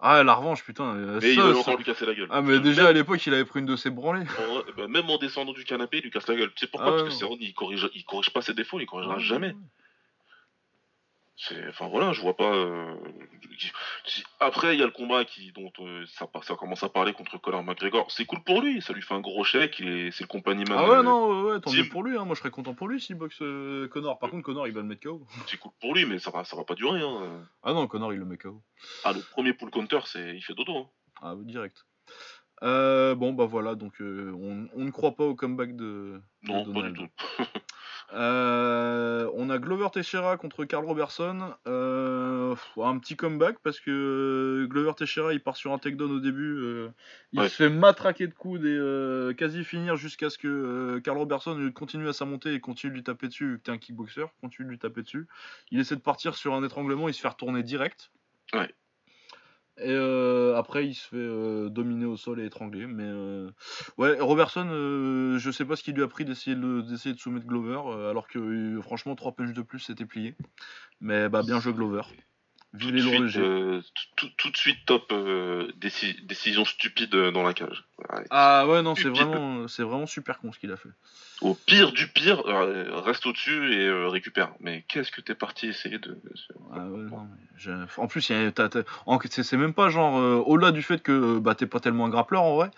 [0.00, 0.94] Ah la revanche putain.
[0.94, 2.28] euh, Mais il va encore lui casser la gueule.
[2.30, 4.26] Ah mais déjà à l'époque il avait pris une de ses branlées.
[4.38, 6.50] En bah, même en descendant du canapé, il lui casse la gueule.
[6.54, 6.88] Tu sais pourquoi?
[6.88, 9.50] Ah ouais, Parce que Cerrone, il corrige, il corrige pas ses défauts, il corrigera jamais.
[9.50, 9.83] C'est,
[11.68, 12.54] enfin voilà, je vois pas.
[12.54, 12.94] euh,
[14.40, 16.26] Après, il y a le combat qui, dont euh, ça,
[16.56, 18.10] commence à parler contre Conor McGregor.
[18.10, 19.80] C'est cool pour lui, ça lui fait un gros chèque.
[19.80, 20.64] est- C'est le compagnie.
[20.70, 22.24] Ah ouais non ouais, tant mieux pour lui hein.
[22.24, 24.18] moi je serais content pour lui s'il boxe euh, Connor.
[24.18, 25.26] Par contre Connor il va le mettre KO.
[25.46, 27.00] C'est cool pour lui, mais ça va, ça va pas durer.
[27.00, 27.46] Hein.
[27.62, 28.62] Ah non Connor il le met KO.
[29.04, 30.76] Ah, le premier pull counter, c'est, il fait dodo.
[30.78, 30.86] Hein.
[31.22, 31.84] Ah, direct.
[32.62, 36.20] Euh, bon, bah voilà, donc on, on ne croit pas au comeback de.
[36.44, 37.08] de Non, pas du tout.
[38.14, 41.54] Euh, on a Glover Teixeira contre Carl Robertson.
[41.66, 46.56] Euh, un petit comeback parce que Glover Teixeira il part sur un takedown au début.
[46.58, 46.88] euh,
[47.32, 47.48] il Ouais.
[47.48, 52.12] se fait matraquer de coudes et quasi finir jusqu'à ce que Carl Robertson continue à
[52.12, 53.50] sa montée et continue de lui taper dessus.
[53.52, 55.26] Vu que t'es un kickboxer, continue de lui taper dessus.
[55.70, 58.10] Il essaie de partir sur un étranglement, il se fait retourner direct.
[58.52, 58.72] Ouais.
[59.78, 62.86] Et euh, après, il se fait euh, dominer au sol et étrangler.
[62.86, 63.50] Mais euh,
[63.98, 67.80] ouais, Robertson, je sais pas ce qu'il lui a pris d'essayer de, de soumettre Glover,
[68.08, 70.36] alors que franchement, 3 punches de plus, c'était plié.
[71.00, 72.02] Mais bah, bien joué Glover.
[72.80, 73.80] Tout de, suite, euh,
[74.16, 77.84] tout, tout de suite top euh, déci- décision stupide euh, dans la cage.
[77.98, 78.24] Ouais.
[78.30, 80.88] Ah ouais, non, c'est vraiment, c'est vraiment super con ce qu'il a fait.
[81.40, 84.50] Au pire du pire, euh, reste au-dessus et euh, récupère.
[84.60, 86.18] Mais qu'est-ce que t'es parti essayer de.
[86.72, 90.14] Ah ouais, non, mais j'ai- en plus, c'est même pas genre,
[90.48, 92.70] au-delà du fait que bah, t'es pas tellement un grappleur en vrai.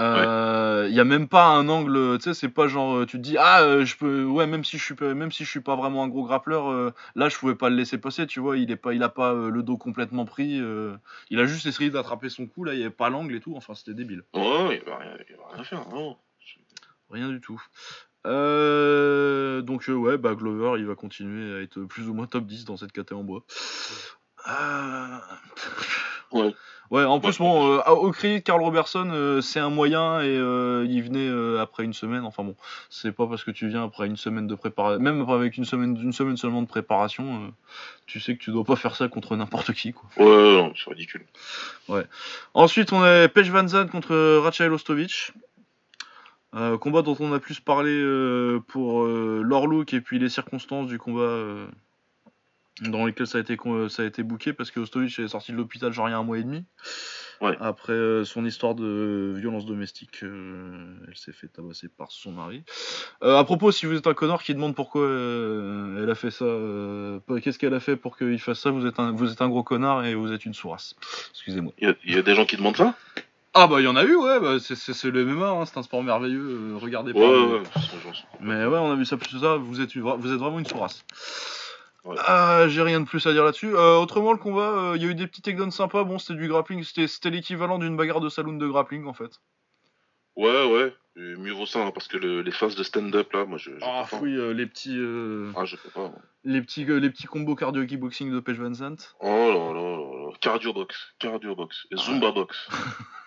[0.00, 3.18] Euh, Il y a même pas un angle, tu sais, c'est pas genre, euh, tu
[3.18, 5.50] te dis, ah, euh, je peux, ouais, même si je suis pas, même si je
[5.50, 8.40] suis pas vraiment un gros grappleur, euh, là, je pouvais pas le laisser passer, tu
[8.40, 10.96] vois, il est pas, il a pas euh, le dos complètement pris, euh,
[11.30, 13.54] il a juste essayé d'attraper son coup, là, il y avait pas l'angle et tout,
[13.56, 14.24] enfin, c'était débile.
[14.34, 15.88] Ouais, il va rien, faire.
[15.90, 16.16] Non.
[17.10, 17.60] Rien du tout.
[18.26, 22.44] Euh, donc euh, ouais, bah Glover, il va continuer à être plus ou moins top
[22.46, 23.44] 10 dans cette caté en bois.
[24.48, 25.18] Euh,
[26.32, 26.54] Ouais.
[26.90, 27.46] Ouais, en plus, Ouais.
[27.46, 31.60] bon, euh, au crédit de Carl Robertson, euh, c'est un moyen et euh, il venait
[31.60, 32.24] après une semaine.
[32.24, 32.56] Enfin bon,
[32.88, 35.96] c'est pas parce que tu viens après une semaine de préparation, même avec une semaine,
[36.02, 37.52] une semaine seulement de préparation,
[38.06, 40.08] tu sais que tu dois pas faire ça contre n'importe qui, quoi.
[40.16, 41.24] Ouais, ouais, non, c'est ridicule.
[42.54, 45.32] Ensuite, on a Pej Van Zandt contre Rachael Ostovic.
[46.80, 47.92] Combat dont on a plus parlé
[48.66, 51.36] pour euh, leur look et puis les circonstances du combat
[52.82, 55.52] dans lesquelles ça a été con- ça a été booké parce que Ostovic est sorti
[55.52, 56.64] de l'hôpital genre il y a un mois et demi.
[57.40, 57.56] Ouais.
[57.60, 62.62] Après euh, son histoire de violence domestique, euh, elle s'est fait tabasser par son mari.
[63.22, 66.30] Euh, à propos, si vous êtes un connard qui demande pourquoi euh, elle a fait
[66.30, 69.40] ça, euh, qu'est-ce qu'elle a fait pour qu'il fasse ça, vous êtes un, vous êtes
[69.40, 70.94] un gros connard et vous êtes une sourasse.
[71.32, 71.72] Excusez-moi.
[71.78, 72.94] Il y, y a des gens qui demandent ça?
[73.54, 75.82] Ah bah il y en a eu ouais, bah, c'est- le MMA, hein, c'est un
[75.82, 76.40] sport merveilleux,
[76.74, 77.30] euh, regardez Ouais, pas.
[77.32, 78.16] ouais, mais- ouais.
[78.40, 81.04] Mais ouais, on a vu ça plus ça, vous êtes, vous êtes vraiment une sourasse.
[82.18, 83.74] Ah, J'ai rien de plus à dire là-dessus.
[83.74, 86.40] Euh, autrement, le combat, euh, il y a eu des petits takedowns sympas, bon c'était
[86.40, 89.40] du grappling, c'était l'équivalent d'une bagarre de saloon de grappling en fait.
[90.36, 90.94] Ouais, ouais.
[91.16, 93.70] Mieux vaut ça, hein, parce que le- les phases de stand-up, là, moi, je.
[93.82, 94.96] Ah oui, euh, les petits,
[95.56, 96.08] Ah, je peux pas.
[96.08, 96.18] moi.
[96.44, 99.14] les petits, les petits combos cardio kickboxing de Page Van Zandt.
[99.20, 100.36] Oh là là là.
[100.40, 102.68] Cardio box, cardio box, et Zumba box.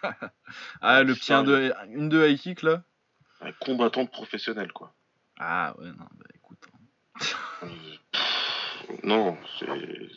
[0.81, 2.81] Ah, le petit Ça, 1 de, une de high kick là.
[3.41, 4.93] Un combattant professionnel, quoi.
[5.39, 6.57] Ah ouais, non, bah écoute.
[7.19, 7.37] Pff,
[9.03, 9.65] Non, c'est.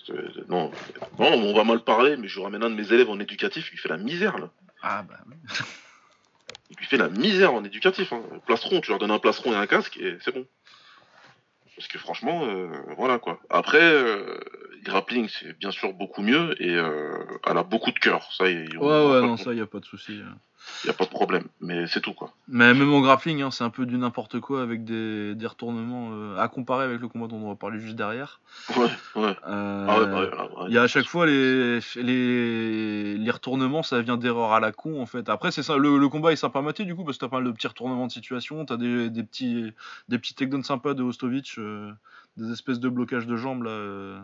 [0.06, 0.70] c'est- Non.
[1.18, 3.70] non, on va mal parler, mais je ramène un de mes élèves en éducatif, il
[3.72, 4.50] lui fait la misère, là.
[4.82, 5.34] Ah bah oui.
[6.70, 8.12] Il lui fait la misère en éducatif.
[8.12, 8.22] Hein.
[8.44, 10.44] Plastron, tu leur donnes un plastron et un casque, et c'est bon.
[11.76, 13.38] Parce que franchement, euh, voilà quoi.
[13.50, 14.40] Après, euh,
[14.86, 18.26] grappling, c'est bien sûr beaucoup mieux, et euh, elle a beaucoup de cœur.
[18.32, 20.20] Ça, y Ouais, ouais, non, ça y a pas de souci.
[20.24, 20.36] hein.
[20.84, 21.44] y a pas de problème.
[21.60, 22.32] Mais c'est tout, quoi.
[22.48, 26.10] Mais même en grappling, hein, c'est un peu du n'importe quoi avec des, des retournements
[26.12, 28.40] euh, à comparer avec le combat dont on va parler juste derrière.
[28.76, 29.36] Ouais, ouais.
[29.46, 30.64] Euh, Ah ouais, ouais, ouais, ouais.
[30.68, 34.72] Il y a à chaque fois les, les, les retournements, ça vient d'erreurs à la
[34.72, 35.28] con en fait.
[35.28, 37.28] Après, c'est ça, le, le combat est sympa à mater du coup parce que t'as
[37.30, 39.72] pas mal de petits retournements de situation, t'as des, des petits
[40.08, 41.92] des petits takedowns sympas de Ostovic, euh,
[42.36, 44.22] des espèces de blocages de jambes là.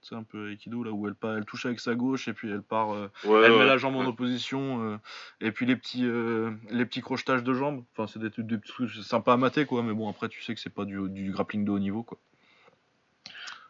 [0.00, 2.62] C'est un peu Aikido là où elle, elle touche avec sa gauche et puis elle
[2.62, 4.96] part, euh, Ouais, elle met la jambe en opposition euh,
[5.40, 7.84] et puis les petits euh, les petits crochetages de jambes.
[7.92, 9.82] Enfin, c'est des, petits trucs sympas à mater quoi.
[9.82, 12.18] Mais bon, après tu sais que c'est pas du, du grappling de haut niveau quoi.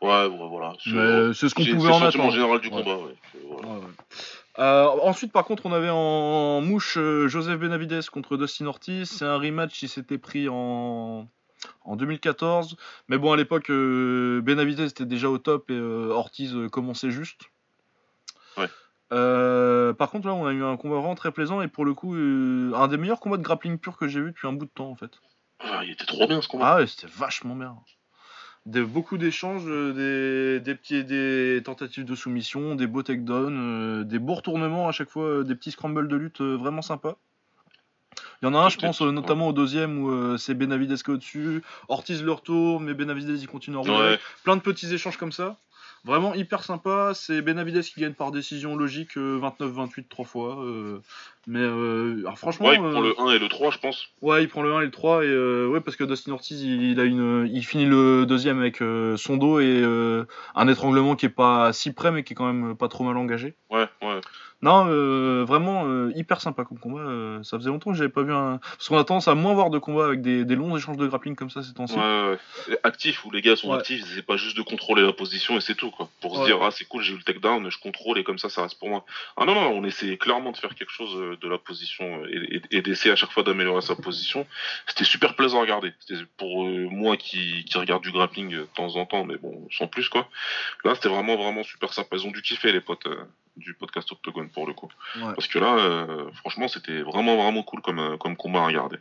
[0.00, 0.74] Ouais, ouais, voilà.
[0.78, 2.30] C'est ce qu'on pouvait en attendre.
[2.30, 2.98] général du combat,
[3.48, 3.80] voilà.
[5.02, 9.10] Ensuite, par contre, on avait en mouche euh, Joseph Benavides contre Dustin Ortiz.
[9.10, 11.28] C'est un rematch qui s'était pris en,
[11.84, 12.76] en 2014.
[13.08, 17.10] Mais bon, à l'époque, euh, Benavides était déjà au top et euh, Ortiz euh, commençait
[17.10, 17.50] juste.
[18.56, 18.68] Ouais.
[19.12, 21.94] Euh, par contre, là, on a eu un combat vraiment très plaisant et pour le
[21.94, 24.66] coup, euh, un des meilleurs combats de grappling pur que j'ai vu depuis un bout
[24.66, 25.12] de temps en fait.
[25.60, 26.72] Ah, il était trop bien ce combat.
[26.72, 27.76] Ah ouais, c'était vachement bien.
[28.66, 34.18] Des, beaucoup d'échanges, des, des, petits, des tentatives de soumission, des beaux takedowns, euh, des
[34.18, 37.16] beaux retournements à chaque fois, des petits scrambles de lutte vraiment sympas.
[38.42, 40.94] Il y en a un, je pense, euh, notamment au deuxième où euh, c'est Benavides
[41.02, 43.92] qui est au-dessus, Ortiz le retourne, mais Benavides il continue à rouler.
[43.92, 44.18] Ouais.
[44.44, 45.58] Plein de petits échanges comme ça.
[46.04, 47.12] Vraiment hyper sympa.
[47.14, 50.64] C'est Benavides qui gagne par décision logique euh, 29-28 trois fois.
[51.46, 52.66] Mais euh, alors, franchement.
[52.68, 54.08] Ouais, il prend euh, le 1 et le 3, je pense.
[54.20, 56.62] Ouais, il prend le 1 et le 3 et euh, ouais parce que Dustin Ortiz
[56.62, 60.24] il, il a une il finit le deuxième avec euh, son dos et euh,
[60.54, 63.16] un étranglement qui est pas si près mais qui est quand même pas trop mal
[63.16, 63.54] engagé.
[63.70, 64.20] Ouais, ouais.
[64.60, 67.04] Non, euh, vraiment hyper sympa comme combat.
[67.44, 69.70] ça faisait longtemps que j'avais pas vu un parce qu'on a tendance à moins voir
[69.70, 71.94] de combats avec des, des longs échanges de grappling comme ça ces temps-ci.
[71.94, 72.28] Ouais, ouais,
[72.68, 72.74] ouais.
[72.74, 73.76] Et Actif, où les gars sont Ouais.
[73.76, 76.08] actifs, c'est pas juste de contrôler la position et c'est tout, quoi.
[76.20, 76.46] Pour se Ouais.
[76.46, 78.80] dire, ah, c'est cool, j'ai eu le takedown, je contrôle et comme ça, ça reste
[78.80, 79.04] pour moi.
[79.36, 82.56] Ah non, non, on essaie clairement de faire quelque chose de la position euh, et,
[82.56, 84.46] et- et d'essayer à chaque fois d'améliorer sa position.
[84.86, 85.92] C'était super plaisant à regarder.
[86.00, 89.36] C'était pour euh, moi qui, qui regarde du grappling euh, de temps en temps, mais
[89.36, 90.28] bon, sans plus, quoi.
[90.84, 92.16] Là, c'était vraiment, vraiment super sympa.
[92.16, 93.06] Ils ont dû kiffer, les potes.
[93.06, 93.16] euh,
[93.56, 94.88] du podcast Octogone pour le coup.
[95.16, 95.34] Ouais.
[95.34, 98.98] Parce que là, euh, franchement, c'était vraiment, vraiment cool comme, euh, comme combat à regarder.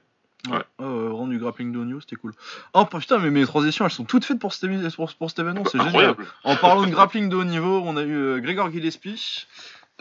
[0.50, 2.34] Ouais, ouais, ouais, vraiment du grappling de haut niveau, c'était cool.
[2.74, 5.64] Oh putain, mais mes transitions elles sont toutes faites pour cet, pour, pour cet événement,
[5.66, 6.16] c'est génial.
[6.44, 9.46] En parlant de grappling de haut niveau, on a eu euh, Grégor Gillespie,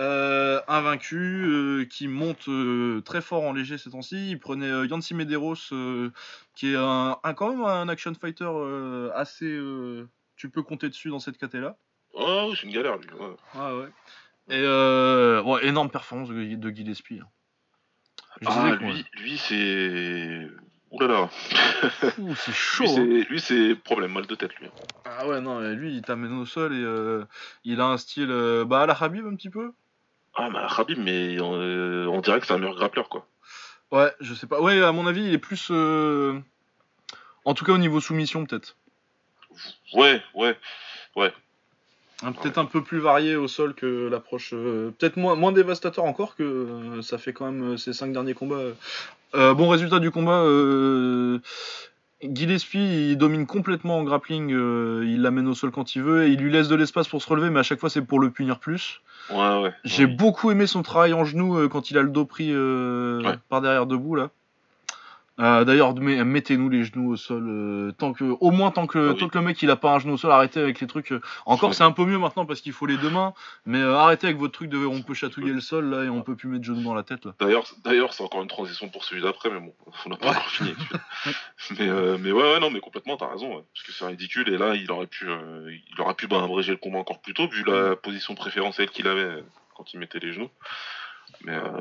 [0.01, 1.17] euh, invaincu,
[1.47, 4.31] euh, qui monte euh, très fort en léger ces temps-ci.
[4.31, 5.55] Il prenait Yancy Medeiros,
[6.55, 8.51] qui est un, un- quand même un action fighter
[9.15, 9.59] assez.
[10.37, 11.77] tu peux compter dessus dans cette caté-là.
[12.15, 13.09] Oui, c'est une galère, lui.
[13.11, 13.37] ouais.
[13.55, 13.89] Ah ouais.
[14.49, 17.21] Et énorme performance de, de Gillespie.
[17.23, 17.29] hein.
[18.45, 20.47] Ah, lui, lui c'est.
[20.91, 21.31] Ouh là là.
[22.37, 22.85] C'est chaud.
[22.85, 22.95] Lui, hein.
[23.25, 24.69] c'est, lui, c'est problème, mal de tête, lui.
[25.05, 27.25] Ah ouais, non, lui, il t'amène au sol et euh,
[27.65, 29.73] il a un style euh, bah, à la Habib un petit peu.
[30.37, 33.27] Ah, mais Khabib, mais euh, on dirait que c'est un meilleur grappleur, quoi.
[33.91, 34.61] Ouais, je sais pas.
[34.61, 35.69] Ouais, à mon avis, il est plus.
[35.71, 36.39] euh,
[37.45, 38.77] En tout cas, au niveau soumission, peut-être.
[39.95, 40.57] Ouais, ouais.
[42.23, 44.51] Hein, peut-être un peu plus varié au sol que l'approche.
[44.55, 48.13] euh, Peut-être moins, moins dévastateur encore que euh, ça fait quand même euh, ces cinq
[48.13, 48.61] derniers combats.
[49.35, 50.41] Euh, bon résultat du combat.
[50.41, 51.41] Euh...
[52.23, 54.53] Gillespie, il domine complètement en grappling.
[54.53, 57.23] euh, il l'amène au sol quand il veut et il lui laisse de l'espace pour
[57.23, 59.03] se relever, mais à chaque fois, c'est pour le punir plus.
[59.31, 59.73] Ouais, ouais.
[59.85, 63.23] J'ai beaucoup aimé son travail en genou euh, quand il a le dos pris euh,
[63.23, 63.35] Ouais.
[63.49, 64.31] par derrière debout là.
[65.39, 67.47] Euh, D'ailleurs, mettez-nous les genoux au sol.
[67.47, 69.19] euh, tant que, au moins tant que, Ah oui.
[69.19, 71.13] tant que le mec il a pas un genou au sol, arrêtez avec les trucs.
[71.13, 73.35] euh, encore, c'est un peu mieux maintenant parce qu'il faut les deux mains.
[73.67, 76.23] Mais euh, arrêtez avec votre truc de on peut chatouiller le sol là et on
[76.23, 77.29] peut plus mettre genou dans la tête.
[77.39, 77.67] D'ailleurs,
[78.15, 79.75] c'est encore une transition pour celui d'après, mais bon,
[80.07, 80.37] on n'a pas Ouais.
[80.37, 80.75] encore fini.
[81.79, 81.87] mais,
[82.19, 84.49] mais ouais, ouais, non, mais complètement, t'as raison, ouais, parce que c'est ridicule.
[84.49, 87.47] Et là, il aurait pu, il aurait pu bah, abréger le combat encore plus tôt,
[87.49, 89.45] vu la position préférentielle qu'il avait
[89.77, 90.49] quand il mettait les genoux.
[91.45, 91.81] Mais euh,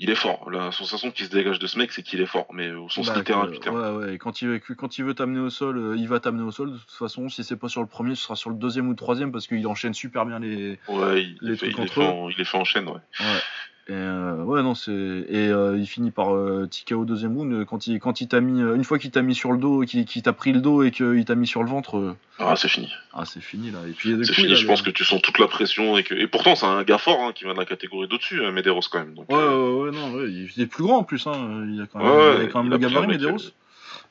[0.00, 0.50] il est fort.
[0.50, 3.06] La sensation qui se dégage de ce mec, c'est qu'il est fort, mais au sens
[3.08, 3.76] Bah, littéral que- du terme.
[3.98, 4.18] ouais, ouais.
[4.18, 6.72] Quand il, veut- quand il veut t'amener au sol, euh, il va t'amener au sol.
[6.72, 8.90] De toute façon, si c'est pas sur le premier, ce sera sur le deuxième ou
[8.90, 10.78] le troisième parce qu'il enchaîne super bien les.
[10.88, 12.04] Ouais, il, Les fait, trucs il, est fait eux.
[12.04, 12.94] en, il est fait en chaîne, ouais.
[13.20, 13.40] Ouais.
[13.88, 17.52] Et euh, ouais non c'est et euh, il finit par euh, TKO au deuxième round
[17.52, 19.58] euh, quand il quand il t'a mis euh, une fois qu'il t'a mis sur le
[19.58, 22.16] dos qu'il qu'il t'a pris le dos et qu'il t'a mis sur le ventre euh,
[22.38, 22.88] Ah, c'est fini.
[23.12, 25.20] ah c'est fini là et puis C'est fini, a je le- pense que tu sens
[25.20, 25.98] toute la pression.
[25.98, 26.14] Et, que...
[26.14, 29.00] et pourtant, c'est un gars fort hein, qui vient de la catégorie d'au-dessus, Medeiros quand
[29.00, 29.14] même.
[29.14, 29.44] Donc, ouais, ouais
[29.82, 32.36] ouais non ouais, il est plus grand en plus hein il a quand même, Ouais,
[32.38, 33.50] il a quand même il le gabarit Medeiros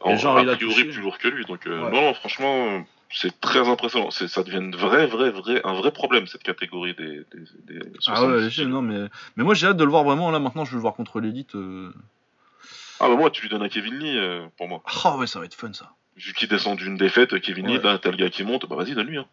[0.05, 0.86] Et genre, a il a priori touché.
[0.89, 1.45] plus lourd que lui.
[1.45, 2.84] Donc, euh, non, non, franchement,
[3.14, 4.09] c'est très impressionnant.
[4.12, 7.26] Ça devient une vraie, vraie, vraie, un vrai problème cette catégorie des.
[7.34, 10.32] des, des ah 70 ouais non mais mais moi j'ai hâte de le voir vraiment
[10.32, 11.91] là maintenant je veux le voir contre l'élite euh.
[12.99, 14.84] Ah bah moi, tu lui donnes à Kevin Lee euh, pour moi.
[15.03, 17.98] ah ouais ça va être fun ça Vu qu'il descend d'une défaite, Kevin Lee, là,
[17.98, 19.18] t'as le gars qui monte, bah vas-y, donne-lui.
[19.18, 19.26] Hein.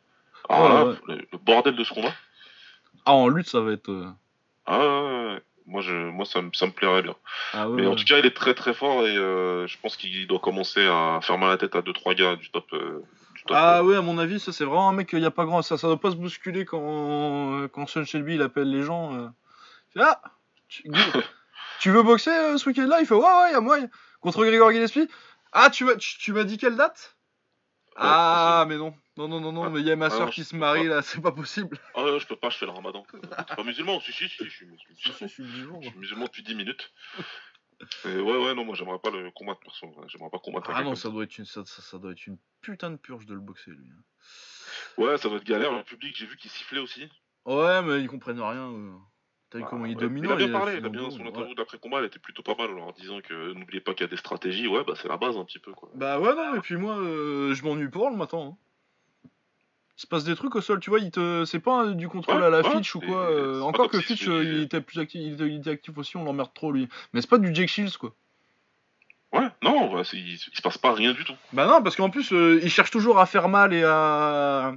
[0.48, 2.14] Ouais, là, le, le bordel de ce combat.
[3.04, 4.06] ah en lutte ça va être euh,
[4.66, 5.36] Ah.
[5.66, 7.14] Moi, je, moi ça, me- ça me plairait bien.
[7.52, 9.98] ah ouais, Mais en tout cas, il est très très fort et euh, je pense
[9.98, 12.64] qu'il doit commencer à faire mal à la tête à 2-3 gars du top.
[12.72, 15.24] euh, du top Ah ouais, à mon avis, ça c'est vraiment un mec, il y
[15.26, 18.70] a pas grand, ça, ça doit pas se bousculer quand, quand Sean Shelby il appelle
[18.70, 19.14] les gens.
[19.14, 19.28] euh.
[19.94, 20.22] Il fait, ah,
[20.68, 20.82] tu,
[21.90, 23.88] veux boxer euh, ce week-end là Il fait ouais ouais, y a moyen.
[24.20, 25.08] Contre Grégor Gillespie.
[25.52, 27.16] Ah tu m'as, tu, tu m'as dit quelle date?
[28.00, 29.70] Ah mais non, non non non non, Ah.
[29.70, 30.96] mais il y a ma Ah soeur qui se marie pas.
[30.96, 31.78] là, c'est pas possible.
[31.94, 33.04] Ah ouais, je peux pas, je fais le ramadan.
[33.10, 35.80] T'es pas musulman Si, si, si, je suis musulman.
[35.80, 36.92] Je suis musulman depuis 10 minutes.
[38.04, 39.86] Ouais, ouais, non, moi j'aimerais pas le combattre, perso.
[40.08, 40.70] J'aimerais pas combattre.
[40.74, 43.26] Ah non, ça doit être une, ça, ça, ça doit être une putain de purge
[43.26, 43.86] de le boxer lui.
[43.90, 44.02] hein.
[44.96, 45.72] Ouais, ça doit être galère.
[45.76, 47.08] Le public, j'ai vu qu'il sifflait aussi.
[47.44, 48.72] Ouais, mais ils comprennent rien.
[49.50, 51.48] T'as vu Bah, comment il dominant Il a bien parlé, il a bien son interview
[51.50, 51.54] ouais.
[51.54, 54.04] d'après combat, elle était plutôt pas mal en leur disant que n'oubliez pas qu'il y
[54.04, 54.66] a des stratégies.
[54.66, 55.88] Ouais, bah c'est la base un petit peu quoi.
[55.94, 58.38] Bah ouais, non, et puis moi, euh, je m'ennuie pas le matin.
[58.38, 58.56] hein.
[59.98, 61.44] Il se passe des trucs au sol, tu vois, il te...
[61.44, 63.30] c'est pas euh, du contrôle Ouais, à la ouais, Fitch ou quoi.
[63.30, 66.16] euh, Encore que Fitch, euh, il était plus actif, il était, il était actif aussi,
[66.16, 66.88] on l'emmerde trop lui.
[67.12, 68.14] Mais c'est pas du Jake Shields quoi.
[69.32, 71.34] Ouais, non, il, il se passe pas rien du tout.
[71.52, 74.72] Bah non, parce qu'en plus, euh, il cherche toujours à faire mal et à.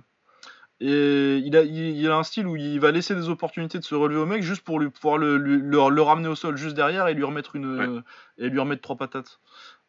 [0.84, 3.84] Et il a, il, il a un style où il va laisser des opportunités de
[3.84, 6.58] se relever au mec juste pour lui pouvoir le, lui- le, le ramener au sol
[6.58, 8.02] juste derrière et lui remettre une Ouais.
[8.40, 9.40] et lui remettre trois patates.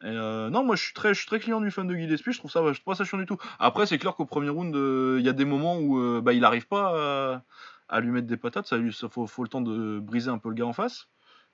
[0.04, 2.32] Et euh, non, moi je suis très, je suis très client du fan de Gillespie,
[2.32, 3.38] je trouve ça, je trouve pas ça chiant du tout.
[3.58, 6.32] Après, c'est clair qu'au premier round, euh, il y a des moments où euh, bah,
[6.32, 7.42] il arrive pas à,
[7.88, 10.38] à lui mettre des patates, ça, lui, ça faut, faut le temps de briser un
[10.38, 11.08] peu le gars en face.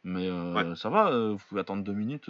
[0.04, 0.30] Mais
[0.76, 2.26] ça va, vous pouvez attendre deux minutes.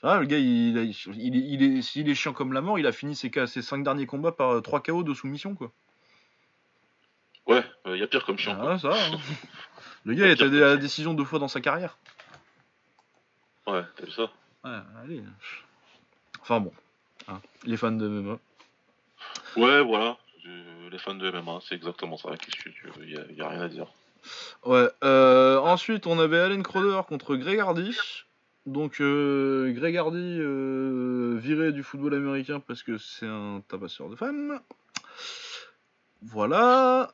[0.00, 2.60] Ça va, le gars, il, il, il, est- il est, s'il est chiant comme la
[2.60, 5.54] mort, il a fini ses, ses cinq derniers combats par euh, 3 KO de soumission,
[5.54, 5.72] quoi.
[7.46, 8.56] Ouais, il y a pire comme chiant.
[8.58, 8.78] Ah, quoi.
[8.78, 9.18] ça va, hein.
[10.04, 11.98] Le gars, il a été à la décision deux fois dans sa carrière.
[13.66, 14.30] Ouais, t'as vu ça?
[14.64, 15.22] Ouais, allez.
[16.42, 16.72] Enfin bon,
[17.28, 18.38] hein, les fans de MMA.
[19.56, 20.16] Ouais, voilà.
[20.90, 22.30] Les fans de MMA, c'est exactement ça.
[22.36, 23.86] Qu'est-ce que tu veux Il y a, rien à dire.
[24.64, 27.96] Ouais, euh, ensuite on avait Allen Crowder contre Greg Hardy.
[28.66, 34.16] Donc euh, Greg Hardy euh, viré du football américain parce que c'est un tabasseur de
[34.16, 34.60] femmes.
[36.22, 37.12] Voilà.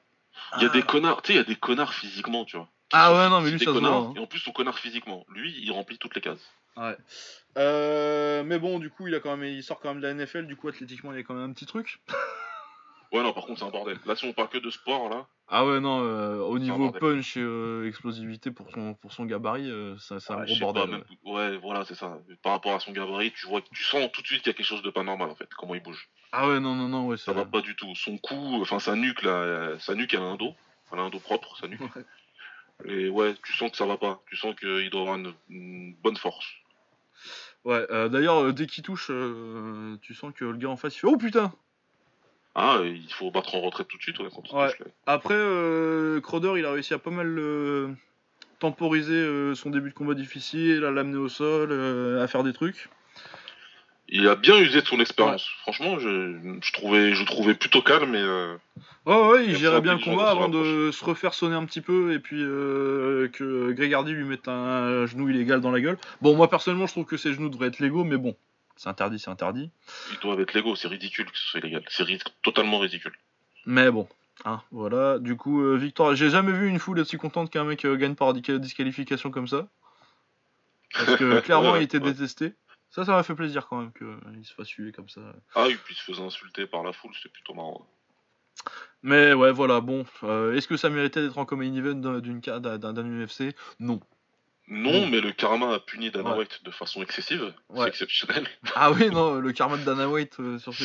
[0.57, 0.73] Il y a Ah.
[0.73, 2.69] des connards, tu sais, il y a des connards physiquement, tu vois.
[2.93, 4.15] Ah sont- ouais, non, mais lui, ça se connards, voit, hein.
[4.17, 5.25] Et en plus, son connard physiquement.
[5.29, 6.45] Lui, il remplit toutes les cases.
[6.77, 6.97] Ouais.
[7.59, 10.15] Euh, mais bon, du coup, il a quand même, il sort quand même de la
[10.15, 10.47] NFL.
[10.47, 12.01] Du coup, athlétiquement, il y a quand même un petit truc.
[13.13, 13.99] Ouais, non, par contre, c'est un bordel.
[14.05, 17.37] Là, si on parle que de sport, là, Ah ouais, non, euh, au niveau punch
[17.37, 20.91] et euh, explosivité pour son, pour son gabarit, euh, ça- c'est un gros pas, bordel.
[20.91, 22.19] même- ouais, voilà, c'est ça.
[22.43, 24.55] Par rapport à son gabarit, tu vois, tu sens tout de suite qu'il y a
[24.57, 25.49] quelque chose de pas normal, en fait.
[25.55, 26.09] Comment il bouge.
[26.33, 27.95] Ah ouais, non, non, non, ouais, Ça va pas du tout.
[27.95, 30.55] Son cou, enfin, sa nuque, là, euh, sa nuque, elle a un dos.
[30.93, 31.81] Elle a un dos propre, sa nuque.
[31.81, 32.05] Ouais.
[32.85, 34.23] Et ouais, tu sens que ça va pas.
[34.27, 36.47] Tu sens qu'il doit avoir une, une bonne force.
[37.65, 40.95] Ouais, euh, d'ailleurs, euh, dès qu'il touche, euh, tu sens que le gars en face,
[40.97, 41.53] il fait Oh putain
[42.55, 44.69] Ah, il faut battre en retraite tout de suite, ouais, quand il Ouais.
[44.69, 44.87] touche, là.
[45.07, 47.97] Après, euh, Crowder, il a réussi à pas mal
[48.59, 51.73] temporiser son début de combat difficile, à l'amener au sol,
[52.21, 52.89] à faire des trucs.
[54.09, 55.49] Il a bien usé de son expérience.
[55.63, 58.21] Franchement, je, je, trouvais, je trouvais plutôt calme et.
[58.23, 58.57] euh,
[59.05, 62.13] Ouais, ouais, il gérait bien le combat avant de se refaire sonner un petit peu
[62.13, 65.97] et puis euh, que Greg Hardy lui mette un genou illégal dans la gueule.
[66.23, 68.35] Bon, moi personnellement, je trouve que ces genoux devraient être légaux, mais bon,
[68.77, 69.71] c'est interdit, c'est interdit.
[70.13, 71.85] Ils doivent être légaux, c'est ridicule que ce soit illégal.
[71.89, 73.13] C'est ri- totalement ridicule.
[73.65, 74.09] Mais bon,
[74.45, 75.19] hein, voilà.
[75.21, 76.17] Du coup, euh, victoire.
[76.17, 79.69] J'ai jamais vu une foule aussi contente qu'un mec euh, gagne par disqualification comme ça.
[80.95, 82.53] Parce que clairement, il était détesté.
[82.97, 85.21] Ça, ça m'a fait plaisir quand même qu'il se fasse suer comme ça.
[85.55, 87.87] Ah, et puis il se faisait insulter par la foule, c'était plutôt marrant.
[89.03, 90.07] Mais ouais, voilà, bon.
[90.23, 94.01] euh, Est-ce que ça méritait d'être en common event d'un- UFC Non.
[94.69, 95.11] Non, Mm.
[95.11, 96.39] mais le karma a puni Dana Ouais.
[96.39, 97.53] White de façon excessive.
[97.69, 97.83] Ouais.
[97.83, 98.49] C'est exceptionnel.
[98.75, 100.85] Ah oui, non, le karma de Dana White euh, sur, ce,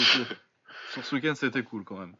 [0.91, 2.15] sur ce week-end, c'était cool quand même.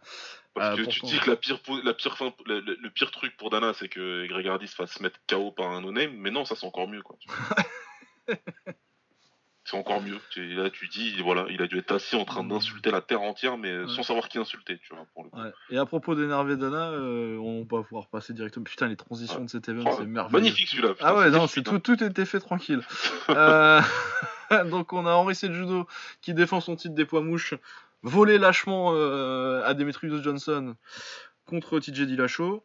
[0.54, 1.08] Parce Ah, que tu pourtant.
[1.08, 3.74] dis que la pire, po- la pire fin, le, le- le pire truc pour Dana,
[3.74, 6.66] c'est que Greg Hardy se fasse mettre KO par un no-name, mais non, ça c'est
[6.66, 7.18] encore mieux, quoi.
[9.64, 10.18] c'est encore mieux.
[10.38, 13.58] Là, tu dis, voilà, il a dû être assis en train d'insulter la terre entière,
[13.58, 13.78] mais.
[13.82, 13.88] Ouais.
[13.88, 15.40] sans savoir qui insulter, tu vois, pour le coup.
[15.40, 15.52] Ouais.
[15.70, 18.64] Et à propos d'énerver Dana, euh, on va pouvoir passer directement.
[18.64, 19.46] Putain, les transitions Ouais.
[19.46, 20.32] de cet Oh, c'est merveilleux.
[20.44, 20.90] Magnifique celui-là.
[20.94, 22.82] putain, Ah ouais, non, c'est tout, tout était fait tranquille.
[23.30, 23.82] Euh,
[24.70, 25.88] donc on a Henri Judo
[26.22, 27.54] qui défend son titre des poids mouches,
[28.04, 30.76] volé lâchement euh, à Demetrius Johnson
[31.46, 32.64] contre TJ Dillashaw.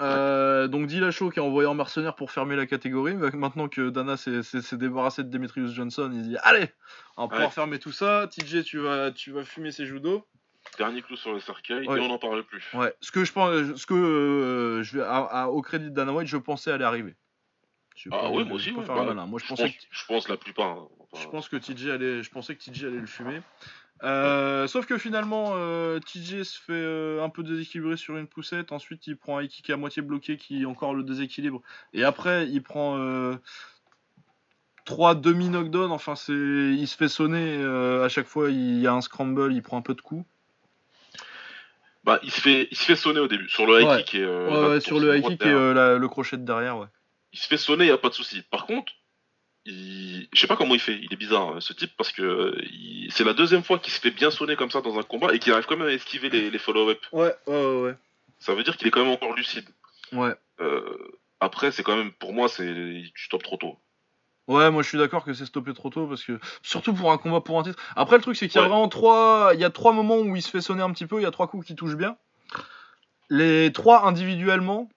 [0.00, 3.14] Euh, donc Dillashaw qui est envoyé en mercenaire pour fermer la catégorie.
[3.16, 6.68] Maintenant que Dana s'est s'est- s'est débarrassé de Demetrius Johnson, il dit allez,
[7.16, 8.28] on va pouvoir fermer tout ça.
[8.30, 10.24] TJ, tu vas, tu vas fumer ses judo.
[10.76, 11.98] Dernier clou sur le cercueil, Ouais.
[11.98, 12.62] et on n'en parle plus.
[12.74, 15.90] Ouais, ce que je pense, ce que euh, je vais à- à- au crédit de
[15.94, 17.14] Dana White, je pensais aller arriver.
[17.96, 18.94] Je Ah je moi aussi, ouais, bah.
[19.26, 20.66] Moi, je Je pensais pense, que je pense la plupart.
[20.78, 20.88] hein.
[21.10, 23.40] Enfin, Je pense que TJ allait, je pensais que TJ allait le fumer.
[24.04, 28.70] Euh, sauf que finalement, euh, TJ se fait euh, un peu déséquilibrer sur une poussette.
[28.72, 31.62] Ensuite, il prend un kick à moitié bloqué qui encore le déséquilibre.
[31.92, 32.96] Et après, il prend
[34.84, 35.90] trois demi knockdown.
[35.92, 37.62] Enfin, c'est, il se fait sonner
[38.02, 38.50] à chaque fois.
[38.50, 40.24] Il y a un scramble, il prend un peu de coups.
[42.04, 44.02] Bah, il se fait, il se fait sonner au début sur le high Ouais.
[44.04, 46.78] kick et Ouais, la- ouais, sur le high kick et la- le crochet de derrière.
[46.78, 46.86] Ouais.
[47.34, 48.42] Il se fait sonner, y a pas de souci.
[48.50, 48.92] Par contre,
[49.68, 50.28] il...
[50.32, 50.98] je sais pas comment il fait.
[51.00, 54.00] Il est bizarre euh, ce type parce que il- c'est la deuxième fois qu'il se
[54.00, 56.30] fait bien sonner comme ça dans un combat et qu'il arrive quand même à esquiver
[56.30, 57.00] les, les follow-up.
[57.12, 57.94] Ouais, ouais, ouais,
[58.38, 59.68] Ça veut dire qu'il est quand même encore lucide.
[60.12, 60.34] ouais.
[60.60, 60.96] Euh,
[61.40, 62.64] après, c'est quand même pour moi, c'est
[63.14, 63.78] tu stoppes trop tôt.
[64.48, 67.18] Ouais, moi je suis d'accord que c'est stoppé trop tôt parce que surtout pour un
[67.18, 67.78] combat pour un titre.
[67.96, 68.68] Après le truc c'est qu'il y a Ouais.
[68.70, 71.20] vraiment trois, il y a trois moments où il se fait sonner un petit peu,
[71.20, 72.16] il y a trois coups qui touchent bien.
[73.30, 74.88] Les trois individuellement,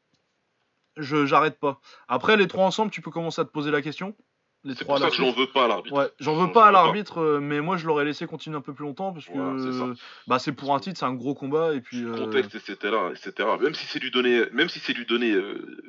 [0.98, 1.80] je j'arrête pas.
[2.08, 4.16] Après les trois ensemble, tu peux commencer à te poser la question.
[4.64, 5.38] Les C'est trois pour ça que je suite.
[5.38, 5.96] veux pas à l'arbitre.
[5.96, 8.62] Ouais, j'en veux J'en pas à l'arbitre, euh, mais moi je l'aurais laissé continuer un
[8.62, 9.96] peu plus longtemps parce que Voilà, euh,
[10.28, 13.50] bah c'est pour un titre, c'est un gros combat et puis euh, contexte, etc., etc.
[13.60, 15.36] Même si c'est lui donner, même si c'est lui donner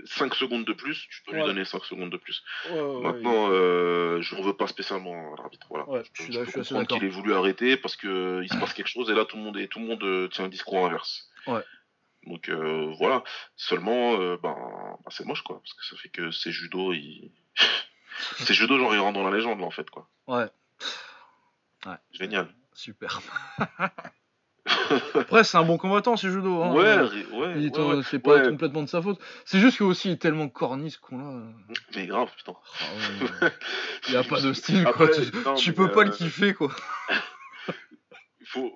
[0.06, 2.42] 5 secondes de plus, tu peux lui donner 5 secondes de plus.
[2.70, 3.02] ouais, ouais, ouais.
[3.02, 5.66] Maintenant, euh, je ne veux pas spécialement à l'arbitre.
[5.68, 5.86] Voilà.
[5.90, 6.98] Ouais, je suis là- je d'accord.
[6.98, 9.36] qu'il ait voulu arrêter parce que euh, il se passe quelque chose et là tout
[9.36, 11.28] le monde est, tout le monde euh, tient un discours inverse.
[11.46, 11.60] Ouais.
[12.26, 13.22] Donc euh, voilà.
[13.56, 17.30] Seulement, euh, ben, ben, c'est moche quoi, parce que ça fait que ces judo, ils...
[18.38, 20.08] ces judo genre ils rentrent dans la légende là en fait quoi.
[20.26, 20.46] Ouais,
[22.12, 22.48] Génial.
[22.74, 23.20] super.
[25.14, 26.62] Après, c'est un bon combattant, c'est judo.
[26.62, 26.72] Hein.
[26.72, 26.96] Ouais,
[27.32, 27.54] ouais.
[27.56, 28.02] Il ouais, ouais.
[28.08, 28.48] c'est pas Ouais.
[28.48, 29.18] complètement de sa faute.
[29.44, 31.42] C'est juste que aussi, il est tellement corny ce con-là.
[31.96, 32.54] Mais grave, putain.
[33.40, 33.50] Ah.
[34.08, 35.08] Il a pas de style, quoi.
[35.08, 36.70] Tu, non, tu mais, peux pas le euh, kiffer, quoi.
[38.40, 38.72] il faut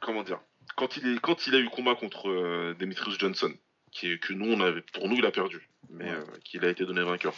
[0.00, 0.40] comment dire
[0.76, 3.52] quand il est quand il a eu combat contre euh, Demetrius Johnson
[3.92, 6.68] qui est que nous on avait pour nous il a perdu mais euh, qu'il a
[6.68, 7.32] été donné vainqueur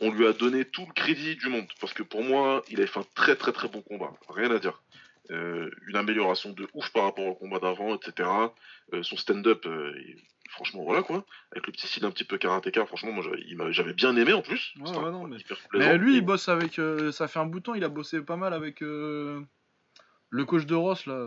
[0.00, 2.86] on lui a donné tout le crédit du monde parce que pour moi il avait
[2.86, 4.82] fait un très très très bon combat rien à dire
[5.32, 8.28] Euh, une amélioration de ouf par rapport au combat d'avant etc
[8.92, 9.92] Euh, son stand-up euh,
[10.50, 13.24] franchement voilà quoi avec le petit style un petit peu karatéka franchement moi
[13.70, 16.80] j'avais bien aimé en plus Ouais, ouais, non, mais- lui, il bosse avec.
[17.10, 18.76] ça fait un bout de temps, il a bossé pas mal avec
[20.36, 21.18] le coach de Ross, là.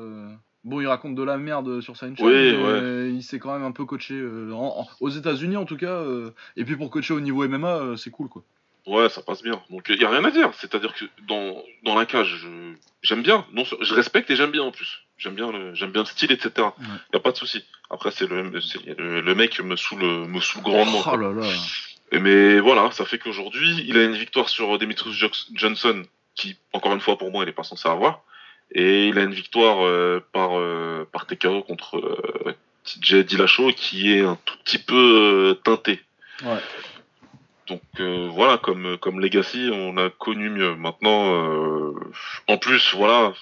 [0.65, 3.11] Bon, il raconte de la merde sur Sunshine, Oui, mais ouais.
[3.13, 4.15] il s'est quand même un peu coaché
[4.51, 6.03] en- en- aux États-Unis en tout cas.
[6.57, 8.43] et puis pour coacher au niveau MMA, c'est cool quoi.
[8.87, 9.61] Ouais, ça passe bien.
[9.69, 10.51] Donc il y a rien à dire.
[10.55, 12.35] C'est-à-dire que dans, dans la cage,
[13.03, 13.45] j'aime bien.
[13.53, 15.01] Non, je respecte et j'aime bien en plus.
[15.17, 16.51] J'aime bien le j'aime bien le style, etc.
[16.55, 16.73] Il Ouais.
[17.13, 17.63] y a pas de souci.
[17.89, 18.43] Après c'est le,
[18.97, 21.03] le le mec me saoule me saoule grandement.
[21.11, 21.47] Oh là là.
[22.13, 26.03] Mais voilà, ça fait qu'aujourd'hui il a une victoire sur Demetrius Jo- Johnson
[26.35, 28.21] qui encore une fois pour moi il est pas censé avoir.
[28.71, 34.13] Et il a une victoire euh, par euh, par TKO contre euh, TJ Dillashaw qui
[34.13, 36.01] est un tout petit peu teinté.
[36.43, 36.57] Ouais.
[37.69, 40.75] Donc euh, voilà, comme comme Legacy, on a connu mieux.
[40.75, 41.93] Maintenant, euh,
[42.47, 43.33] en plus, voilà,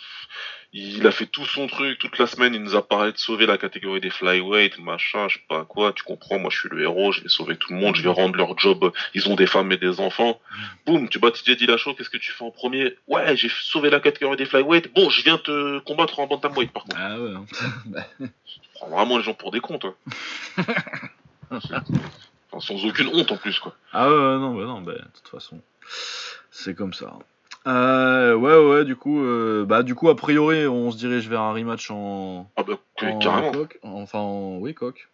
[0.73, 2.53] il a fait tout son truc toute la semaine.
[2.53, 5.93] Il nous a parlé de sauver la catégorie des flyweight, machin, je sais pas quoi.
[5.93, 7.13] Tu comprends Moi, je suis le héros.
[7.13, 7.95] Je vais sauver tout le monde.
[7.95, 8.91] Je vais rendre leur job.
[9.13, 10.41] Ils ont des femmes et des enfants.
[10.85, 11.93] Boum, tu bats TJ Dillashaw.
[11.93, 12.95] Qu'est-ce que tu fais en premier?
[13.07, 14.93] Ouais, j'ai sauvé la catégorie des flyweight.
[14.93, 16.71] Bon, je viens te combattre en bantamweight.
[16.73, 17.31] Par contre, Ah ouais.
[17.31, 17.45] hein.
[18.45, 19.95] tu prends vraiment les gens pour des cons, toi.
[22.57, 23.75] Enfin, sans aucune honte en plus, quoi.
[23.93, 25.61] Ah ouais, non, bah non, bah, de toute façon,
[26.51, 27.13] c'est comme ça.
[27.67, 31.41] Euh, ouais, ouais, du coup, euh, bah, du coup, a priori, on se dirige vers
[31.41, 33.51] un rematch en, Ah bah, en carrément.
[33.51, 35.09] coq, enfin, en, oui, coq,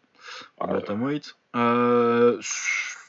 [0.59, 1.35] en Ah, bantamweight.
[1.55, 2.39] Euh,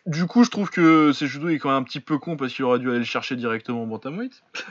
[0.07, 2.53] du coup, je trouve que c'est judo est quand même un petit peu con parce
[2.55, 4.43] qu'il aurait dû aller le chercher directement en bantamweight.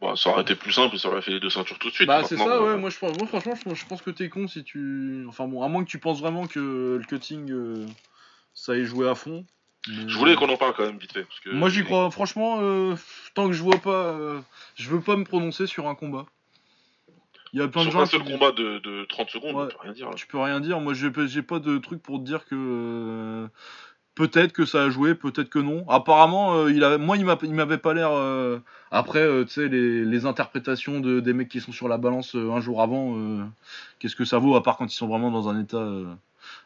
[0.00, 2.06] Bah, ça aurait été plus simple, ça aurait fait les deux ceintures tout de suite.
[2.06, 2.76] Bah, c'est ça, euh, ouais.
[2.80, 5.24] Moi, je pense, moi, franchement, je, je pense que t'es con si tu.
[5.28, 7.84] Enfin, bon, à moins que tu penses vraiment que le cutting, euh,
[8.58, 9.44] ça ait joué à fond.
[9.88, 11.22] Mais- Je voulais qu'on en parle quand même vite fait.
[11.24, 12.10] Parce que Moi, j'y crois.
[12.10, 12.94] Franchement, euh,
[13.34, 13.90] tant que je vois pas.
[13.90, 14.40] euh,
[14.74, 16.26] je veux pas me prononcer sur un combat.
[17.54, 18.00] Il y a plein de Sur gens.
[18.02, 19.62] un seul qui- combat de, de 30 secondes, Ouais.
[19.64, 20.08] on peut rien dire.
[20.10, 20.14] là.
[20.14, 20.80] Tu peux rien dire.
[20.80, 22.54] Moi, j'ai pas- de truc pour te dire que.
[22.54, 23.46] euh,
[24.14, 25.88] Peut-être que ça a joué, peut-être que non.
[25.88, 28.10] Apparemment, euh, il a, moi, il m'a- il m'avait pas l'air.
[28.10, 28.58] euh,
[28.90, 32.34] Après, euh, tu sais, les, les interprétations de, des mecs qui sont sur la balance
[32.34, 33.44] euh, un jour avant, euh,
[34.00, 35.86] qu'est-ce que ça vaut, à part quand ils sont vraiment dans un état.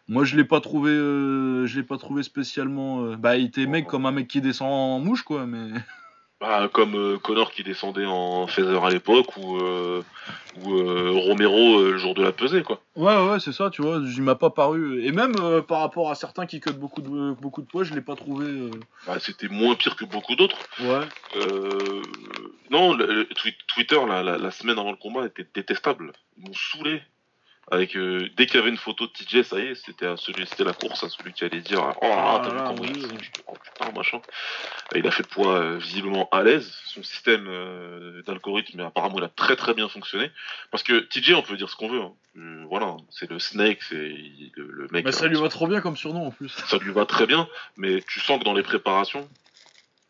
[0.08, 3.04] Moi, je l'ai pas trouvé, euh, je l'ai pas trouvé spécialement.
[3.04, 5.46] euh, Bah, il était mec comme un mec qui descend en mouche, quoi.
[5.46, 5.68] Mais
[6.40, 11.96] Bah, comme euh, Connor qui descendait en Feather à l'époque, ou, ou euh, Romero le
[11.98, 12.82] jour de la pesée, quoi.
[12.96, 14.00] ouais, ouais, c'est ça, tu vois.
[14.04, 15.04] Il m'a pas paru.
[15.04, 15.34] Et même
[15.68, 18.70] par rapport à certains qui cut beaucoup de beaucoup de poids, je l'ai pas trouvé.
[19.06, 20.58] Bah, C'était moins pire que beaucoup d'autres.
[20.80, 21.06] Ouais.
[21.36, 22.02] Euh,
[22.70, 26.12] non, le, le twi- Twitter, la, la, la semaine avant le combat, était détestable.
[26.38, 27.02] Ils m'ont saoulé.
[27.72, 30.18] Avec, euh, dès qu'il y avait une photo de TJ, ça y est, c'était à
[30.18, 32.84] celui, c'était la course à celui qui allait dire Oh là, t'as Ah vu comment
[32.84, 33.18] il.
[33.46, 34.20] Oh putain, machin.
[34.94, 36.70] Et il a fait le poids euh, visiblement à l'aise.
[36.84, 40.30] Son système euh, d'algorithme, apparemment, il a très très bien fonctionné.
[40.70, 42.02] Parce que TJ, on peut dire ce qu'on veut.
[42.02, 42.12] hein.
[42.36, 43.96] Euh, voilà, c'est le snake, c'est
[44.56, 45.06] le, le mec.
[45.06, 46.50] Bah, ça euh, lui va trop bien comme surnom en plus.
[46.50, 49.26] ça lui va très bien, mais tu sens que dans les préparations,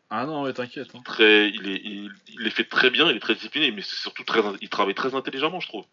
[0.09, 0.89] Ah non, ouais, t'inquiète.
[0.95, 1.01] hein.
[1.05, 3.95] très, il, est, il, il les fait très bien, il est très discipliné, mais c'est
[3.95, 5.85] surtout très, il travaille très intelligemment, je trouve.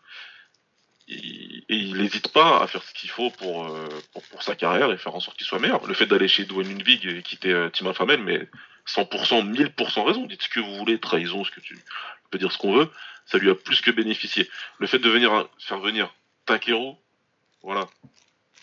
[1.12, 4.54] Il- et il n'hésite pas à faire ce qu'il faut pour, euh, pour, pour sa
[4.56, 5.84] carrière et faire en sorte qu'il soit meilleur.
[5.86, 8.48] Le fait d'aller chez Dwayne Ludwig et quitter euh, Tim Famel, mais
[8.86, 10.26] 100%, 1000% raison.
[10.26, 12.88] Dites ce que vous voulez, trahison, ce que tu on peut dire ce qu'on veut,
[13.26, 14.48] ça lui a plus que bénéficié.
[14.78, 16.12] Le fait de venir faire venir
[16.46, 16.94] Takeru,
[17.62, 17.88] voilà.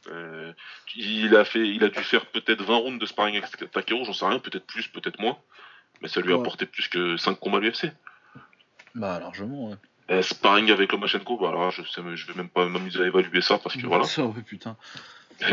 [0.09, 0.53] Euh,
[0.95, 4.13] il a fait, il a dû faire peut-être 20 rounds de sparring avec Takeru, j'en
[4.13, 5.37] sais rien, peut-être plus, peut-être moins,
[6.01, 6.41] mais ça lui a Ouais.
[6.41, 7.91] apporté plus que 5 combats à l'UFC.
[8.95, 9.75] Bah, largement, ouais.
[10.09, 13.07] Euh, sparring avec Lomachenko, bah alors là, je, sais, je vais même pas m'amuser à
[13.07, 14.05] évaluer ça parce que voilà.
[14.05, 14.77] Ça, ouais, putain.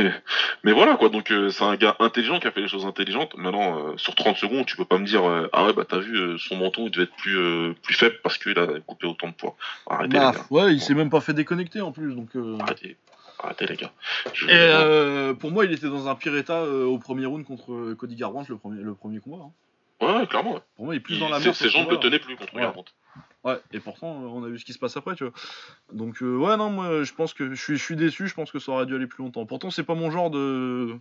[0.65, 3.37] Mais voilà quoi, donc euh, c'est un gars intelligent qui a fait les choses intelligentes.
[3.37, 5.99] Maintenant, euh, sur 30 secondes, tu peux pas me dire euh, ah ouais bah t'as
[5.99, 9.35] vu son menton il devait être plus plus faible parce qu'il a coupé autant de
[9.35, 9.57] poids.
[9.87, 12.35] Arrêtez Bah, les gars, ouais, il s'est même pas fait déconnecter en plus, donc.
[12.35, 12.97] euh, arrêtez,
[13.41, 13.93] arrêtez les gars.
[14.33, 17.93] Je- Et euh, pour moi, il était dans un pire état au premier round contre
[17.93, 19.45] Cody Garbrandt, le premier, le premier combat.
[19.45, 19.51] hein.
[20.05, 20.55] Ouais, clairement.
[20.55, 20.61] ouais.
[20.77, 21.55] Pour moi, il est plus Il- dans la merde.
[21.55, 22.73] Ce jambes le combat, tenaient plus contre Ouais.
[23.45, 25.33] Ouais, et pourtant, on a vu ce qui se passe après, tu vois.
[25.93, 28.51] Donc, euh, ouais, non, moi, je pense que je suis, je suis déçu, je pense
[28.51, 29.45] que ça aurait dû aller plus longtemps.
[29.45, 30.97] Pourtant, c'est pas mon genre de.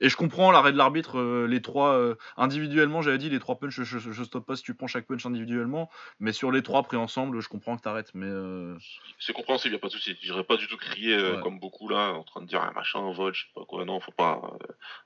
[0.00, 3.58] Et je comprends l'arrêt de l'arbitre, euh, les trois euh, individuellement, j'avais dit les trois
[3.58, 6.82] punch, je, je, stoppe pas si tu prends chaque punch individuellement, mais sur les trois
[6.82, 8.12] pris ensemble, je comprends que t'arrêtes.
[8.14, 8.76] Mais euh,
[9.18, 10.16] c'est compréhensible, y a pas de souci.
[10.22, 13.12] J'irais pas du tout crier comme beaucoup là, en train de dire un machin, un
[13.12, 13.84] vol, je sais pas quoi.
[13.84, 14.40] Non, faut pas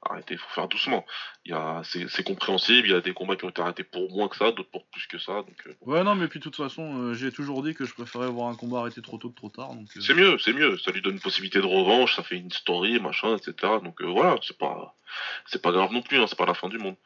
[0.02, 1.05] arrêter, faut faire doucement.
[1.47, 2.89] Y a, c'est compréhensible.
[2.89, 4.85] Il y a des combats qui ont été arrêtés pour moins que ça, d'autres pour
[4.86, 5.35] plus que ça.
[5.35, 8.48] Donc, ouais, non, mais puis de toute façon, j'ai toujours dit que je préférais voir
[8.48, 9.70] un combat arrêté trop tôt que trop tard.
[10.01, 10.78] C'est mieux, c'est mieux.
[10.78, 13.74] Ça lui donne une possibilité de revanche, ça fait une story, machin, etc.
[13.82, 14.81] Donc voilà, c'est pas
[15.46, 16.96] c'est pas grave non plus, hein, c'est pas la fin du monde.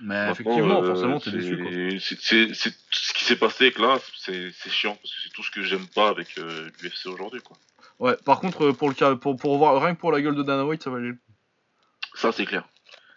[0.00, 1.98] Mais effectivement, euh, forcément, t'es déçu.
[2.00, 2.42] C'est
[2.90, 6.08] ce qui s'est passé là, c'est chiant parce que c'est tout ce que j'aime pas
[6.08, 7.56] avec euh, l'UFC aujourd'hui, quoi.
[7.98, 8.16] Ouais.
[8.24, 10.42] Par contre, euh, pour le cas, pour, pour voir rien que pour la gueule de
[10.42, 11.12] Dana White, ça va aller.
[12.14, 12.64] Ça c'est clair.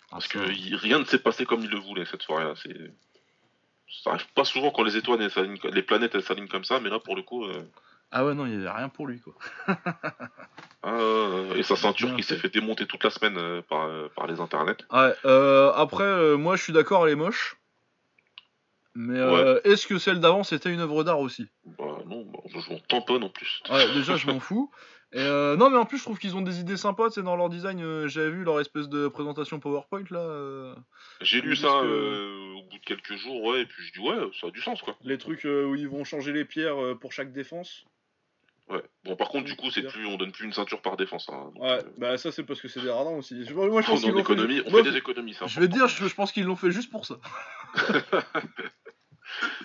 [0.05, 0.39] Ah, parce que
[0.77, 2.53] rien ne s'est passé comme il le voulait cette soirée-là.
[2.63, 2.75] C'est
[4.03, 5.29] ça arrive pas souvent quand les étoiles,
[5.63, 7.45] les planètes s'alignent comme ça, mais là pour le coup.
[8.11, 9.35] Ah ouais, non, il n'y avait rien pour lui, quoi.
[10.83, 14.25] ah, et sa ceinture qui s'est fait démonter toute la semaine euh, par, euh, par,
[14.25, 14.77] les internets.
[14.91, 17.57] Ouais, euh, après, moi je suis d'accord, elle est moche.
[18.95, 19.19] Mais
[19.63, 21.47] est-ce que celle d'avant c'était une œuvre d'art aussi?
[21.63, 23.61] Bah non, bah, je m'en tamponne en plus.
[23.69, 24.71] Ouais, déjà je m'en fous.
[25.11, 27.49] Et non, mais en plus, je trouve qu'ils ont des idées sympas, c'est dans leur
[27.49, 28.07] design.
[28.07, 30.75] J'avais vu leur espèce de présentation PowerPoint là.
[31.21, 34.47] J'ai lu ça au bout de quelques jours, ouais, et puis je dis ouais, ça
[34.47, 34.97] a du sens quoi.
[35.03, 37.85] Les trucs où ils vont changer les pierres pour chaque défense.
[38.69, 38.83] Ouais.
[39.03, 41.27] Bon, par contre, du coup, c'est plus, on donne plus une ceinture par défense.
[41.29, 43.33] Hein, ouais, euh, bah ça, c'est parce que c'est des radins aussi.
[43.51, 45.47] Moi, je pense on, économie, on fait des économies, ça.
[45.47, 47.19] Je vais dire, je, pense qu'ils l'ont fait juste pour ça.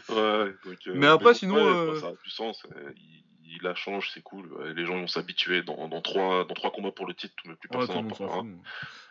[0.08, 0.54] ouais,
[0.94, 1.56] Mais après, sinon.
[1.56, 2.62] Euh, ça a du sens.
[2.74, 3.24] Euh, il,
[3.62, 4.72] la change, c'est cool.
[4.74, 5.62] Les gens vont s'habituer.
[5.62, 8.10] Dans, dans, trois, dans trois combats pour le titre, tout, plus personne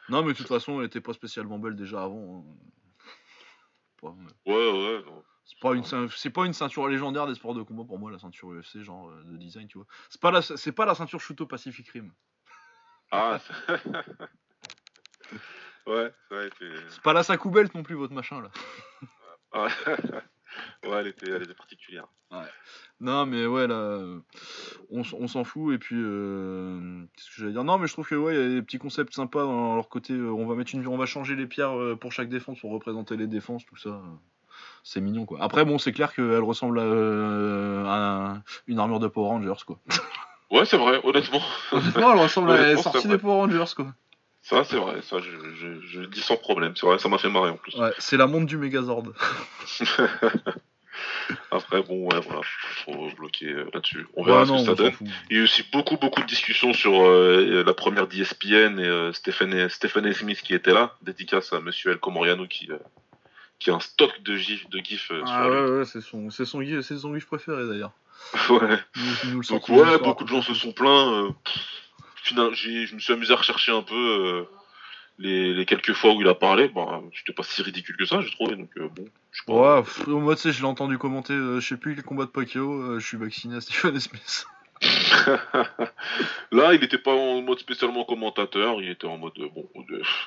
[0.09, 2.43] Non, mais de toute façon, elle était pas spécialement belle déjà avant.
[4.03, 4.15] Hein.
[4.45, 5.03] Ouais, ouais.
[5.05, 5.23] Non.
[5.53, 8.17] C'est pas une c'est pas une ceinture légendaire des sports de combat pour moi la
[8.17, 9.87] ceinture UFC genre euh, de design tu vois.
[10.09, 12.11] C'est pas la c'est pas la ceinture Shuto Pacific Rim.
[13.11, 13.39] Ah.
[15.87, 16.49] ouais, ouais
[16.89, 18.49] c'est pas la Saku Belt non plus votre machin là.
[19.53, 19.69] ouais,
[20.83, 22.07] elle était, elle était particulière.
[22.31, 22.47] Ouais.
[22.99, 23.99] Non, mais ouais, là,
[24.89, 25.75] on, on s'en fout.
[25.75, 27.63] Et puis, euh, qu'est-ce que j'allais dire?
[27.63, 29.89] Non, mais je trouve que ouais, il y a des petits concepts sympas dans leur
[29.89, 30.13] côté.
[30.13, 33.15] Euh, on va mettre une, on va changer les pierres pour chaque défense pour représenter
[33.15, 34.01] les défenses, tout ça
[34.83, 35.39] c'est mignon quoi.
[35.41, 39.79] Après bon c'est clair qu'elle ressemble euh, à, une armure de Power Rangers quoi.
[40.51, 41.41] Ouais c'est vrai honnêtement.
[41.71, 43.87] Honnêtement elle ressemble à la sortie des Power Rangers quoi.
[44.43, 47.29] Ça c'est vrai, ça je, je, je, dis sans problème, c'est vrai, ça m'a fait
[47.29, 47.73] marrer en plus.
[47.75, 49.05] Ouais, c'est la montre du Megazord.
[51.49, 52.41] Après, bon, ouais, voilà,
[52.81, 54.05] trop bloqué euh, là-dessus.
[54.15, 54.91] On verra ce que ça donne.
[55.29, 59.13] Il y a eu aussi beaucoup, beaucoup de discussions sur euh, la première d'ESPN et
[59.13, 62.69] Stéphane, Stéphane Smith qui était là, dédicace à monsieur El Comoriano qui,
[63.63, 66.45] qui a un stock de gifs, de gifs euh, ah, ouais, ouais, c'est son, c'est
[66.45, 67.93] son, c'est son gif préféré d'ailleurs.
[68.49, 68.79] ouais.
[69.49, 71.13] Donc ouais, beaucoup de gens se sont plaints.
[71.13, 71.29] Euh,
[72.23, 74.43] je me suis amusé à rechercher un peu euh,
[75.17, 76.67] les, les, quelques fois où il a parlé.
[76.67, 78.55] Bah, c'était pas si ridicule que ça, j'ai trouvé.
[78.55, 79.05] Donc euh, bon.
[79.31, 79.83] Je ouais,
[80.19, 81.33] moi tu sais, je l'ai entendu commenter.
[81.33, 82.99] je sais plus quel combat de Pacquiao.
[82.99, 84.45] je suis vacciné à Stephen Smith.
[86.51, 89.67] Là, il n'était pas en mode spécialement commentateur, il était en mode bon.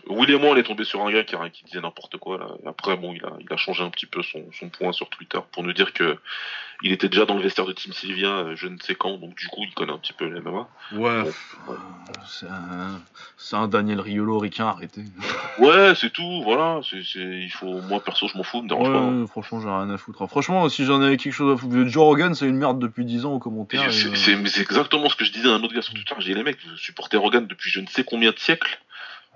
[0.08, 2.58] William on est tombé sur un gars qui, disait n'importe quoi.
[2.66, 5.62] Après, bon, il a, il a changé un petit peu son, point sur Twitter pour
[5.62, 6.18] nous dire que
[6.82, 9.35] il était déjà dans le vestiaire de Team Sylvia, euh, je ne sais quand, donc
[9.35, 10.69] du coup, il connaît un petit peu les MMA.
[10.93, 11.31] Ouais.
[12.27, 15.03] C'est un, un, Daniel Riolo ricain, arrêté.
[15.59, 16.43] ouais, c'est tout.
[16.44, 16.81] Voilà.
[16.82, 17.81] C'est, il faut.
[17.82, 18.98] Moi perso, je m'en fous, me dérange pas.
[18.98, 19.27] Hein.
[19.27, 20.27] Franchement, j'ai rien à foutre.
[20.28, 23.24] Franchement, si j'en avais quelque chose à foutre, Joe Rogan, c'est une merde depuis 10
[23.24, 23.93] ans aux commentaires.
[23.93, 26.15] C'est, mais c'est exactement ce que je disais à un autre gars sur Twitter.
[26.19, 28.78] J'ai dit, les mecs, vous supportez Rogan depuis je ne sais combien de siècles.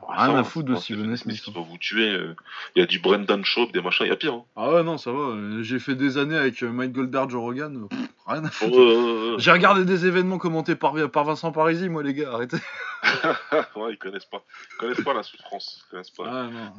[0.09, 1.43] Rien à foutre de Steven Smith.
[1.47, 2.11] Il va vous tuer.
[2.11, 2.35] Euh.
[2.75, 4.35] Il y a du Brendan Schaub, des machins, il y a pire.
[4.35, 4.45] Hein.
[4.57, 5.37] Ah ouais, non, ça va.
[5.63, 7.89] J'ai fait des années avec euh, Mike Goldberg, Joe Rogan.
[8.27, 9.39] rien à foutre.
[9.39, 12.59] J'ai regardé des événements commentés par, par Vincent Parisi, moi, les gars, arrêtez.
[13.77, 14.45] ouais, ils connaissent pas.
[14.73, 15.85] Ils connaissent pas la souffrance.
[15.87, 16.25] Ils connaissent pas.
[16.27, 16.73] Ah non.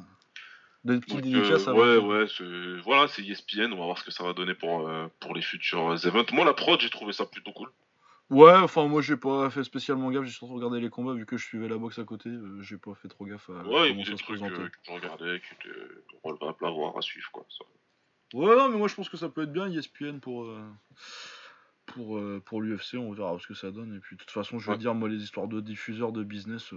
[0.84, 2.26] Des petits dédicaces euh, Ouais, ouais,
[2.84, 3.72] voilà, c'est ESPN.
[3.74, 4.90] On va voir ce que ça va donner pour,
[5.20, 6.26] pour les futurs events.
[6.34, 7.70] Moi, la prod, j'ai trouvé ça plutôt cool.
[8.32, 11.36] Ouais, enfin moi j'ai pas fait spécialement gaffe, j'ai surtout regardé les combats vu que
[11.36, 14.06] je suivais la boxe à côté, euh, j'ai pas fait trop gaffe à ouais, comment
[14.06, 14.54] ça se présentait.
[14.56, 15.78] Ouais, que je regardais, qui étaient
[16.24, 17.46] relevables à voir, à suivre quoi.
[17.50, 17.66] Ça.
[18.34, 20.64] Ouais, non, mais moi je pense que ça peut être bien ESPN pour euh,
[21.88, 24.60] pour euh, pour l'UFC, on verra ce que ça donne et puis de toute façon,
[24.60, 26.74] je veux dire moi les histoires de diffuseurs de business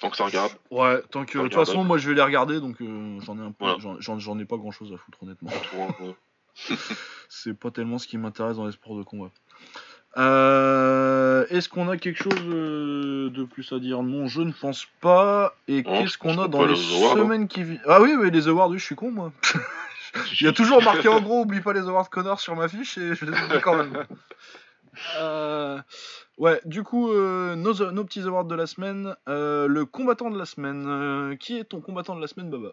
[0.00, 0.52] Tant que ça regarde.
[0.70, 3.50] Ouais, tant que de toute façon moi je vais les regarder donc j'en ai un
[3.50, 3.66] peu
[3.98, 5.50] j'en ai pas grand-chose à foutre honnêtement.
[7.28, 9.30] C'est pas tellement ce qui m'intéresse dans les sports de combat.
[10.18, 14.02] Euh, est-ce qu'on a quelque chose euh, de plus à dire?
[14.02, 15.54] Non, je ne pense pas.
[15.68, 17.14] Et qu'est-ce qu'on a dans les hein.
[17.14, 19.32] semaines qui viennent Ah oui, mais les awards, je suis con, moi.
[20.40, 22.98] Il y a toujours marqué en gros, oublie pas les awards Connor sur ma fiche
[22.98, 24.04] et je les oublie quand même.
[25.18, 25.80] Euh,
[26.38, 29.14] Ouais, du coup, euh, nos, nos petits awards de la semaine.
[29.26, 31.38] le combattant de la semaine.
[31.38, 32.72] qui est ton combattant de la semaine, Baba?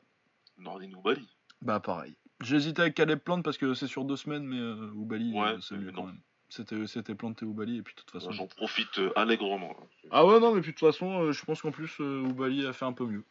[0.57, 1.26] Nordin ou Bali
[1.61, 2.16] Bah, pareil.
[2.41, 4.60] J'hésitais avec Caleb Plante parce que c'est sur deux semaines, mais
[4.94, 6.02] Oubali, Ouais, c'est mieux non.
[6.02, 6.20] quand même.
[6.49, 8.31] C'était, c'était Plante et Oubali, et puis de toute façon.
[8.31, 9.69] J'en profite euh, allègrement.
[9.80, 9.85] là.
[10.11, 12.65] Ah ouais, non, mais puis de toute façon, euh, je pense qu'en plus, euh, Oubali
[12.65, 13.23] a fait un peu mieux.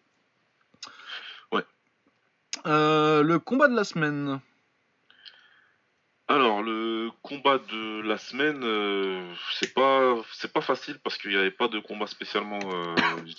[1.50, 1.64] Ouais.
[2.66, 4.40] Euh, le combat de la semaine.
[6.30, 11.36] Alors, le combat de la semaine, euh, c'est pas c'est pas facile parce qu'il n'y
[11.38, 12.94] avait pas de combat spécialement euh,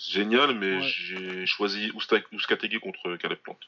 [0.09, 0.81] génial, mais Ouais.
[0.81, 3.61] j'ai choisi Ouskategi contre Caleb Plante.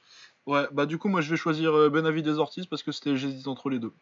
[0.48, 3.48] Ouais, bah du coup, moi je vais choisir euh, Benavides Ortiz parce que c'était, j'hésite
[3.48, 3.94] entre les deux.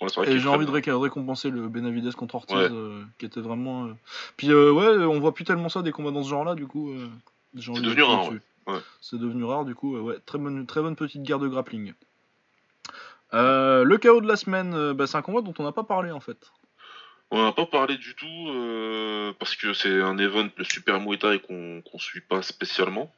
[0.00, 2.68] Ouais, c'est j'ai envie de récompenser le Benavides contre Ortiz, Ouais.
[2.70, 3.86] euh, qui était vraiment.
[3.86, 3.92] euh,
[4.36, 6.90] Puis euh, ouais, on voit plus tellement ça des combats dans ce genre-là, du coup.
[6.90, 7.08] euh,
[7.68, 8.30] envie devenu rare,
[8.66, 8.78] ouais.
[9.00, 9.96] C'est devenu rare, du coup.
[9.98, 11.92] ouais, très bonne, très bonne petite guerre de grappling.
[13.32, 16.20] Le chaos de la semaine, bah, c'est un combat dont on n'a pas parlé en
[16.20, 16.50] fait.
[17.32, 21.16] On n'a pas parlé du tout euh, parce que c'est un event de Super Muay
[21.16, 23.12] Thai qu'on qu'on suit pas spécialement.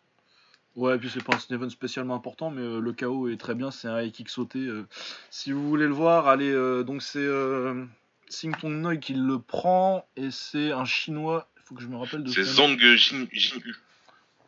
[0.77, 3.55] Ouais, et puis c'est pas un event spécialement important, mais euh, le chaos est très
[3.55, 3.71] bien.
[3.71, 4.59] C'est un high kick sauté.
[4.61, 4.87] euh.
[5.31, 6.51] si vous voulez le voir, allez.
[6.51, 7.85] euh, donc c'est euh,
[8.29, 11.49] Sing Tong Noi qui le prend et c'est un chinois.
[11.59, 12.75] Il faut que je me rappelle de C'est son nom.
[12.77, 13.75] Zhang Jin- Jinyu.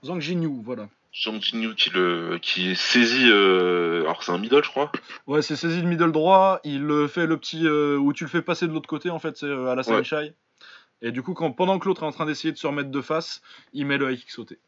[0.05, 0.89] Zhang Jinyu, voilà.
[1.15, 3.29] Zhang Jinyu qui le qui est saisi.
[3.31, 4.91] euh, alors c'est un middle, je crois.
[5.27, 6.61] Ouais, c'est saisi de middle droit.
[6.65, 9.19] Il euh, fait le petit euh, où tu le fais passer de l'autre côté en
[9.19, 10.35] fait, c'est euh, à la Ouais.
[11.03, 13.01] Et du coup, quand, pendant que l'autre est en train d'essayer de se remettre de
[13.03, 13.43] face,
[13.75, 14.59] il met le high kick sauté.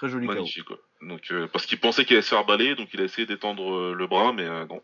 [0.00, 0.26] Très joli.
[0.26, 0.64] Magnifique.
[0.64, 0.78] quoi.
[1.02, 3.74] Donc euh, parce qu'il pensait qu'il allait se faire balayer, donc il a essayé d'étendre
[3.74, 4.80] euh, le bras, mais euh, non.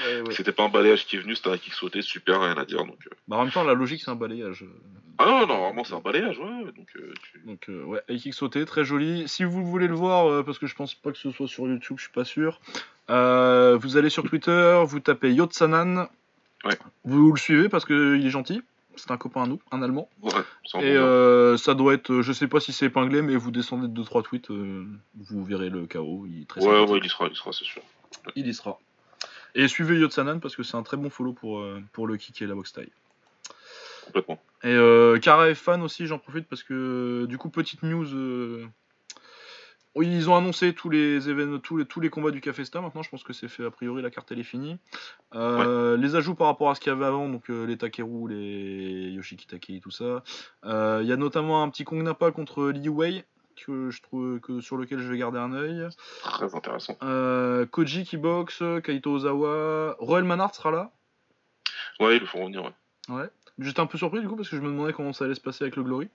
[0.00, 0.22] Ouais.
[0.34, 2.78] C'était pas un balayage qui est venu, c'était un kick sauté, super, rien à dire.
[2.86, 3.10] Donc euh.
[3.28, 4.64] Bah, en même temps, la logique, c'est un balayage.
[5.18, 6.64] ah non, non, vraiment c'est un balayage, ouais.
[6.74, 9.28] Donc tu- Donc ouais, high kick sauté, très joli.
[9.28, 11.96] Si vous voulez le voir, parce que je pense pas que ce soit sur YouTube,
[11.98, 12.60] je suis pas sûr.
[13.08, 16.08] vous allez sur Twitter, vous tapez Yotsanan.
[16.64, 16.78] Ouais.
[17.04, 18.62] Vous le suivez parce qu'il est gentil.
[18.96, 20.08] C'est un copain à nous, un Allemand.
[20.22, 20.32] ouais,
[20.80, 24.02] Et euh, ça doit être, je sais pas si c'est épinglé, mais vous descendez de
[24.02, 26.26] 2-3 tweets, euh, vous verrez le chaos.
[26.26, 27.82] Il est très Ouais, ouais, il y sera, il y sera, c'est sûr.
[28.36, 28.78] Il y sera.
[29.54, 32.42] Et suivez Yotsanan parce que c'est un très bon follow pour, euh, pour le kick
[32.42, 32.90] et la box taille.
[34.06, 34.40] Complètement.
[34.62, 38.06] Et euh, Kara est fan aussi, j'en profite parce que du coup, petite news.
[40.02, 42.82] Ils ont annoncé tous les événements, tous les, tous les combats du Café Star.
[42.82, 43.64] Maintenant, je pense que c'est fait.
[43.64, 44.78] A priori, la carte elle est finie.
[45.34, 48.28] Euh, Les ajouts par rapport à ce qu'il y avait avant, donc euh, les Takeru,
[48.28, 50.22] les Yoshiki Takei, tout ça.
[50.64, 53.24] Euh, Il y a notamment un petit Kong Napa contre Liu Wei
[53.56, 55.86] que je trouve que sur lequel je vais garder un œil.
[56.24, 56.96] Très intéressant.
[57.70, 60.90] Koji qui boxe, Kaito Ozawa, Royal Manhart sera là.
[62.00, 63.14] Ouais, ils le font revenir, ouais.
[63.14, 63.30] Ouais.
[63.58, 65.40] J'étais un peu surpris du coup parce que je me demandais comment ça allait se
[65.40, 66.08] passer avec le Glory.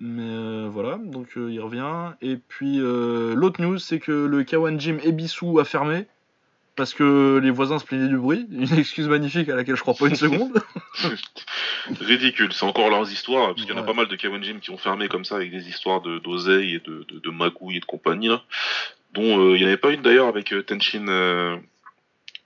[0.00, 2.12] Mais euh, voilà, donc euh, il revient.
[2.22, 6.06] Et puis euh, l'autre news, c'est que le Kawan Gym Ebisu a fermé
[6.76, 8.46] parce que les voisins se plaignaient du bruit.
[8.52, 10.62] Une excuse magnifique à laquelle je crois pas une seconde.
[12.00, 14.60] Ridicule, c'est encore leurs histoires, parce qu'il y en a pas mal de Kawan Gym
[14.60, 17.78] qui ont fermé comme ça avec des histoires de d'oseille et de, de, de magouilles
[17.78, 18.42] et de compagnie, là.
[19.14, 21.60] Dont il n'y en avait pas une d'ailleurs avec Tenshin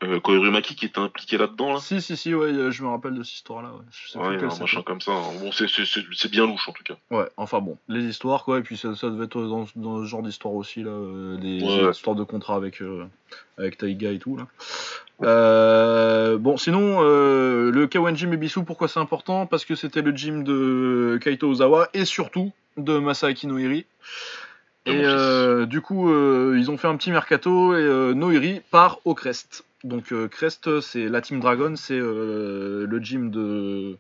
[0.03, 1.81] euh, Koirumaki qui était impliqué là-dedans, là.
[1.81, 3.49] si, si, si, ouais, euh, je me rappelle de cette.
[3.51, 3.57] Ouais.
[3.91, 5.13] Je sais Ouais, plus un machin comme ça.
[5.13, 5.23] hein.
[5.41, 6.95] Bon, c'est- bien louche en tout cas.
[7.11, 10.09] Ouais, enfin bon, les histoires quoi, et puis ça, ça devait être dans, dans ce
[10.09, 11.91] genre d'histoire aussi, là, euh, des Ouais.
[11.91, 13.05] histoires de contrat avec, euh,
[13.59, 14.47] avec Taiga et tout, là.
[15.25, 19.47] Euh, bon, sinon, euh, le Kawan Gym Ebisu, pourquoi c'est important?
[19.47, 23.87] Parce que c'était le gym de Kaito Ozawa et surtout de Masaaki Noiri.
[24.87, 26.09] Et euh, du coup,
[26.57, 29.65] ils ont fait un petit mercato et Noiri part au Crest.
[29.85, 33.97] Donc euh, Crest, c'est la Team Dragon, c'est euh, le gym de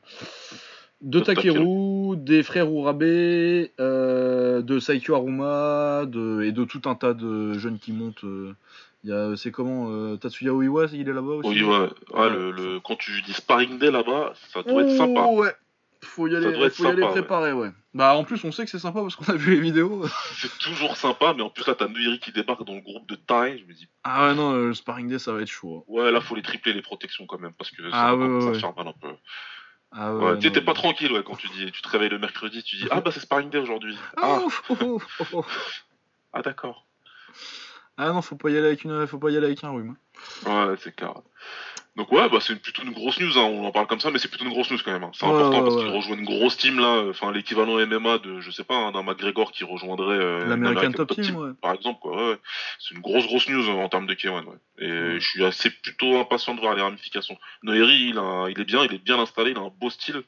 [1.00, 7.12] de Takeru, des frères Urabe, euh, de Saikyo Aruma, de, et de tout un tas
[7.14, 8.22] de jeunes qui montent.
[8.24, 8.54] euh.
[9.04, 11.60] Il y a, c'est comment euh, Tatsuya Oiwa, il est là-bas aussi?
[11.64, 11.88] Ouais.
[12.14, 12.30] Ouais.
[12.30, 15.24] le, le- quand tu dis sparring day là-bas, ça doit être sympa.
[15.26, 15.50] Ouais.
[16.04, 17.10] Faut y aller, faut y aller ouais.
[17.10, 17.70] préparer, ouais.
[17.94, 20.04] Bah en plus on sait que c'est sympa parce qu'on a vu les vidéos.
[20.40, 23.14] C'est toujours sympa, mais en plus là, t'as Nuiri qui débarque dans le groupe de
[23.16, 23.60] taille.
[23.60, 25.84] Je me dis, Ah ouais non, le sparring day ça va être chaud.
[25.86, 25.92] hein.
[25.92, 28.64] ouais, là, faut les tripler les protections quand même, parce que ça Ah, ouais, ouais,
[28.64, 29.14] un peu.
[29.94, 32.62] Ah Ouais, non, t'es pas tranquille ouais, quand tu dis, tu te réveilles le mercredi,
[32.62, 33.96] tu dis, ah bah c'est sparring day aujourd'hui.
[34.16, 35.44] Ah, Ah, oh, oh, oh, oh.
[36.32, 36.86] ah d'accord.
[37.98, 39.96] Ah non, faut pas y aller avec une, faut pas y aller avec un rhume.
[40.46, 41.14] Ouais, c'est clair.
[41.94, 43.42] Donc ouais, bah c'est plutôt une grosse news, hein.
[43.42, 45.04] on en parle comme ça, mais c'est plutôt une grosse news quand même.
[45.04, 45.10] hein.
[45.12, 45.82] C'est Ouais, important ouais, parce ouais.
[45.84, 49.02] qu'il rejoint une grosse team là, enfin l'équivalent MMA de, je sais pas, hein, d'un
[49.02, 51.50] McGregor qui rejoindrait euh, L'American American Top Team, ouais.
[51.60, 52.16] par exemple quoi.
[52.16, 52.38] Ouais, ouais.
[52.78, 54.56] C'est une grosse grosse news euh, en termes de K1 ouais.
[54.78, 57.36] Et je suis assez plutôt impatient de voir les ramifications.
[57.62, 60.22] Noiri, il, a- il est bien, il est bien installé, il a un beau style.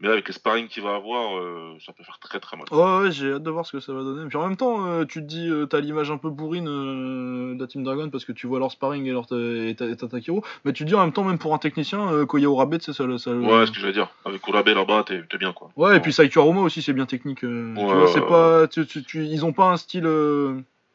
[0.00, 2.64] Mais là, avec les sparring qu'il va avoir, euh, ça peut faire très très mal.
[2.72, 4.26] Ouais, ouais, j'ai hâte de voir ce que ça va donner.
[4.28, 7.60] Puis en même temps, euh, tu te dis, euh, t'as l'image un peu bourrine de
[7.60, 10.42] la Team Dragon parce que tu vois leur sparring et leur et Takiro.
[10.64, 13.04] Mais tu te dis en même temps, même pour un technicien, Koya Urabe, c'est ça,
[13.18, 13.30] ça.
[13.32, 14.08] Ouais, ce que je vais dire.
[14.24, 15.70] Avec Urabe là-bas, t'es bien quoi.
[15.76, 17.40] Ouais, et puis Saikyo aussi, c'est bien technique.
[17.40, 20.08] tu vois, c'est pas, tu- tu- tu- ils ont pas un style,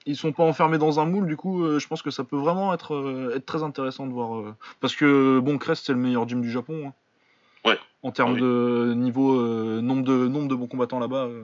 [0.08, 1.28] ils sont pas enfermés dans un moule.
[1.28, 4.14] Du coup, euh, je pense que ça peut vraiment être, euh, être très intéressant de
[4.14, 4.38] voir.
[4.38, 6.88] euh, parce que bon, Crest c'est le meilleur gym du Japon.
[6.88, 6.94] hein.
[7.66, 7.80] Ouais.
[8.04, 8.42] En termes Ah oui.
[8.42, 11.26] de niveau, euh, nombre de nombre de bons combattants là-bas.
[11.26, 11.44] euh,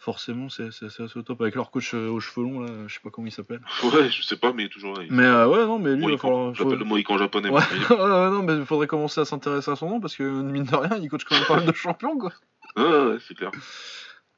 [0.00, 3.00] Forcément, c'est assez au top avec leur coach euh, aux cheveux longs là, je sais
[3.02, 3.60] pas comment il s'appelle.
[3.82, 5.02] Ouais, je sais pas, mais il est toujours là.
[5.04, 6.56] il- Mais ouais, non, mais lui, il va falloir.
[6.56, 7.50] faut- le Mohican japonais.
[7.50, 7.60] Ouais.
[7.90, 7.96] mais-
[8.30, 10.96] non, mais il faudrait commencer à s'intéresser à son nom parce que mine de rien,
[11.02, 12.32] il coach quand même pas mal de champions quoi.
[12.76, 13.50] Ouais, ouais, c'est clair.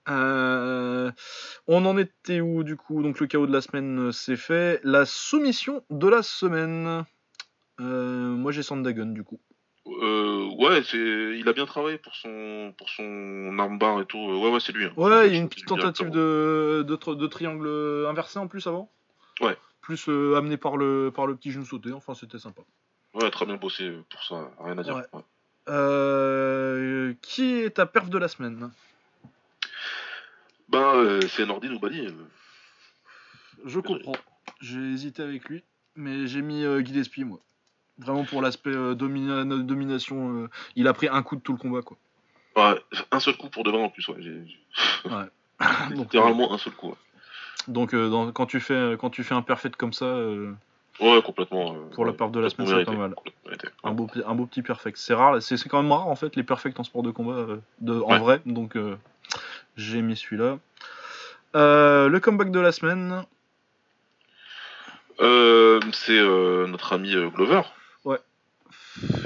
[0.09, 1.12] Euh,
[1.68, 3.02] on en était où du coup?
[3.02, 4.80] Donc le chaos de la semaine c'est fait.
[4.82, 7.05] La soumission de la semaine.
[7.80, 9.40] Euh, moi j'ai Sandagon du coup.
[9.86, 14.19] Euh, ouais, c'est, il a bien travaillé pour son, pour son armbar et tout.
[14.19, 14.85] Ouais, ouais, c'est lui.
[14.85, 14.93] hein.
[14.97, 18.66] Ouais, il y a une petite tentative de, de, tr- de triangle inversé en plus
[18.66, 18.90] avant.
[19.40, 19.57] Ouais.
[19.81, 21.93] Plus euh, amené par le, par le petit genou sauté.
[21.93, 22.61] Enfin c'était sympa.
[23.15, 24.51] Ouais, très bien bossé pour ça.
[24.61, 24.97] Rien à dire.
[24.97, 25.02] Ouais.
[25.15, 25.23] Ouais.
[25.69, 28.70] Euh, qui est ta perf de la semaine?
[30.69, 32.07] Ben, euh, c'est Nordine ou Bali.
[33.65, 34.12] Je comprends.
[34.61, 35.65] J'ai hésité avec lui,
[35.97, 37.40] mais j'ai mis Guy Despy, moi.
[38.01, 40.44] Vraiment pour l'aspect euh, domina- domination.
[40.44, 41.97] euh, il a pris un coup de tout le combat, quoi.
[42.56, 42.81] Ouais,
[43.12, 44.09] un seul coup pour de vrai en plus.
[44.09, 44.16] Ouais.
[45.90, 46.89] Donc, Littéralement un seul coup.
[46.89, 46.94] Ouais,
[47.68, 50.16] donc euh, dans- quand, tu fais, quand tu fais un perfect comme ça,
[51.01, 51.74] Ouais, complètement.
[51.94, 53.14] Pour la part de la semaine, c'est pas mal.
[53.85, 54.98] un, beau, un beau petit perfect.
[54.98, 57.47] C'est rare, c'est quand même rare en fait les perfects en sport de combat
[57.81, 58.43] de, en vrai.
[58.44, 58.77] Donc
[59.77, 60.59] j'ai mis celui-là.
[61.56, 63.24] Euh, le comeback de la semaine.
[65.20, 67.62] Euh, c'est euh, notre ami Glover.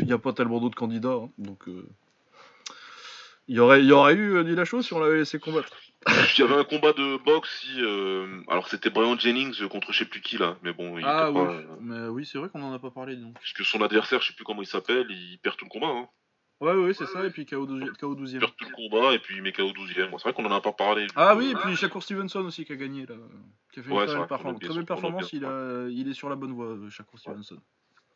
[0.05, 1.87] Il n'y a pas tellement d'autres candidats, hein, donc euh,
[3.49, 5.39] il y aurait, il y aurait eu euh, dit la chose si on l'avait laissé
[5.39, 5.73] combattre.
[6.37, 7.63] Il y avait un combat de boxe.
[7.63, 11.05] Si, euh, alors c'était Brian Jennings contre je sais plus qui là, mais bon, il
[11.07, 11.53] Ah était oui, pas.
[11.53, 13.39] euh, mais oui, c'est vrai qu'on en a pas parlé donc.
[13.41, 15.87] Puisque son adversaire, je sais plus comment il s'appelle, il perd tout le combat.
[15.87, 16.07] Hein.
[16.61, 19.15] Ouais, ouais, c'est ça, et puis KO 12 KO 12 Il perd tout le combat
[19.15, 20.11] et puis il met KO 12ème.
[20.11, 21.07] Bon, c'est vrai qu'on en a pas parlé.
[21.17, 23.15] Ah oui, et puis Shakur Stevenson aussi qui a gagné là,
[23.73, 24.61] qui a fait une Ouais, très c'est belle vrai, performance.
[24.61, 27.19] Très belle son- on performance, il, a, il est sur la bonne voie, euh, Shakur
[27.19, 27.59] Stevenson.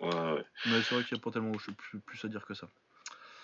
[0.01, 0.45] Ouais, ouais.
[0.67, 2.69] Mais c'est vrai qu'il n'y a pas tellement plus, plus à dire que ça.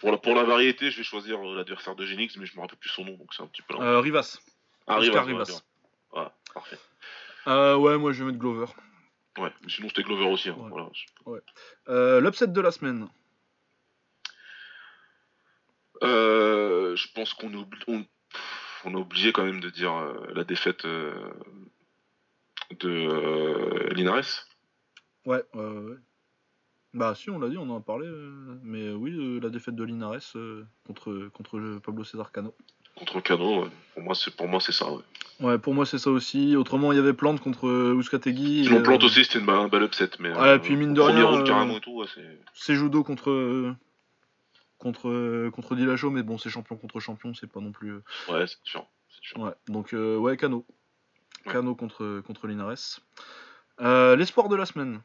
[0.01, 2.61] Pour, la, pour la variété, je vais choisir euh, l'adversaire de Jennings, mais je me
[2.61, 3.75] rappelle plus son nom, donc c'est un petit peu.
[3.81, 4.39] Euh, Rivas.
[4.87, 6.21] Ah, Rivas, ouais.
[6.21, 6.79] Ouais, parfait.
[7.47, 8.67] Euh, ouais, moi je vais mettre Glover.
[9.39, 10.49] Ouais, mais sinon c'était Glover aussi.
[10.51, 10.89] hein, voilà.
[11.89, 13.09] Euh, L'upset de la semaine.
[16.03, 18.05] Euh, je pense qu'on est, obli- on,
[18.85, 19.93] on est obligé quand même de dire
[20.35, 20.85] la défaite
[22.71, 24.47] de Linares.
[25.25, 25.97] Ouais, ouais, ouais, ouais.
[26.95, 28.07] Bah si, on l'a dit, on en a parlé.
[28.07, 28.31] euh,
[28.63, 32.55] mais oui, euh, la défaite de Linares euh, contre, contre Pablo César Cano.
[32.97, 33.71] Contre Cano, ouais.
[33.95, 34.91] pour moi c'est pour moi c'est ça.
[34.93, 35.03] Ouais.
[35.41, 36.55] Ouais, pour moi c'est ça aussi.
[36.55, 38.67] Autrement, il y avait Plante contre euh, Ouskategui.
[38.73, 41.01] Et, Plante euh, aussi c'était une, ba- un bel upset, mais Ouais, puis mine de
[41.01, 43.75] premier rien, round euh, carrément et tout, ouais, c'est C'est judo contre euh,
[44.79, 47.91] contre euh, contre Dillashaw, mais bon, c'est champion contre champion, c'est pas non plus.
[47.95, 48.03] euh,
[48.33, 48.89] ouais, c'est différent.
[49.13, 49.47] c'est différent.
[49.47, 50.65] Ouais, donc euh, ouais, Cano.
[51.47, 51.53] Ouais.
[51.53, 53.01] Cano contre contre Linares.
[53.81, 55.01] Euh, L'espoir de la semaine.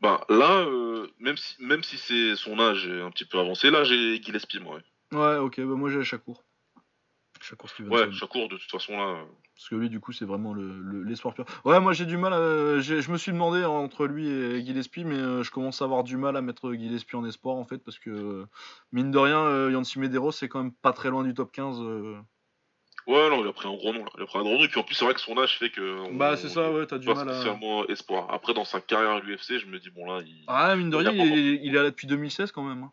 [0.00, 3.70] Bah là, euh, même si même si c'est son âge est un petit peu avancé,
[3.70, 4.76] là j'ai Gillespie moi.
[5.12, 6.44] Ouais, Ouais, ok, bah moi j'ai Chakour.
[7.40, 7.96] Chakour Stevenson.
[7.96, 9.04] ouais Chakour de toute façon là.
[9.20, 9.24] euh,
[9.54, 11.44] Parce que lui, du coup, c'est vraiment le- le- l'espoir pur.
[11.64, 12.32] Ouais, moi j'ai du mal.
[12.32, 16.02] à- Je me suis demandé entre lui et Gillespie, mais euh, je commence à avoir
[16.04, 18.46] du mal à mettre Gillespie en espoir en fait, parce que euh,
[18.92, 21.78] mine de rien, Yancy Medeiros c'est quand même pas très loin du top 15.
[23.06, 24.10] Ouais, non, il a pris un gros nom là.
[24.16, 25.58] Il a pris un gros nom et puis en plus c'est vrai que son âge
[25.58, 26.10] fait que.
[26.16, 27.32] Bah, c'est ça, ouais, t'as du mal à.
[27.34, 28.26] spécialement espoir.
[28.32, 30.44] Après dans sa carrière à l'UFC, je me dis bon là, il.
[30.48, 32.82] Ah, mine de rien, il, est- il est là depuis 2016 quand même.
[32.82, 32.92] hein.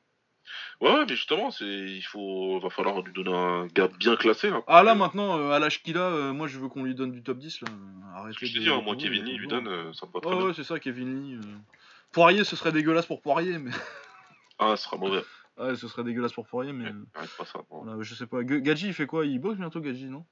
[0.81, 4.49] Ouais, ouais, mais justement, c'est il faut va falloir lui donner un gars bien classé
[4.49, 4.61] là.
[4.67, 7.11] Ah, là maintenant, euh, à l'âge qu'il a, euh, moi je veux qu'on lui donne
[7.11, 7.69] du top 10 là.
[8.15, 10.19] Arrêtez Je te de- dis, hein, moi Kevin Lee lui donne, euh, ça me va
[10.19, 10.45] très Ouais, bien.
[10.47, 11.35] ouais, c'est ça, Kevin Lee.
[11.35, 11.41] euh.
[12.11, 13.71] Poirier, ce serait dégueulasse pour Poirier, mais.
[14.59, 15.23] Ah, ce sera mauvais.
[15.57, 16.85] Ouais, ce serait dégueulasse pour Poirier, mais.
[16.85, 17.59] Ouais, pas ça.
[17.69, 17.83] bon.
[17.83, 18.41] Voilà, je sais pas.
[18.45, 19.25] G- Gadji, il fait quoi?
[19.25, 20.25] Il boxe bientôt, Gadji, non?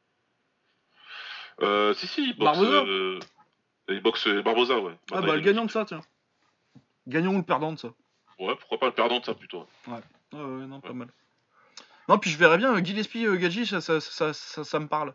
[1.62, 2.58] Euh, si si, il boxe.
[2.60, 3.20] Barbosa euh,
[3.90, 4.98] Il boxe euh, Barbosa, ouais.
[5.12, 6.02] Ah, bah, le gagnant de ça, tiens.
[7.08, 7.90] Gagnant ou le perdant de ça.
[8.40, 9.66] Ouais, pourquoi pas le perdant de ça plutôt.
[9.88, 9.94] Ouais,
[10.34, 10.94] ouais, non, pas Ouais.
[10.96, 11.10] mal.
[12.10, 14.88] Non, puis je verrais bien, euh, Gillespie, euh, Gadji, ça, ça, ça, ça, ça me
[14.88, 15.14] parle.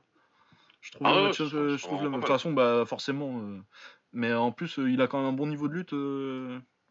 [0.81, 3.41] Je trouve, Ah ouais, euh, ça, je trouve le- pas De toute façon, bah, forcément.
[3.41, 3.61] euh,
[4.13, 5.93] Mais en plus, euh, il a quand même un bon niveau de lutte.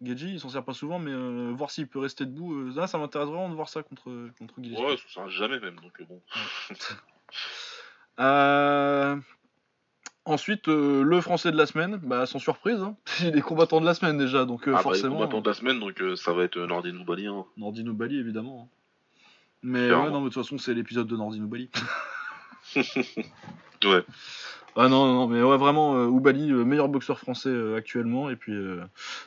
[0.01, 2.53] Gadji, il s'en sert pas souvent, mais euh, voir s'il peut rester debout.
[2.53, 4.84] euh, Là, ça m'intéresse vraiment de voir ça contre, contre Gillespie.
[4.85, 6.22] Ouais, ça sert jamais même, donc euh, bon.
[8.19, 9.17] Euh,
[10.27, 12.95] Ensuite, le français de la semaine, bah, sans surprise, hein.
[13.22, 15.15] il est combattant de la semaine déjà, donc euh, Ah bah, forcément.
[15.17, 17.27] combattant de la semaine, donc ça va être Nordin Noubali.
[17.27, 17.45] Hein.
[17.57, 18.69] Nordin Bali, évidemment.
[19.61, 20.05] Mais Clairement.
[20.05, 21.69] ouais, non, mais de toute façon, c'est l'épisode de Nordin Bali.
[23.84, 24.03] Ouais.
[24.77, 28.30] Ah non, non, mais ouais, vraiment, euh, Oubali, euh, meilleur boxeur français euh, actuellement.
[28.30, 28.81] Et puis, euh,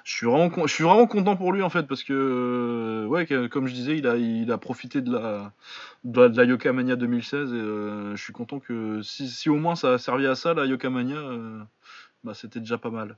[0.05, 3.25] je suis vraiment, con- je suis vraiment content pour lui en fait, parce que, ouais,
[3.25, 5.53] que- comme je disais, il a, il a profité de la,
[6.05, 7.55] de la, de la Yoka Mania 2016.
[7.55, 10.67] Et je suis content que si, si au moins ça a servi à ça, la
[10.67, 11.19] Yoka Mania,
[12.25, 13.17] bah, c'était déjà pas mal.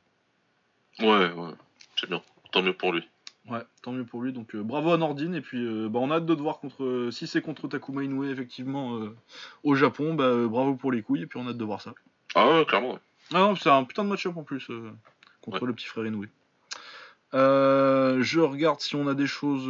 [1.01, 1.51] Ouais, ouais.
[1.97, 2.23] C'est bien.
[2.52, 3.09] Tant mieux pour lui.
[3.51, 4.32] Ouais, tant mieux pour lui.
[4.32, 5.35] Donc euh, bravo à Nordine.
[5.35, 7.66] Et puis, euh, bah, on a hâte de te voir contre, euh, si c'est contre
[7.68, 9.01] Takuma Inoue effectivement
[9.64, 11.22] au Japon, bah, bravo pour les couilles.
[11.22, 11.93] Et puis, on a hâte de voir ça.
[12.35, 12.93] Ah ouais, clairement.
[12.93, 12.98] ouais.
[13.35, 14.68] Ah non, c'est un putain de match-up en plus
[15.43, 15.68] contre Ouais.
[15.68, 16.27] le petit frère Inoue.
[17.32, 19.68] Je regarde si on a des choses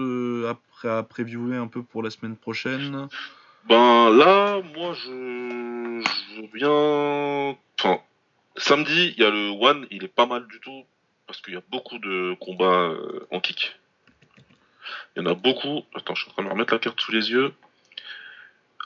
[0.85, 3.09] à previewer un peu pour la semaine prochaine.
[3.69, 7.59] Ben là, moi, je, je veux bien.
[7.79, 8.01] Enfin,
[8.57, 10.85] samedi, il y a le One, il est pas mal du tout
[11.31, 13.79] parce qu'il y a beaucoup de combats euh, en kick.
[15.15, 15.83] Il y en a beaucoup.
[15.95, 17.53] Attends, je suis en train de me remettre la carte sous les yeux.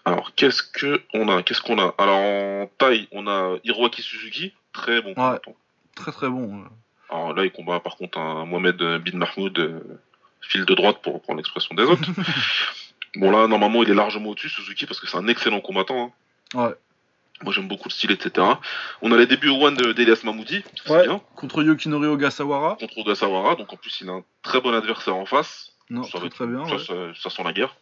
[0.04, 1.42] Alors, qu'est-ce que on a?
[1.42, 1.94] Qu'est-ce qu'on a?
[1.96, 5.56] Alors en taille, on a Hiroaki Suzuki, très bon combattant.
[5.96, 6.60] Très très bon.
[6.60, 6.68] euh.
[7.08, 9.80] Alors là, il combat par contre un Mohamed Bin Mahmoud, euh,
[10.42, 12.10] fil de droite pour reprendre l'expression des autres.
[13.16, 16.12] bon là, normalement, il est largement au-dessus, Suzuki, parce que c'est un excellent combattant.
[16.54, 16.66] hein.
[16.66, 16.74] Ouais.
[17.42, 18.46] Moi, j'aime beaucoup le style, etc.
[19.02, 21.02] On a les débuts au One de- d'Elias Mahmoudi, ça, c'est Ouais.
[21.06, 22.76] bien, Contre Yokinori Ogasawara.
[22.78, 23.56] contre Ogasawara.
[23.56, 25.72] Donc en plus, il a un très bon adversaire en face.
[25.90, 26.64] Non, ça, très être- très bien.
[26.66, 27.12] ça, Ouais.
[27.12, 27.76] ça- ça sent la guerre.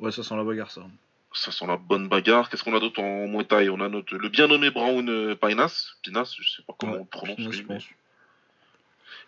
[0.00, 0.80] Ouais, ça sent la bagarre ça.
[1.34, 2.50] Ça sent la bonne bagarre.
[2.50, 3.68] Qu'est-ce qu'on a d'autre en Muay Thai?
[3.70, 5.92] On a notre, le bien nommé Brown euh, Pinas.
[6.02, 7.38] Pinas, je sais pas comment Ouais, on le prononce.
[7.38, 7.78] Lui, mais.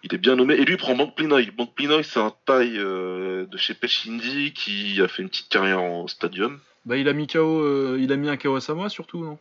[0.03, 0.55] Il est bien nommé.
[0.55, 1.51] Et lui, il prend Bank Plinoy.
[1.51, 5.81] Bank Plinoy, c'est un taille euh, de chez Pechindi qui a fait une petite carrière
[5.81, 6.61] en stadium.
[6.85, 9.39] Bah, il a mis KO, euh, il a mis un KO à Samoa surtout, non?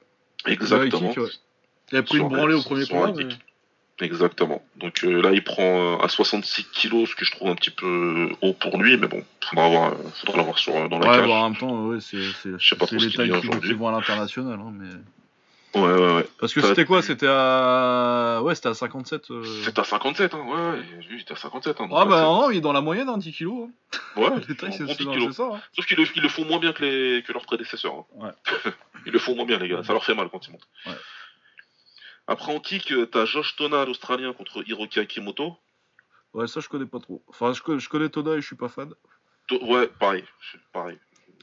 [0.47, 1.09] Exactement.
[1.09, 1.29] kick, ouais.
[1.91, 3.13] Il a pris Sur une un- branlée au premier combat.
[3.15, 3.27] mais-
[4.01, 4.63] Exactement.
[4.77, 5.61] Donc euh, là, il prend
[6.01, 9.07] euh, à 66 kilos, ce que je trouve un petit peu haut pour lui, mais
[9.07, 11.27] bon, faudra avoir, faudra l'avoir sur dans la Ouais, cage.
[11.27, 13.31] bah, en même temps, ouais, c'est c'est- Je sais pas c'est trop ce qu'il qui,
[13.31, 13.69] aujourd'hui.
[13.69, 14.59] qui vont à l'international.
[14.59, 14.89] Hein, mais...
[15.75, 16.27] Ouais, ouais, ouais.
[16.39, 18.41] Parce que Ça, c'était quoi C'était à.
[18.43, 19.31] Ouais, c'était à 57.
[19.31, 19.43] euh.
[19.63, 20.45] C'est à 57, hein.
[20.45, 20.81] Ouais.
[21.07, 21.81] Lui, il était à 57.
[21.81, 23.69] Hein, Ah bah c'est- non, il est dans la moyenne, hein, 10 kilos.
[23.69, 23.99] hein.
[24.21, 25.49] Ouais, Les tailles, un c'est c'est- 10 c'est ça.
[25.51, 25.61] hein.
[25.75, 28.05] Sauf qu'ils le, ils le font moins bien que, les, que leurs prédécesseurs.
[28.13, 28.29] Ouais.
[29.07, 29.83] ils le font moins bien, les gars.
[29.83, 30.67] Ça leur fait mal quand ils montent.
[30.85, 30.93] Ouais.
[32.27, 35.57] Après, en kick, euh, t'as Josh Tona, l'Australien, contre Hiroki Akimoto.
[36.33, 37.21] Ouais, ça je connais pas trop.
[37.27, 38.91] Enfin, je, co- je connais Toda et je suis pas fan.
[39.47, 40.23] To- Ouais, pareil.
[40.71, 40.97] pareil.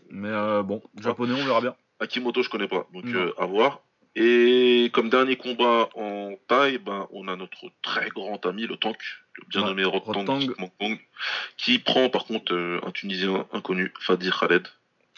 [0.08, 1.74] Mais euh, bon, japonais, on verra bien.
[2.00, 2.86] Akimoto, je connais pas.
[2.94, 3.80] Donc, euh, à voir.
[4.16, 8.96] Et comme dernier combat en taille, ben, on a notre très grand ami, le Tank,
[9.36, 10.96] le bien Ouais, nommé Rotang, Rotang.
[11.56, 14.66] Qui prend par contre euh, un Tunisien inconnu, Fadi Khaled.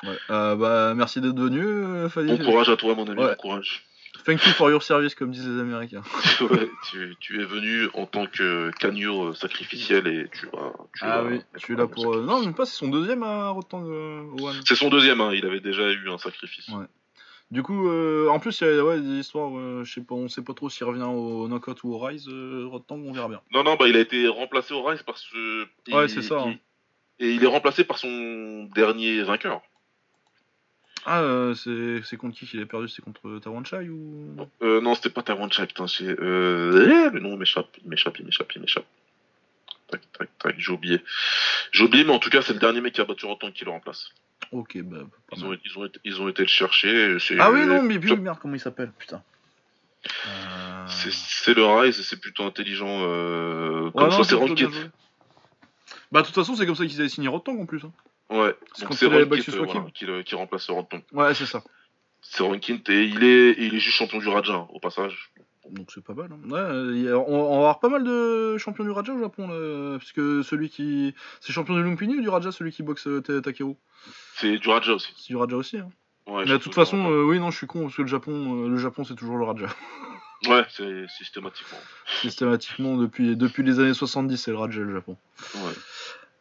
[0.04, 0.16] Ouais.
[0.30, 2.36] Euh, bah, merci d'être venu, euh, Fadi.
[2.36, 3.28] Bon courage à toi, mon ami, Ouais.
[3.30, 3.84] bon courage.
[4.26, 6.02] Thank you for your service, comme disent les Américains.
[6.42, 10.72] Ouais, tu, tu es venu en tant que euh, sacrificiel et tu vas.
[10.98, 12.14] tu Ah vas oui, je suis là pour.
[12.14, 14.60] euh, Non, même pas, c'est son deuxième à Rotang euh, One.
[14.66, 16.68] C'est son deuxième, hein, il avait déjà eu un sacrifice.
[16.68, 16.84] Ouais.
[17.52, 20.14] Du coup, euh, en plus, il y a ouais, des histoires, euh, je sais pas,
[20.14, 23.28] on sait pas trop s'il revient au knockout ou au rise, euh, Rotang, on verra
[23.28, 23.42] bien.
[23.52, 25.66] Non, non, bah il a été remplacé au Rise parce que.
[25.92, 26.58] Ouais, c'est ça, il- hein.
[27.18, 29.60] Et il est remplacé par son dernier vainqueur.
[31.04, 32.88] Ah, euh, c'est contre qui qu'il a perdu?
[32.88, 34.34] C'est contre Tawanchai ou?
[34.62, 36.08] Euh, non, c'était pas Taiwan Chai, putain, c'est.
[36.08, 37.10] Euh...
[37.10, 38.86] Le nom m'échappe, il m'échappe, il m'échappe, il m'échappe.
[39.88, 41.02] Tac, tac, tac, j'ai oublié.
[41.70, 43.66] J'ai oublié, mais en tout cas, c'est le dernier mec qui a battu Rotan qui
[43.66, 44.08] le remplace.
[44.52, 44.98] Ok, bah.
[45.34, 47.16] Ils ont, ils, ont été, ils ont été le chercher.
[47.38, 49.22] Ah oui, non, mais oui, merde, comment il s'appelle Putain.
[50.26, 50.86] Euh...
[50.88, 53.00] C'est le Rise et c'est plutôt intelligent.
[53.02, 53.90] Euh...
[53.92, 54.68] Comme ça, c'est joué.
[56.10, 57.82] Bah, de toute façon, c'est comme ça qu'ils avaient signé Rotang en plus.
[57.84, 57.92] hein.
[58.28, 61.00] Ouais, C'est battu euh, voilà, qui, qui remplace Rotan.
[61.12, 61.62] Ouais, c'est ça.
[62.22, 65.30] C'est Ranked et il est, il est juste champion du Raja, hein, au passage.
[65.72, 66.28] Donc c'est pas mal.
[66.30, 66.50] hein.
[66.50, 69.48] Ouais, euh, a- on, on va avoir pas mal de champions du Raja au Japon,
[69.48, 71.14] là, parce que celui qui.
[71.40, 73.74] C'est champion du Lumpini ou du Raja, celui qui boxe euh, Ta- Takeru?
[74.36, 75.12] C'est du Raja aussi.
[75.16, 75.78] C'est du Raja aussi.
[75.78, 75.88] Hein.
[76.26, 78.64] Ouais, Mais de toute façon, euh, oui, non, je suis con, parce que le Japon,
[78.64, 79.66] euh, le Japon c'est toujours le Raja.
[80.48, 81.78] Ouais, c'est systématiquement.
[82.20, 85.16] Systématiquement, depuis, depuis les années 70, c'est le Raja, le Japon.
[85.54, 85.60] Ouais.
[85.60, 85.72] Donc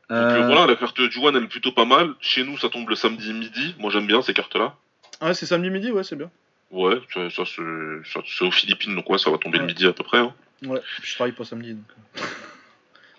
[0.10, 2.16] Euh, voilà, la carte du One elle est plutôt pas mal.
[2.20, 3.76] Chez nous, ça tombe le samedi midi.
[3.78, 4.76] Moi, j'aime bien ces cartes-là.
[5.22, 6.32] Ouais, c'est samedi midi, ouais, c'est bien.
[6.72, 10.04] Ouais, ça, ça, c'est aux Philippines, donc ouais, ça va tomber le midi à peu
[10.04, 10.20] près.
[10.20, 10.34] hein.
[10.66, 11.74] Ouais, je travaille pas samedi.
[11.74, 11.84] Donc...
[12.18, 12.22] euh.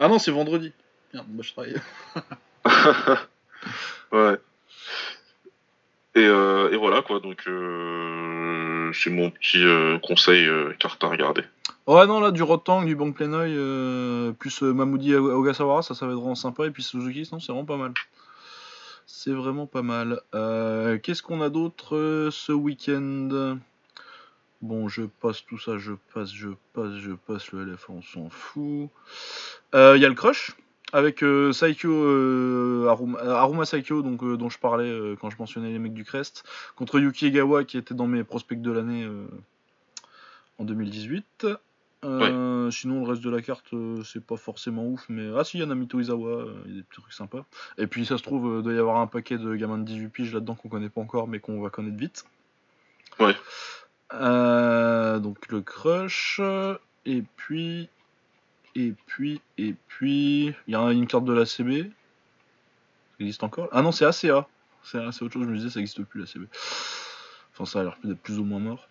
[0.01, 0.73] ah non, c'est vendredi.
[1.12, 1.77] Merde, bah je travaille.
[4.12, 4.39] ouais.
[6.15, 10.49] Et, euh, et voilà quoi, donc euh, c'est mon petit euh, conseil
[10.79, 11.43] carte à regarder.
[11.87, 13.51] Ouais, non, là, du Rotang, du Bank Plenoy,
[14.39, 16.66] plus Mamoudi Ogasawara, ça, ça va être vraiment sympa.
[16.66, 17.93] Et puis Suzuki, non, c'est vraiment pas mal.
[19.14, 20.22] C'est vraiment pas mal.
[20.34, 23.59] Euh, Qu'est-ce qu'on a d'autre euh, ce week-end?
[24.62, 28.30] Bon, je passe tout ça, je passe, je passe, je passe le LF, on s'en
[28.30, 28.89] fout.
[29.74, 30.56] Il euh, y a le crush
[30.94, 31.22] avec
[31.52, 36.44] Saikyo, Aruma, Aruma, Saikyo, donc, dont je parlais quand je mentionnais les mecs du Crest,
[36.74, 39.06] contre Yuki Egawa qui était dans mes prospects de l'année
[40.59, 41.47] en 2018.
[42.03, 43.74] Sinon, le reste de la carte,
[44.05, 46.77] c'est pas forcément ouf, mais ah si, il y a Namito Izawa, il y a
[46.79, 47.45] des petits trucs sympas.
[47.79, 50.09] Et puis, ça se trouve, il doit y avoir un paquet de gamins de 18
[50.09, 52.24] piges là-dedans qu'on connaît pas encore, mais qu'on va connaître vite.
[53.20, 53.35] Ouais.
[54.15, 56.41] Euh, donc le crush.
[57.07, 57.89] Et puis.
[58.74, 59.41] Et puis.
[59.59, 60.55] Et puis.
[60.66, 61.85] Il y a une carte de la CB.
[61.85, 63.69] Ça existe encore?
[63.73, 64.47] Ah non, c'est ACA.
[64.83, 66.47] C'est autre chose, je me disais, ça existe plus la CB.
[67.53, 68.89] Enfin, ça a l'air d'être plus ou moins mort.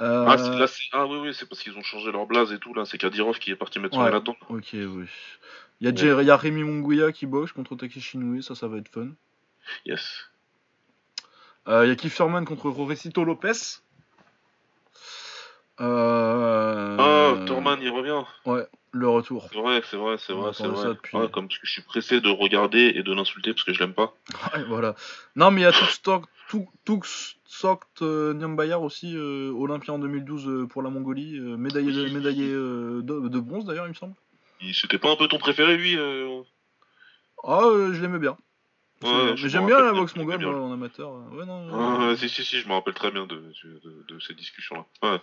[0.00, 2.74] Euh, ah, là, ah, oui, oui, c'est parce qu'ils ont changé leur blaze et tout,
[2.74, 2.84] là.
[2.84, 4.36] C'est Kadirov qui est parti mettre son là-dedans.
[4.48, 5.06] Ok, oui.
[5.80, 6.64] Il y, a y a Rémi
[7.12, 9.08] qui boxe contre Takeshi Inoue, ça, ça va être fun.
[9.84, 10.28] Yes.
[11.68, 13.80] Euh, il y a Kieferman contre Rorecito Lopez.
[15.80, 16.96] Euh...
[16.98, 18.22] Ah, Torman, il revient.
[18.44, 19.48] Ouais, le retour.
[19.50, 20.96] C'est vrai, c'est vrai, c'est vrai, c'est vrai.
[21.14, 24.14] Ah, comme je suis pressé de regarder et de l'insulter parce que je l'aime pas.
[24.54, 24.94] Ouais, voilà.
[25.34, 25.72] Non, mais il y a
[26.84, 32.48] Tuxokt euh, Nyambayar aussi, euh, Olympien en 2012 euh, pour la Mongolie, euh, médaillé, médaillé
[32.48, 34.14] de, de, bronze d'ailleurs, il me semble.
[34.74, 35.96] C'était pas un peu ton préféré, lui
[37.42, 37.62] Ah,
[37.92, 38.36] je l'aimais bien.
[39.02, 41.12] Mais j'aime bien la boxe mongole en amateur.
[41.32, 45.10] Ouais, non, si, si, si, je me rappelle très bien de, de, de ces discussions-là.
[45.10, 45.20] Ouais.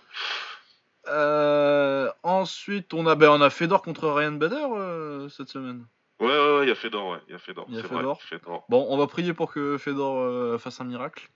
[1.08, 5.86] Euh, ensuite, on a, ben, on a Fedor contre Ryan Bader euh, cette semaine.
[6.20, 7.20] Ouais, ouais, ouais, il y a Fedor, ouais.
[7.28, 7.66] Il y a Fedor.
[7.70, 8.66] Y a Fedor.
[8.70, 11.30] Bon, on va prier pour que Fedor euh, fasse un miracle.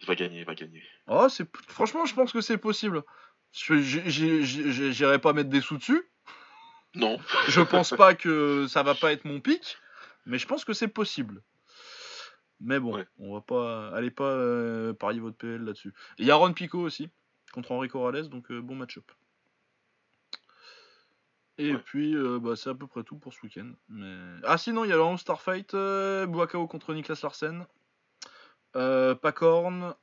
[0.00, 0.82] Il va gagner, il va gagner.
[1.08, 1.48] Oh, c'est...
[1.68, 3.02] Franchement, je pense que c'est possible.
[3.52, 6.02] J'irai pas mettre des sous dessus.
[6.94, 7.18] Non.
[7.48, 9.78] je pense pas que ça va pas être mon pic,
[10.26, 11.42] mais je pense que c'est possible.
[12.60, 13.88] Mais bon, on va pas.
[13.90, 14.36] Allez pas
[14.94, 15.94] parier votre PL là-dessus.
[16.18, 17.08] Il y a Ron Pico aussi
[17.52, 19.10] contre Henri Corrales, donc euh, bon match-up.
[21.58, 23.72] Et puis, euh, bah, c'est à peu près tout pour ce week-end.
[23.88, 24.16] Mais...
[24.44, 26.26] Ah, sinon, il y a le All Star Fight, euh,
[26.68, 27.66] contre Niklas Larsen,
[28.76, 29.94] euh, Pacorn,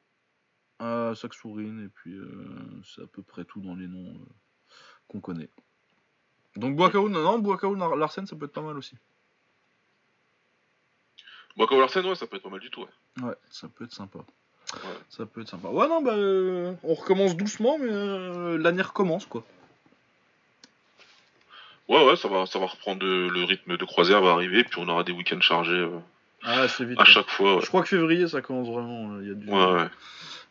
[0.82, 2.20] euh, et puis
[2.84, 4.20] c'est à peu près tout dans les noms
[5.08, 5.50] qu'on connaît.
[6.58, 8.98] Donc, Buakao, non, non, Larsen, ça peut être pas mal aussi.
[11.58, 13.24] Buakao Larsen, ouais, ça peut être pas mal du tout, ouais.
[13.24, 14.20] Ouais, ça peut être sympa.
[15.10, 15.70] Ça peut être sympa.
[15.70, 19.44] Ouais, non, bah, euh, on recommence doucement, mais euh, l'année recommence, quoi.
[21.88, 24.90] Ouais, ouais, ça va, ça va reprendre le rythme de croisière va arriver, puis on
[24.90, 26.00] aura des week-ends chargés euh,
[26.44, 27.60] ah, vite, à chaque fois.
[27.62, 29.20] Je crois que février, ça commence vraiment.
[29.22, 29.88] Il y a du, ouais,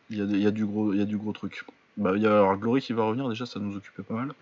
[0.09, 1.65] Il y, a, il y a du gros, il y a du gros truc.
[1.97, 4.33] Bah, il y a Glory qui va revenir déjà, ça nous occupait pas mal.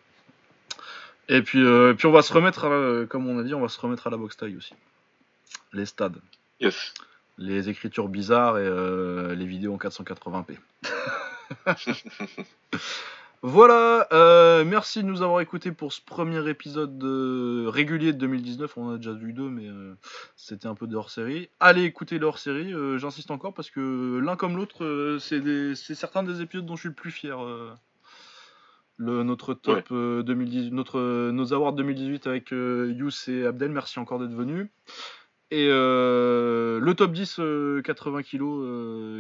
[1.30, 1.64] Et puis,
[1.98, 4.18] puis on va se remettre, comme on a dit, on va se remettre à la
[4.18, 4.74] boxe taille aussi.
[5.74, 6.20] Les stades.
[6.60, 6.94] Yes
[7.38, 10.58] les écritures bizarres et euh, les vidéos en 480p.
[13.42, 17.02] voilà, euh, merci de nous avoir écoutés pour ce premier épisode
[17.68, 18.78] régulier de 2019.
[18.78, 19.96] On a déjà vu deux, mais euh,
[20.36, 21.50] c'était un peu de hors série.
[21.60, 26.42] Allez écouter le hors série, j'insiste encore parce que l'un comme l'autre, c'est certains des
[26.42, 27.38] épisodes dont je suis le plus fier.
[28.98, 34.36] Le, notre top 2018, notre, nos awards 2018 avec Yous et Abdel, merci encore d'être
[34.36, 34.70] venus.
[35.54, 37.40] Et euh, le top 10
[37.84, 38.40] 80 kg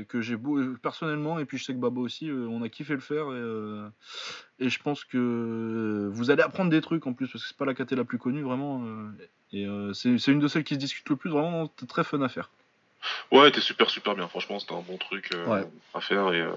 [0.07, 2.95] que j'ai beau, personnellement, et puis je sais que Baba aussi, euh, on a kiffé
[2.95, 3.25] le faire.
[3.25, 3.87] Et, euh,
[4.57, 7.65] et, je pense que vous allez apprendre des trucs en plus, parce que c'est pas
[7.65, 8.83] la KT la plus connue vraiment.
[9.51, 12.49] et c'est une de celles qui se discute le plus, vraiment, très fun à faire.
[13.31, 14.27] Ouais, t'es super super bien.
[14.27, 15.63] Franchement, c'était un bon truc euh,
[15.93, 16.51] à faire et, euh,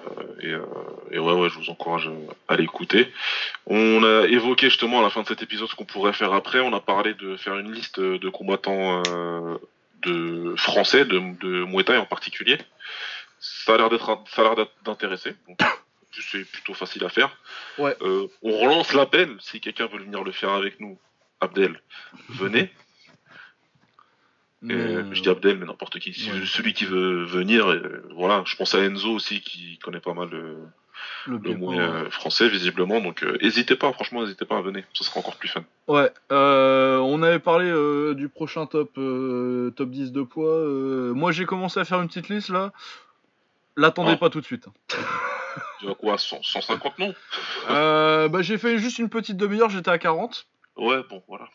[0.44, 0.64] euh,
[1.10, 2.10] et, ouais, ouais, je vous encourage
[2.48, 3.12] à l'écouter.
[3.66, 6.60] On a évoqué justement à la fin de cet épisode ce qu'on pourrait faire après.
[6.60, 9.02] On a parlé de faire une liste de combattants
[10.02, 12.59] de français, de, de Muay Thai en particulier.
[13.39, 15.35] Ça a l'air d'être, ça a l'air d'intéresser.
[16.12, 17.36] c'est plutôt facile à faire.
[17.78, 17.97] Ouais.
[18.01, 20.98] on relance l'appel si quelqu'un veut venir le faire avec nous.
[21.40, 21.78] Abdel,
[22.31, 22.70] venez.
[24.62, 26.12] Je dis Abdel, mais n'importe qui.
[26.12, 27.66] Celui qui veut venir,
[28.15, 28.43] voilà.
[28.47, 30.57] Je pense à Enzo aussi qui connaît pas mal le,
[31.27, 33.01] le, mot euh, français visiblement.
[33.01, 34.85] Donc n'hésitez euh, pas, franchement, n'hésitez pas à venir.
[34.93, 35.65] Ce sera encore plus fun.
[35.89, 36.11] Ouais.
[36.33, 37.66] Euh, on avait parlé
[38.15, 40.65] du prochain top top 10 de poids.
[41.15, 42.73] moi j'ai commencé à faire une petite liste là.
[43.77, 44.16] L'attendez ah.
[44.16, 44.66] pas tout de suite.
[45.81, 47.15] Tu vois quoi 150 non?
[47.69, 50.47] Bah, J'ai fait juste une petite demi-heure, j'étais à 40.
[50.77, 51.48] Ouais, bon, voilà.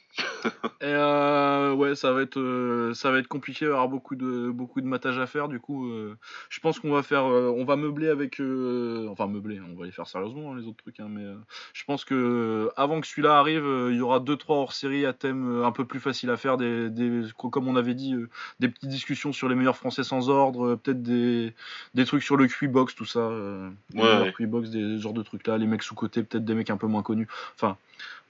[0.82, 3.88] Et euh, ouais, ça va être euh, ça va être compliqué, il va y avoir
[3.88, 5.48] beaucoup de beaucoup de matage à faire.
[5.48, 6.18] Du coup, euh,
[6.50, 9.86] je pense qu'on va faire, euh, on va meubler avec, euh, enfin meubler, on va
[9.86, 11.36] les faire sérieusement hein, les autres trucs, hein, mais euh,
[11.74, 15.14] je pense que avant que celui-là arrive, euh, il y aura deux trois hors-série à
[15.14, 18.28] thème euh, un peu plus facile à faire, des, des comme on avait dit, euh,
[18.60, 21.54] des petites discussions sur les meilleurs Français sans ordre, euh, peut-être des
[21.94, 24.34] des trucs sur le QI-box, tout ça, euh, Ouais, ouais.
[24.36, 26.88] QI-box, des genres de trucs là, les mecs sous côté, peut-être des mecs un peu
[26.88, 27.28] moins connus.
[27.56, 27.78] Enfin,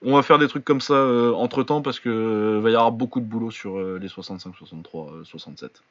[0.04, 2.74] on va faire des trucs comme ça euh, entre temps parce que euh, va y
[2.76, 5.82] avoir beaucoup de boulot sur euh, les 65, 63, euh, 67.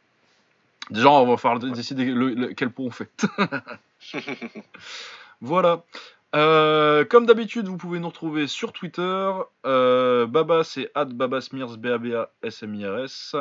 [0.91, 3.11] Déjà, on va falloir dé- décider le- le- quel pot on fait.
[5.41, 5.83] voilà.
[6.33, 9.31] Comme d'habitude, vous pouvez nous retrouver sur Twitter.
[9.65, 13.37] Baba, c'est at babasmirs, B-A-B-A-S-M-I-R-S.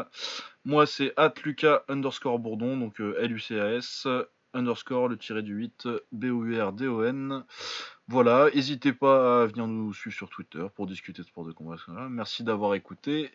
[0.65, 4.07] Moi, c'est at Lucas underscore Bourdon, donc euh, L-U-C-A-S,
[4.53, 7.43] underscore le tiré du 8, B-O-U-R-D-O-N.
[8.07, 11.75] Voilà, n'hésitez pas à venir nous suivre sur Twitter pour discuter de sport de combat.
[12.09, 13.29] Merci d'avoir écouté.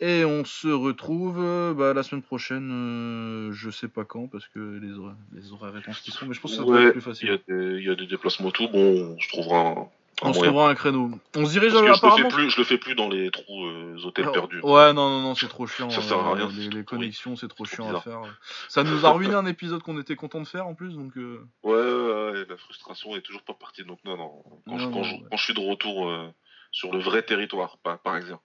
[0.00, 4.48] Et on se retrouve euh, bah, la semaine prochaine, euh, je sais pas quand, parce
[4.48, 6.92] que les, hora- les horaires réponses qui sont, mais je pense que ça Ouais, être
[6.92, 7.40] plus facile.
[7.48, 8.68] il y a des déplacements tout.
[8.68, 9.88] Bon, on se trouvera un,
[10.28, 10.52] On se moyen.
[10.52, 11.10] trouvera un créneau.
[11.36, 13.30] On se dirige Parce que je le, fais plus, je le fais plus dans les
[13.30, 14.60] trous euh, hôtels Alors, perdus.
[14.62, 15.90] Ouais, non, non, non, c'est trop chiant.
[15.90, 18.20] Ça sert à euh, rien, Les, connexions, c'est trop chiant à faire.
[18.68, 21.16] Ça nous a ruiné un épisode qu'on était content de faire en plus, donc.
[21.16, 23.84] euh, Ouais, ouais, ouais, la frustration est toujours pas partie.
[23.84, 24.42] Donc, non, non.
[24.68, 25.22] Quand, je, Non, quand, non, je, ouais.
[25.30, 26.28] quand je suis de retour euh,
[26.70, 28.42] sur le vrai territoire, pas, par exemple.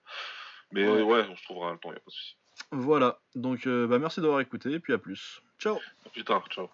[0.72, 1.24] Mais Ouais.
[1.30, 2.36] on se trouvera le temps, y a pas de souci.
[2.72, 5.40] Voilà, donc bah, merci d'avoir écouté, et puis à plus.
[5.60, 6.68] Ciao À plus tard, ciao.